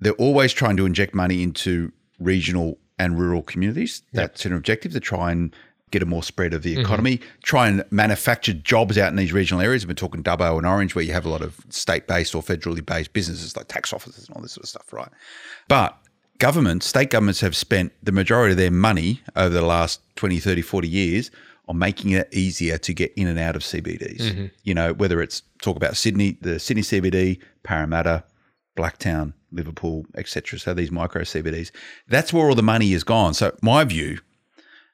they're 0.01 0.13
always 0.15 0.53
trying 0.53 0.77
to 0.77 0.87
inject 0.87 1.15
money 1.15 1.43
into 1.43 1.93
regional 2.19 2.79
and 2.99 3.19
rural 3.19 3.43
communities. 3.43 4.03
That's 4.13 4.45
an 4.45 4.53
objective 4.53 4.93
to 4.93 5.01
try 5.01 5.33
and 5.33 5.55
get 5.91 6.03
a 6.03 6.07
more 6.07 6.23
spread 6.23 6.53
of 6.55 6.63
the 6.63 6.73
mm-hmm. 6.73 6.83
economy, 6.83 7.21
try 7.43 7.69
and 7.69 7.85
manufacture 7.91 8.53
jobs 8.53 8.99
out 8.99 9.09
in 9.09 9.17
these 9.17 9.33
regional 9.33 9.63
areas. 9.63 9.87
We're 9.87 9.95
talking 9.95 10.23
Dubbo 10.23 10.59
and 10.59 10.67
Orange, 10.67 10.95
where 10.95 11.05
you 11.05 11.13
have 11.13 11.25
a 11.25 11.31
lot 11.31 11.43
of 11.43 11.59
state 11.71 12.07
based 12.07 12.35
or 12.35 12.43
federally 12.43 12.85
based 12.85 13.13
businesses 13.13 13.57
like 13.57 13.69
tax 13.69 13.93
offices 13.93 14.27
and 14.27 14.37
all 14.37 14.43
this 14.43 14.53
sort 14.53 14.65
of 14.65 14.69
stuff, 14.69 14.93
right? 14.93 15.09
But 15.67 15.97
governments, 16.39 16.87
state 16.87 17.11
governments 17.11 17.41
have 17.41 17.57
spent 17.57 17.93
the 18.03 18.13
majority 18.13 18.53
of 18.53 18.59
their 18.59 18.71
money 18.71 19.23
over 19.37 19.55
the 19.55 19.63
last 19.63 20.01
20, 20.17 20.39
30, 20.39 20.63
40 20.63 20.89
years 20.89 21.31
on 21.69 21.79
making 21.79 22.13
it 22.13 22.29
easier 22.33 22.79
to 22.79 22.95
get 22.95 23.13
in 23.15 23.27
and 23.27 23.39
out 23.39 23.55
of 23.55 23.63
CBDs. 23.63 24.21
Mm-hmm. 24.21 24.47
You 24.65 24.75
know, 24.75 24.95
whether 24.95 25.21
it's 25.21 25.43
talk 25.63 25.77
about 25.77 25.97
Sydney, 25.97 26.39
the 26.41 26.59
Sydney 26.59 26.83
CBD, 26.83 27.41
Parramatta, 27.63 28.25
Blacktown, 28.79 29.33
Liverpool, 29.51 30.07
etc. 30.15 30.59
So 30.59 30.73
these 30.73 30.93
micro 30.93 31.23
CBDs, 31.23 31.71
that's 32.07 32.33
where 32.33 32.49
all 32.49 32.55
the 32.55 32.63
money 32.63 32.93
is 32.93 33.03
gone. 33.03 33.35
So 33.35 33.57
my 33.61 33.83
view 33.85 34.19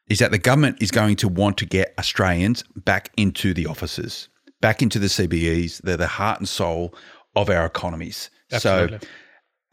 is 0.08 0.18
that 0.18 0.30
the 0.30 0.38
government 0.38 0.78
is 0.80 0.90
going 0.90 1.16
to 1.16 1.28
want 1.28 1.58
to 1.58 1.66
get 1.66 1.94
Australians 1.98 2.64
back 2.76 3.10
into 3.16 3.52
the 3.54 3.66
offices, 3.66 4.28
back 4.60 4.82
into 4.82 4.98
the 4.98 5.06
CBDs. 5.06 5.82
They're 5.82 5.96
the 5.96 6.06
heart 6.06 6.38
and 6.38 6.48
soul 6.48 6.94
of 7.36 7.50
our 7.50 7.66
economies. 7.66 8.30
Absolutely. 8.50 8.98
So 8.98 9.06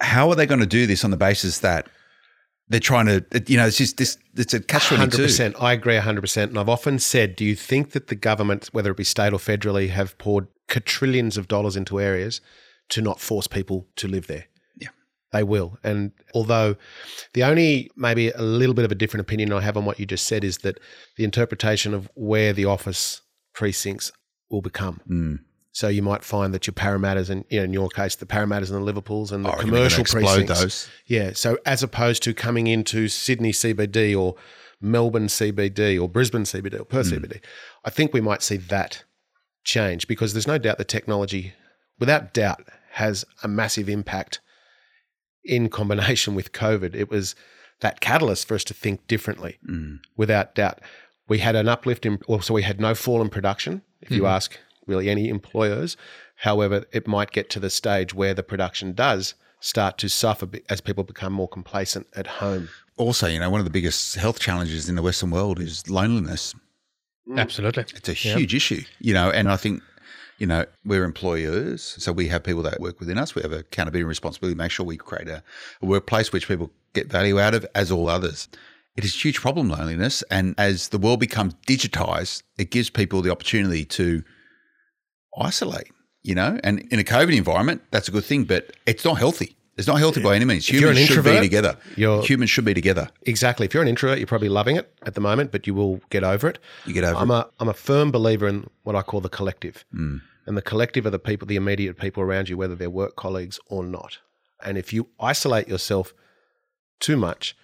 how 0.02 0.30
are 0.30 0.36
they 0.36 0.46
going 0.46 0.62
to 0.62 0.66
do 0.66 0.86
this 0.86 1.04
on 1.06 1.12
the 1.12 1.18
basis 1.18 1.60
that 1.60 1.88
they're 2.68 2.80
trying 2.80 3.06
to, 3.06 3.26
you 3.48 3.58
know, 3.58 3.68
it's 3.68 3.78
just 3.78 3.98
this, 3.98 4.18
it's 4.36 4.54
a 4.54 4.62
catch 4.62 4.88
twenty 4.88 5.02
Hundred 5.02 5.18
two. 5.18 5.24
percent, 5.24 5.56
I 5.60 5.74
agree. 5.74 5.98
hundred 5.98 6.22
percent, 6.22 6.52
and 6.52 6.60
I've 6.60 6.70
often 6.70 7.00
said, 7.00 7.36
do 7.36 7.44
you 7.44 7.56
think 7.56 7.92
that 7.92 8.08
the 8.08 8.16
government, 8.16 8.70
whether 8.72 8.92
it 8.92 8.98
be 8.98 9.04
state 9.04 9.34
or 9.34 9.40
federally, 9.40 9.90
have 9.90 10.18
poured 10.18 10.48
quadrillions 10.70 11.38
of 11.38 11.50
dollars 11.50 11.76
into 11.76 12.00
areas 12.00 12.40
to 12.92 13.02
not 13.02 13.20
force 13.20 13.48
people 13.48 13.88
to 13.98 14.08
live 14.08 14.28
there? 14.28 14.46
Yeah. 14.78 14.90
they 15.34 15.44
will. 15.44 15.78
And 15.84 16.12
although 16.34 16.76
the 17.34 17.44
only 17.44 17.90
maybe 17.96 18.30
a 18.30 18.42
little 18.42 18.76
bit 18.76 18.86
of 18.86 18.92
a 18.92 18.96
different 18.96 19.22
opinion 19.22 19.52
I 19.54 19.62
have 19.62 19.78
on 19.78 19.86
what 19.86 20.00
you 20.00 20.06
just 20.06 20.28
said 20.28 20.44
is 20.44 20.60
that 20.60 20.80
the 21.18 21.24
interpretation 21.24 21.94
of 21.94 22.10
where 22.16 22.54
the 22.54 22.66
office 22.66 23.22
precincts 23.54 24.12
will 24.50 24.62
become. 24.62 25.02
Mm. 25.10 25.40
So 25.74 25.88
you 25.88 26.02
might 26.02 26.24
find 26.24 26.54
that 26.54 26.68
your 26.68 26.74
Parramatta's 26.74 27.30
and 27.30 27.46
you 27.50 27.60
know, 27.60 27.64
in 27.64 27.74
your 27.74 27.88
case, 27.90 28.16
the 28.16 28.26
Parramatta's 28.26 28.72
and 28.72 28.82
the 28.82 28.84
Liverpools 28.86 29.32
and 29.32 29.46
the 29.46 29.50
they're 29.52 29.60
commercial 29.60 30.02
explode 30.02 30.24
precincts. 30.24 30.60
those. 30.60 30.90
Yeah. 31.06 31.32
So 31.34 31.58
as 31.66 31.82
opposed 31.82 32.24
to 32.24 32.34
coming 32.34 32.68
into 32.68 33.08
Sydney 33.08 33.54
CBD 33.54 34.18
or 34.20 34.36
Melbourne 34.82 35.28
CBD 35.28 36.02
or 36.02 36.10
Brisbane 36.10 36.44
CBD 36.44 36.80
or 36.80 36.84
Perth 36.84 37.12
CBD, 37.12 37.40
I 37.86 37.90
think 37.90 38.14
we 38.14 38.20
might 38.20 38.42
see 38.42 38.58
that 38.58 39.06
change 39.64 40.08
because 40.08 40.34
there's 40.34 40.48
no 40.48 40.58
doubt 40.58 40.78
the 40.78 40.84
technology, 40.84 41.54
without 42.00 42.34
doubt, 42.34 42.68
has 42.92 43.26
a 43.44 43.48
massive 43.48 43.90
impact 43.90 44.40
in 45.44 45.70
combination 45.70 46.36
with 46.36 46.52
COVID. 46.52 46.96
It 46.96 47.10
was 47.10 47.36
that 47.80 48.00
catalyst 48.00 48.48
for 48.48 48.56
us 48.56 48.64
to 48.66 48.74
think 48.74 49.08
differently, 49.08 49.58
mm. 49.68 50.00
without 50.16 50.56
doubt. 50.56 50.80
We 51.28 51.40
had 51.40 51.56
an 51.56 51.68
uplift 51.68 52.06
in, 52.06 52.20
well, 52.28 52.42
so 52.42 52.54
we 52.54 52.64
had 52.64 52.80
no 52.80 52.94
fall 52.94 53.22
in 53.22 53.30
production, 53.30 53.82
if 54.02 54.12
you 54.12 54.22
hmm. 54.22 54.28
ask 54.28 54.58
really 54.86 55.10
any 55.10 55.30
employers. 55.30 55.96
However, 56.36 56.86
it 56.92 57.08
might 57.08 57.32
get 57.32 57.50
to 57.52 57.60
the 57.60 57.70
stage 57.70 58.14
where 58.14 58.34
the 58.34 58.44
production 58.44 58.94
does 58.94 59.36
start 59.62 59.98
to 60.00 60.10
suffer 60.10 60.50
as 60.70 60.82
people 60.82 61.04
become 61.04 61.32
more 61.32 61.48
complacent 61.48 62.08
at 62.16 62.28
home. 62.28 62.68
Also, 62.98 63.28
you 63.28 63.40
know, 63.40 63.50
one 63.50 63.62
of 63.62 63.66
the 63.66 63.72
biggest 63.72 64.16
health 64.16 64.40
challenges 64.40 64.90
in 64.90 64.96
the 64.96 65.02
Western 65.02 65.32
world 65.32 65.60
is 65.60 65.90
loneliness. 65.90 66.54
Mm. 67.30 67.40
Absolutely. 67.40 67.86
It's 67.96 68.10
a 68.10 68.14
huge 68.14 68.54
issue, 68.54 68.84
you 69.00 69.14
know, 69.14 69.30
and 69.30 69.50
I 69.50 69.56
think, 69.56 69.82
you 70.42 70.48
know, 70.48 70.66
we're 70.84 71.04
employers, 71.04 71.84
so 72.00 72.12
we 72.12 72.28
have 72.30 72.44
people 72.44 72.64
that 72.64 72.80
work 72.80 73.00
within 73.00 73.20
us. 73.20 73.36
We 73.36 73.44
have 73.44 73.52
accountability 73.52 74.02
and 74.02 74.10
responsibility 74.10 74.56
to 74.56 74.58
make 74.58 74.72
sure 74.72 74.84
we 74.84 74.98
create 74.98 75.28
a, 75.28 75.44
a 75.84 75.86
workplace 75.86 76.32
which 76.34 76.48
people 76.48 76.72
get 76.94 77.12
value 77.12 77.40
out 77.40 77.54
of, 77.54 77.64
as 77.76 77.92
all 77.92 78.10
others. 78.10 78.50
It 78.96 79.06
is 79.06 79.14
a 79.14 79.20
huge 79.20 79.40
problem, 79.40 79.70
loneliness. 79.70 80.24
And 80.32 80.56
as 80.58 80.90
the 80.90 80.98
world 80.98 81.20
becomes 81.20 81.54
digitized, 81.68 82.42
it 82.58 82.72
gives 82.72 82.90
people 82.90 83.22
the 83.22 83.32
opportunity 83.32 83.86
to 83.86 84.24
isolate, 85.38 85.92
you 86.24 86.34
know, 86.34 86.60
and 86.64 86.80
in 86.92 86.98
a 86.98 87.04
COVID 87.04 87.38
environment, 87.38 87.84
that's 87.92 88.08
a 88.08 88.12
good 88.12 88.26
thing, 88.26 88.46
but 88.46 88.76
it's 88.88 89.06
not 89.06 89.20
healthy. 89.20 89.56
It's 89.78 89.88
not 89.88 90.00
healthy 90.00 90.24
by 90.24 90.36
any 90.36 90.46
means. 90.46 90.70
you're 90.70 90.82
Humans 90.82 91.00
an 91.00 91.06
should 91.06 91.24
be 91.24 91.40
together. 91.40 91.78
Humans 91.96 92.50
should 92.50 92.66
be 92.66 92.74
together. 92.74 93.10
Exactly. 93.28 93.66
If 93.68 93.76
you're 93.76 93.84
an 93.84 93.90
introvert, 93.90 94.18
you're 94.18 94.28
probably 94.28 94.50
loving 94.50 94.76
it 94.76 94.92
at 95.04 95.14
the 95.14 95.22
moment, 95.22 95.52
but 95.52 95.66
you 95.68 95.76
will 95.76 96.02
get 96.10 96.24
over 96.24 96.50
it. 96.50 96.58
You 96.88 96.94
get 96.94 97.04
over 97.04 97.16
I'm 97.16 97.30
it. 97.32 97.36
a 97.36 97.48
I'm 97.60 97.70
a 97.70 97.74
firm 97.74 98.12
believer 98.12 98.48
in 98.48 98.68
what 98.84 98.96
I 98.96 99.04
call 99.04 99.22
the 99.22 99.30
collective, 99.30 99.86
mm. 99.94 100.22
And 100.46 100.58
the 100.58 100.62
collective 100.62 101.06
are 101.06 101.12
the 101.12 101.20
people, 101.20 101.48
the 101.48 101.56
immediate 101.56 101.98
people 101.98 102.24
around 102.24 102.50
you, 102.50 102.58
whether 102.58 102.76
they're 102.76 102.90
work 102.90 103.16
colleagues 103.16 103.60
or 103.68 103.84
not. 103.84 104.20
And 104.64 104.78
if 104.78 104.94
you 104.94 105.10
isolate 105.20 105.68
yourself 105.68 106.14
too 107.00 107.18
much, 107.18 107.56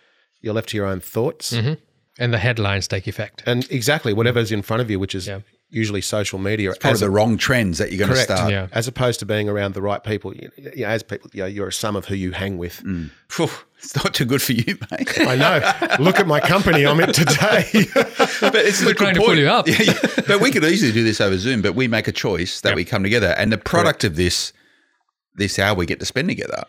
you're 0.41 0.53
left 0.53 0.69
to 0.69 0.77
your 0.77 0.85
own 0.85 0.99
thoughts, 0.99 1.53
mm-hmm. 1.53 1.73
And 2.19 2.33
the 2.33 2.39
headlines 2.39 2.87
take 2.87 3.07
effect. 3.07 3.43
and 3.45 3.69
exactly 3.69 4.11
whatever's 4.11 4.51
in 4.51 4.63
front 4.63 4.81
of 4.81 4.89
you, 4.89 4.99
which 4.99 5.13
is 5.13 5.27
Yeah. 5.27 5.41
Usually 5.69 6.01
social 6.01 6.39
media. 6.39 6.69
Part 6.69 6.85
of 6.85 6.91
as 6.93 6.99
the 7.01 7.09
wrong 7.09 7.37
trends 7.37 7.77
that 7.77 7.91
you're 7.91 7.99
going 7.99 8.17
to 8.17 8.23
start. 8.23 8.51
Yeah. 8.51 8.67
as 8.71 8.87
opposed 8.87 9.19
to 9.19 9.25
being 9.25 9.49
around 9.49 9.73
the 9.73 9.81
right 9.81 10.03
people. 10.03 10.35
You 10.35 10.49
you 10.57 10.83
know, 10.83 10.87
as 10.87 11.03
people, 11.03 11.29
you 11.33 11.41
know, 11.41 11.47
you're 11.47 11.67
a 11.67 11.73
sum 11.73 11.95
of 11.95 12.05
who 12.05 12.15
you 12.15 12.31
hang 12.31 12.57
with. 12.57 12.81
Mm. 12.83 13.11
Phew, 13.29 13.49
it's 13.79 13.95
not 13.95 14.13
too 14.13 14.25
good 14.25 14.41
for 14.41 14.53
you, 14.53 14.77
mate. 14.91 15.19
I 15.19 15.35
know. 15.35 16.03
Look 16.03 16.19
at 16.19 16.27
my 16.27 16.39
company 16.39 16.85
I'm 16.85 16.99
in 16.99 17.11
today. 17.11 17.65
but 17.93 18.55
it's 18.55 18.83
We're 18.83 18.91
a 18.91 18.93
good 18.93 18.97
trying 18.97 19.15
to 19.15 19.19
pull 19.21 19.37
you 19.37 19.49
up. 19.49 19.67
Yeah, 19.77 19.81
yeah. 19.81 20.23
But 20.27 20.39
we 20.39 20.51
could 20.51 20.63
easily 20.63 20.91
do 20.91 21.03
this 21.03 21.19
over 21.19 21.37
Zoom, 21.37 21.61
but 21.61 21.75
we 21.75 21.87
make 21.87 22.07
a 22.07 22.11
choice 22.11 22.61
that 22.61 22.75
we 22.75 22.85
come 22.85 23.03
together. 23.03 23.35
And 23.37 23.51
the 23.51 23.57
product 23.57 24.03
of 24.03 24.15
this, 24.15 24.53
this 25.35 25.59
hour 25.59 25.75
we 25.75 25.85
get 25.85 25.99
to 25.99 26.05
spend 26.05 26.29
together 26.29 26.63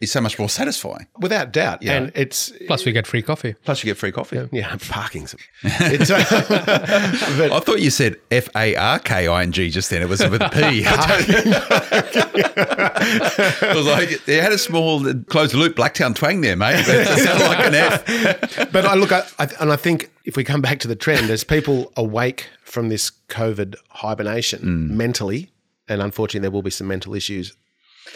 is 0.00 0.12
so 0.12 0.20
much 0.20 0.38
more 0.38 0.48
satisfying. 0.48 1.06
Without 1.18 1.52
doubt. 1.52 1.82
Yeah. 1.82 1.94
And 1.94 2.12
it's 2.14 2.52
Plus, 2.68 2.84
we 2.84 2.92
get 2.92 3.04
free 3.06 3.22
coffee. 3.22 3.54
Plus, 3.64 3.82
you 3.82 3.90
get 3.90 3.96
free 3.96 4.12
coffee. 4.12 4.48
yeah, 4.52 4.76
parking's 4.88 5.34
it's 5.62 6.10
uh, 6.10 6.24
but 7.36 7.50
I 7.52 7.58
thought 7.60 7.80
you 7.80 7.90
said 7.90 8.16
F 8.30 8.48
A 8.54 8.76
R 8.76 8.98
K 9.00 9.26
I 9.26 9.42
N 9.42 9.50
G 9.52 9.70
just 9.70 9.90
then. 9.90 10.02
It 10.02 10.08
was 10.08 10.20
with 10.20 10.40
a 10.40 10.48
P. 10.50 10.84
I 10.86 12.08
was 13.74 13.86
like, 13.86 14.10
it 14.28 14.42
had 14.42 14.52
a 14.52 14.58
small 14.58 15.02
closed 15.24 15.54
loop 15.54 15.76
Blacktown 15.76 16.14
twang 16.14 16.40
there, 16.40 16.56
mate. 16.56 16.84
But 16.86 16.94
it 16.96 17.06
sounded 17.18 17.44
like 17.46 17.66
an 17.66 17.74
F. 17.74 18.72
but 18.72 18.84
I 18.86 18.94
look 18.94 19.12
at 19.12 19.32
I, 19.38 19.48
and 19.60 19.72
I 19.72 19.76
think 19.76 20.10
if 20.24 20.36
we 20.36 20.44
come 20.44 20.60
back 20.60 20.78
to 20.80 20.88
the 20.88 20.96
trend, 20.96 21.30
as 21.30 21.44
people 21.44 21.92
awake 21.96 22.46
from 22.64 22.88
this 22.88 23.10
COVID 23.28 23.76
hibernation 23.90 24.58
Mm. 24.58 24.90
mentally, 24.90 25.50
and 25.88 26.02
unfortunately 26.02 26.40
there 26.40 26.50
will 26.50 26.62
be 26.62 26.70
some 26.70 26.86
mental 26.86 27.14
issues 27.14 27.54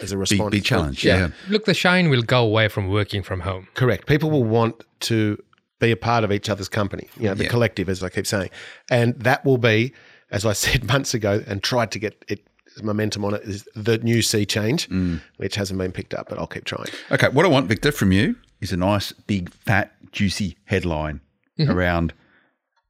as 0.01 0.11
a 0.11 0.15
Big, 0.15 0.19
response. 0.19 0.51
big 0.51 0.63
challenge. 0.63 1.03
Yeah. 1.05 1.29
Look, 1.49 1.65
the 1.65 1.73
shine 1.73 2.09
will 2.09 2.21
go 2.23 2.43
away 2.43 2.67
from 2.67 2.89
working 2.89 3.23
from 3.23 3.41
home. 3.41 3.67
Correct. 3.73 4.07
People 4.07 4.29
will 4.31 4.43
want 4.43 4.83
to 5.01 5.41
be 5.79 5.91
a 5.91 5.97
part 5.97 6.23
of 6.23 6.31
each 6.31 6.49
other's 6.49 6.69
company, 6.69 7.07
you 7.17 7.25
know, 7.25 7.33
the 7.33 7.43
Yeah. 7.43 7.49
collective, 7.49 7.89
as 7.89 8.01
I 8.03 8.09
keep 8.09 8.25
saying. 8.27 8.49
And 8.89 9.19
that 9.19 9.43
will 9.45 9.57
be, 9.57 9.93
as 10.31 10.45
I 10.45 10.53
said 10.63 10.85
months 10.85 11.13
ago, 11.13 11.43
and 11.47 11.61
tried 11.61 11.91
to 11.91 11.99
get 11.99 12.23
it 12.27 12.47
momentum 12.81 13.23
on 13.23 13.35
it, 13.35 13.41
is 13.43 13.67
the 13.75 13.97
new 13.99 14.21
sea 14.23 14.45
change, 14.45 14.89
Mm. 14.89 15.21
which 15.37 15.55
hasn't 15.55 15.77
been 15.77 15.91
picked 15.91 16.13
up, 16.13 16.27
but 16.29 16.39
I'll 16.39 16.47
keep 16.47 16.65
trying. 16.65 16.87
Okay. 17.11 17.27
What 17.29 17.45
I 17.45 17.49
want, 17.49 17.67
Victor, 17.67 17.91
from 17.91 18.11
you 18.11 18.35
is 18.61 18.71
a 18.71 18.77
nice, 18.77 19.11
big, 19.11 19.51
fat, 19.53 19.91
juicy 20.11 20.57
headline 20.65 21.21
around 21.59 22.13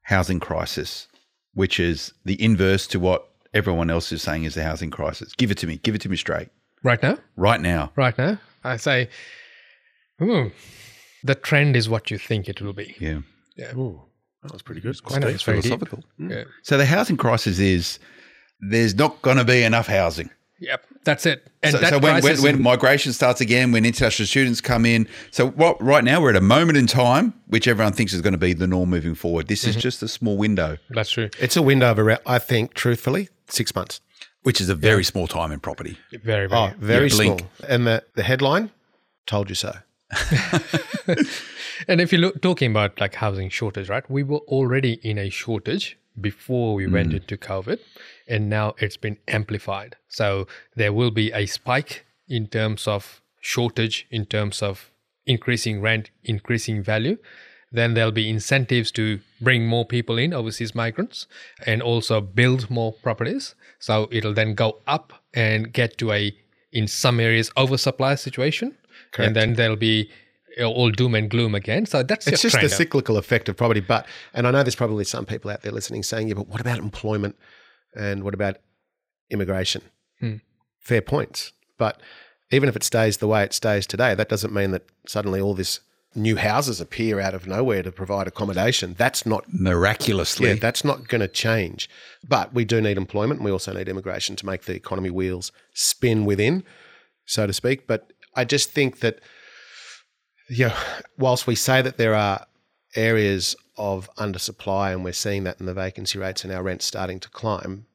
housing 0.04 0.40
crisis, 0.40 1.08
which 1.54 1.80
is 1.80 2.14
the 2.26 2.42
inverse 2.42 2.88
to 2.88 3.00
what 3.00 3.28
everyone 3.54 3.90
else 3.90 4.12
is 4.12 4.22
saying 4.22 4.44
is 4.46 4.56
the 4.56 4.64
housing 4.64 4.90
crisis. 4.92 5.34
Give 5.36 5.52
it 5.52 5.58
to 5.60 5.68
me. 5.68 5.78
Give 5.84 5.96
it 5.96 6.02
to 6.02 6.10
me 6.10 6.16
straight. 6.18 6.50
Right 6.84 7.02
now? 7.02 7.18
Right 7.36 7.62
now. 7.62 7.92
Right 7.96 8.18
now? 8.18 8.40
I 8.64 8.78
say, 8.78 9.10
hmm, 10.20 10.48
the 11.24 11.36
trend 11.36 11.76
is 11.76 11.90
what 11.90 12.12
you 12.12 12.18
think 12.18 12.48
it 12.50 12.62
will 12.62 12.74
be. 12.74 12.96
Yeah. 13.00 13.20
Ooh, 13.76 14.02
that 14.42 14.52
was 14.52 14.62
pretty 14.62 14.82
good. 14.82 14.98
I 15.12 15.20
know 15.20 15.28
it's 15.28 15.44
very 15.44 15.62
deep. 15.62 15.70
Philosophical. 15.80 16.04
Yeah. 16.18 16.44
So 16.64 16.78
the 16.78 16.86
housing 16.86 17.18
crisis 17.18 17.60
is 17.60 18.00
there's 18.60 18.96
not 18.96 19.22
going 19.22 19.38
to 19.38 19.44
be 19.46 19.64
enough 19.64 19.88
housing. 19.88 20.30
Yep, 20.60 20.86
that's 21.04 21.26
it. 21.26 21.46
And 21.62 21.74
so, 21.74 21.78
that 21.80 21.90
so 21.90 21.96
when, 22.00 22.14
when, 22.14 22.22
crisis 22.22 22.42
when 22.44 22.56
is- 22.56 22.62
migration 22.62 23.12
starts 23.12 23.42
again, 23.42 23.72
when 23.74 23.84
international 23.86 24.28
students 24.28 24.62
come 24.62 24.86
in, 24.86 25.08
so 25.32 25.50
what? 25.50 25.82
Right 25.82 26.04
now 26.06 26.22
we're 26.22 26.30
at 26.30 26.36
a 26.38 26.42
moment 26.42 26.78
in 26.78 26.88
time 26.88 27.34
which 27.48 27.68
everyone 27.68 27.92
thinks 27.94 28.14
is 28.14 28.22
going 28.22 28.32
to 28.34 28.38
be 28.38 28.54
the 28.54 28.68
norm 28.68 28.90
moving 28.90 29.14
forward. 29.16 29.48
This 29.50 29.62
Mm-hmm. 29.66 29.70
is 29.78 29.84
just 29.84 30.02
a 30.04 30.08
small 30.08 30.38
window, 30.38 30.78
that's 30.90 31.12
true. 31.12 31.30
It's 31.40 31.58
a 31.58 31.62
window 31.62 31.92
of 31.92 32.00
around, 32.00 32.22
I 32.26 32.40
think, 32.40 32.74
truthfully, 32.76 33.28
six 33.50 33.76
months. 33.76 34.00
Which 34.44 34.62
is 34.62 34.70
a 34.70 34.76
very 34.76 35.04
small 35.04 35.28
time 35.28 35.52
in 35.52 35.60
property. 35.60 35.98
Very, 36.12 36.48
very. 36.48 36.62
Oh, 36.62 36.74
very 36.78 37.08
Yeah, 37.08 37.16
small. 37.16 37.42
And 37.68 37.88
the, 37.88 38.04
the 38.16 38.24
headline 38.24 38.72
told 39.26 39.50
you 39.50 39.56
so. 39.56 39.74
And 41.88 42.02
if 42.02 42.12
you 42.12 42.20
look 42.20 42.42
talking 42.42 42.72
about 42.72 43.00
like 43.00 43.16
housing 43.16 43.50
shortage, 43.50 43.90
right? 43.90 44.10
We 44.10 44.24
were 44.24 44.40
already 44.48 44.94
in 45.04 45.18
a 45.18 45.30
shortage 45.30 45.98
before 46.20 46.76
we 46.76 46.88
went 46.88 47.12
mm. 47.12 47.18
into 47.18 47.38
COVID, 47.38 47.80
and 48.28 48.50
now 48.50 48.76
it's 48.78 48.98
been 48.98 49.18
amplified. 49.28 49.96
So 50.08 50.48
there 50.76 50.94
will 50.94 51.12
be 51.12 51.32
a 51.32 51.46
spike 51.46 52.06
in 52.28 52.48
terms 52.48 52.88
of 52.88 53.22
shortage, 53.42 54.08
in 54.12 54.26
terms 54.26 54.62
of 54.62 54.92
increasing 55.26 55.82
rent, 55.82 56.12
increasing 56.24 56.84
value. 56.84 57.18
Then 57.74 57.96
there'll 57.96 58.12
be 58.12 58.30
incentives 58.30 58.92
to 58.92 59.20
bring 59.42 59.66
more 59.66 59.86
people 59.86 60.18
in, 60.20 60.34
overseas 60.34 60.76
migrants, 60.76 61.28
and 61.66 61.82
also 61.82 62.22
build 62.22 62.70
more 62.70 62.94
properties. 62.94 63.56
So 63.80 64.08
it'll 64.12 64.34
then 64.34 64.54
go 64.54 64.78
up 64.86 65.12
and 65.34 65.74
get 65.74 65.98
to 65.98 66.12
a, 66.12 66.32
in 66.72 66.88
some 66.88 67.20
areas, 67.20 67.52
oversupply 67.58 68.16
situation. 68.16 68.78
And 69.26 69.36
then 69.36 69.54
there'll 69.56 69.76
be 69.76 70.12
all 70.64 70.92
doom 70.92 71.16
and 71.16 71.30
gloom 71.30 71.56
again. 71.56 71.88
So 71.88 72.04
that's 72.04 72.28
It's 72.28 72.44
just 72.44 72.56
the 72.62 72.70
cyclical 72.70 73.18
effect 73.18 73.50
of 73.50 73.58
property. 73.58 73.80
But, 73.80 74.06
and 74.36 74.48
I 74.48 74.52
know 74.52 74.62
there's 74.64 74.76
probably 74.76 75.04
some 75.04 75.26
people 75.26 75.50
out 75.50 75.64
there 75.64 75.72
listening 75.72 76.04
saying, 76.04 76.28
yeah, 76.28 76.36
but 76.36 76.48
what 76.48 76.62
about 76.62 76.78
employment 76.78 77.36
and 77.96 78.24
what 78.24 78.36
about 78.36 78.58
immigration? 79.32 79.82
Hmm. 80.20 80.36
Fair 80.80 81.02
points. 81.02 81.54
But 81.80 82.00
even 82.52 82.70
if 82.70 82.76
it 82.76 82.84
stays 82.84 83.18
the 83.18 83.28
way 83.28 83.44
it 83.44 83.54
stays 83.54 83.88
today, 83.88 84.14
that 84.14 84.30
doesn't 84.30 84.54
mean 84.54 84.72
that 84.72 84.84
suddenly 85.08 85.42
all 85.42 85.56
this 85.56 85.80
new 86.16 86.36
houses 86.36 86.80
appear 86.80 87.20
out 87.20 87.34
of 87.34 87.48
nowhere 87.48 87.84
to 87.84 87.92
provide 87.92 88.28
accommodation. 88.28 88.96
That's 88.98 89.26
not 89.26 89.46
Miraculously, 89.52 90.50
Yeah, 90.50 90.56
that's 90.56 90.84
not 90.84 91.08
going 91.08 91.22
to 91.22 91.28
change. 91.28 91.90
But 92.28 92.54
we 92.54 92.66
do 92.66 92.82
need 92.82 92.98
employment 92.98 93.40
and 93.40 93.46
we 93.46 93.52
also 93.52 93.74
need 93.74 93.88
immigration 93.88 94.36
to 94.38 94.46
make 94.46 94.64
the 94.64 94.76
economy 94.76 95.10
wheels 95.10 95.52
spin 95.74 96.26
within, 96.26 96.64
so 97.26 97.48
to 97.48 97.54
speak. 97.54 97.88
But 97.88 98.14
I 98.36 98.46
just 98.46 98.72
think 98.72 99.00
that, 99.00 99.20
you 100.50 100.68
know, 100.68 100.76
whilst 101.18 101.48
we 101.48 101.56
say 101.56 101.82
that 101.82 101.98
there 101.98 102.16
are 102.16 102.46
areas 102.96 103.56
of 103.78 104.10
undersupply 104.18 104.92
and 104.92 105.04
we're 105.04 105.14
seeing 105.14 105.44
that 105.46 105.60
in 105.60 105.66
the 105.66 105.74
vacancy 105.74 106.20
rates 106.20 106.44
and 106.44 106.54
our 106.54 106.64
rents 106.64 106.86
starting 106.86 107.20
to 107.20 107.30
climb, 107.30 107.86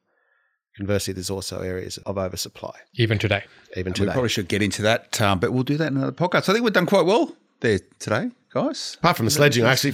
conversely, 0.75 1.13
there's 1.13 1.29
also 1.29 1.61
areas 1.61 1.97
of 1.99 2.17
oversupply, 2.17 2.75
even 2.95 3.17
today. 3.17 3.43
even 3.75 3.93
today. 3.93 4.07
we 4.07 4.13
probably 4.13 4.29
should 4.29 4.47
get 4.47 4.61
into 4.61 4.81
that, 4.81 5.19
um, 5.21 5.39
but 5.39 5.51
we'll 5.53 5.63
do 5.63 5.77
that 5.77 5.87
in 5.87 5.97
another 5.97 6.11
podcast. 6.11 6.49
I 6.49 6.53
think 6.53 6.63
we've 6.63 6.73
done 6.73 6.85
quite 6.85 7.05
well 7.05 7.35
there 7.61 7.79
today, 7.99 8.29
guys. 8.53 8.95
Apart 8.99 9.17
from 9.17 9.25
the 9.25 9.31
sledging, 9.31 9.65
I 9.65 9.71
actually 9.71 9.93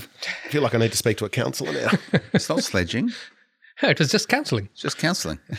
feel 0.50 0.62
like 0.62 0.74
I 0.76 0.78
need 0.78 0.92
to 0.92 0.98
speak 0.98 1.18
to 1.18 1.26
a 1.26 1.30
counsellor 1.30 1.74
now. 1.74 1.92
It's 2.34 2.50
not 2.50 2.64
sledging; 2.64 3.12
It 3.82 4.00
was 4.00 4.10
just 4.10 4.28
counselling. 4.30 4.70
it's 4.72 4.82
just 4.82 4.98
counselling. 4.98 5.40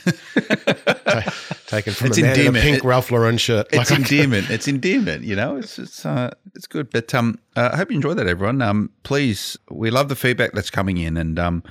Taken 1.67 1.93
from 1.95 2.07
It's 2.09 2.19
a 2.19 2.23
man 2.23 2.39
in 2.41 2.47
a 2.57 2.61
pink 2.61 2.77
It- 2.79 2.85
Ralph 2.85 3.11
Lauren 3.11 3.39
shirt. 3.39 3.67
It's 3.73 3.91
Like, 3.91 3.99
endearment. 4.01 4.51
It's 4.51 4.69
endearment. 4.69 5.25
You 5.25 5.37
know, 5.37 5.57
it's 5.57 5.79
it's 5.79 6.07
uh, 6.07 6.31
it's 6.55 6.67
good. 6.67 6.91
But 6.91 7.15
um, 7.15 7.39
uh, 7.57 7.71
I 7.73 7.77
hope 7.77 7.91
you 7.91 7.97
enjoy 7.97 8.15
that, 8.15 8.27
everyone. 8.27 8.63
Um, 8.63 8.91
please, 9.03 9.59
we 9.71 9.91
love 9.91 10.09
the 10.09 10.17
feedback 10.17 10.53
that's 10.53 10.71
coming 10.71 10.99
in, 10.99 11.17
and 11.17 11.39
um, 11.39 11.63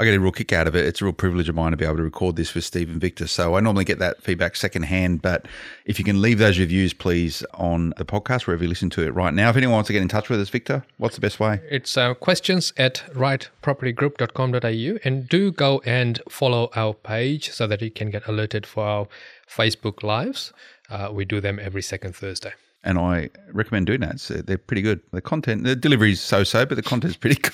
I 0.00 0.04
get 0.04 0.14
a 0.14 0.20
real 0.20 0.32
kick 0.32 0.54
out 0.54 0.66
of 0.66 0.74
it. 0.74 0.86
It's 0.86 1.02
a 1.02 1.04
real 1.04 1.12
privilege 1.12 1.50
of 1.50 1.54
mine 1.54 1.72
to 1.72 1.76
be 1.76 1.84
able 1.84 1.98
to 1.98 2.02
record 2.02 2.36
this 2.36 2.54
with 2.54 2.64
Steve 2.64 2.88
and 2.88 2.98
Victor. 2.98 3.26
So 3.26 3.54
I 3.54 3.60
normally 3.60 3.84
get 3.84 3.98
that 3.98 4.22
feedback 4.22 4.56
secondhand, 4.56 5.20
but 5.20 5.44
if 5.84 5.98
you 5.98 6.06
can 6.06 6.22
leave 6.22 6.38
those 6.38 6.58
reviews, 6.58 6.94
please, 6.94 7.44
on 7.52 7.92
the 7.98 8.06
podcast 8.06 8.46
wherever 8.46 8.62
you 8.64 8.70
listen 8.70 8.88
to 8.90 9.02
it 9.02 9.10
right 9.10 9.34
now. 9.34 9.50
If 9.50 9.58
anyone 9.58 9.74
wants 9.74 9.88
to 9.88 9.92
get 9.92 10.00
in 10.00 10.08
touch 10.08 10.30
with 10.30 10.40
us, 10.40 10.48
Victor, 10.48 10.86
what's 10.96 11.16
the 11.16 11.20
best 11.20 11.38
way? 11.38 11.60
It's 11.68 11.98
uh, 11.98 12.14
questions 12.14 12.72
at 12.78 13.02
rightpropertygroup.com.au 13.12 14.98
and 15.04 15.28
do 15.28 15.52
go 15.52 15.82
and 15.84 16.18
follow 16.30 16.70
our 16.74 16.94
page 16.94 17.50
so 17.50 17.66
that 17.66 17.82
you 17.82 17.90
can 17.90 18.08
get 18.08 18.26
alerted 18.26 18.64
for 18.64 18.82
our 18.82 19.06
Facebook 19.46 20.02
lives. 20.02 20.54
Uh, 20.88 21.10
we 21.12 21.26
do 21.26 21.42
them 21.42 21.58
every 21.60 21.82
second 21.82 22.16
Thursday. 22.16 22.54
And 22.82 22.98
I 22.98 23.28
recommend 23.52 23.86
doing 23.86 24.00
that. 24.00 24.20
So 24.20 24.34
they're 24.34 24.56
pretty 24.56 24.80
good. 24.80 25.00
The 25.12 25.20
content, 25.20 25.64
the 25.64 25.76
delivery 25.76 26.12
is 26.12 26.20
so-so, 26.20 26.64
but 26.64 26.76
the 26.76 26.82
content's 26.82 27.16
pretty 27.16 27.36
good. 27.42 27.52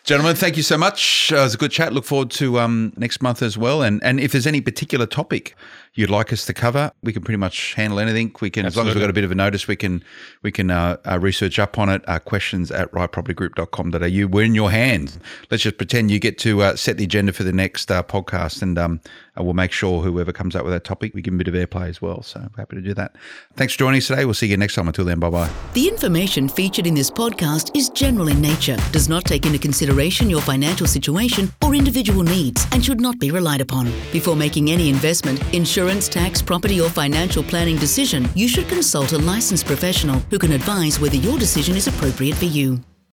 Gentlemen, 0.04 0.34
thank 0.34 0.56
you 0.56 0.64
so 0.64 0.76
much. 0.76 1.30
Uh, 1.32 1.36
it 1.36 1.42
was 1.42 1.54
a 1.54 1.56
good 1.56 1.70
chat. 1.70 1.92
Look 1.92 2.04
forward 2.04 2.32
to 2.32 2.58
um, 2.58 2.92
next 2.96 3.22
month 3.22 3.42
as 3.42 3.56
well. 3.56 3.82
And 3.82 4.02
and 4.02 4.18
if 4.18 4.32
there's 4.32 4.46
any 4.46 4.60
particular 4.60 5.06
topic 5.06 5.54
you'd 5.94 6.10
like 6.10 6.32
us 6.32 6.46
to 6.46 6.54
cover, 6.54 6.92
we 7.02 7.12
can 7.12 7.22
pretty 7.22 7.38
much 7.38 7.74
handle 7.74 7.98
anything. 7.98 8.34
We 8.40 8.50
can, 8.50 8.66
as 8.66 8.76
long 8.76 8.88
as 8.88 8.94
we've 8.94 9.02
got 9.02 9.10
a 9.10 9.14
bit 9.14 9.24
of 9.24 9.30
a 9.30 9.34
notice, 9.34 9.66
we 9.66 9.76
can 9.76 10.02
we 10.42 10.52
can 10.52 10.70
uh, 10.70 10.96
uh, 11.06 11.18
research 11.18 11.58
up 11.58 11.78
on 11.78 11.88
it. 11.88 12.02
Uh, 12.08 12.18
questions 12.18 12.70
at 12.70 12.90
rightpropertygroup.com.au. 12.92 14.26
We're 14.28 14.44
in 14.44 14.54
your 14.54 14.70
hands. 14.70 15.18
Let's 15.50 15.62
just 15.62 15.78
pretend 15.78 16.10
you 16.10 16.18
get 16.18 16.38
to 16.38 16.62
uh, 16.62 16.76
set 16.76 16.96
the 16.96 17.04
agenda 17.04 17.32
for 17.32 17.42
the 17.42 17.52
next 17.52 17.90
uh, 17.90 18.02
podcast, 18.02 18.62
and 18.62 18.78
um, 18.78 19.00
uh, 19.38 19.42
we'll 19.42 19.54
make 19.54 19.72
sure 19.72 20.02
whoever 20.02 20.32
comes 20.32 20.54
up 20.56 20.64
with 20.64 20.72
that 20.72 20.84
topic, 20.84 21.14
we 21.14 21.22
give 21.22 21.32
them 21.32 21.40
a 21.40 21.44
bit 21.44 21.54
of 21.54 21.68
airplay 21.68 21.88
as 21.88 22.00
well. 22.00 22.22
So 22.22 22.48
happy 22.56 22.76
to 22.76 22.82
do 22.82 22.94
that. 22.94 23.16
Thanks 23.54 23.74
for 23.74 23.80
joining 23.80 23.98
us 23.98 24.06
today. 24.06 24.24
We'll 24.24 24.34
see 24.34 24.46
you 24.46 24.56
next 24.56 24.74
time. 24.74 24.88
Until 24.88 25.04
then, 25.04 25.20
bye 25.20 25.30
bye. 25.30 25.50
The 25.74 25.88
information 25.88 26.48
featured 26.48 26.86
in 26.86 26.94
this 26.94 27.10
podcast 27.10 27.76
is 27.76 27.88
general 27.90 28.28
in 28.28 28.40
nature, 28.40 28.76
does 28.92 29.08
not 29.08 29.24
take 29.24 29.46
into 29.46 29.58
consideration 29.58 30.30
your 30.30 30.40
financial 30.40 30.86
situation 30.86 31.52
or 31.62 31.74
individual 31.74 32.22
needs, 32.22 32.66
and 32.72 32.84
should 32.84 33.00
not 33.00 33.18
be 33.18 33.30
relied 33.30 33.60
upon. 33.60 33.86
Before 34.12 34.36
making 34.36 34.70
any 34.70 34.88
investment, 34.88 35.42
insurance, 35.80 36.10
tax, 36.10 36.42
property, 36.42 36.78
or 36.78 36.90
financial 36.90 37.42
planning 37.42 37.78
decision, 37.78 38.28
you 38.34 38.46
should 38.46 38.68
consult 38.68 39.12
a 39.12 39.18
licensed 39.18 39.64
professional 39.64 40.20
who 40.28 40.38
can 40.38 40.52
advise 40.52 41.00
whether 41.00 41.16
your 41.16 41.38
decision 41.38 41.74
is 41.74 41.88
appropriate 41.88 42.36
for 42.36 42.44
you. 42.44 42.78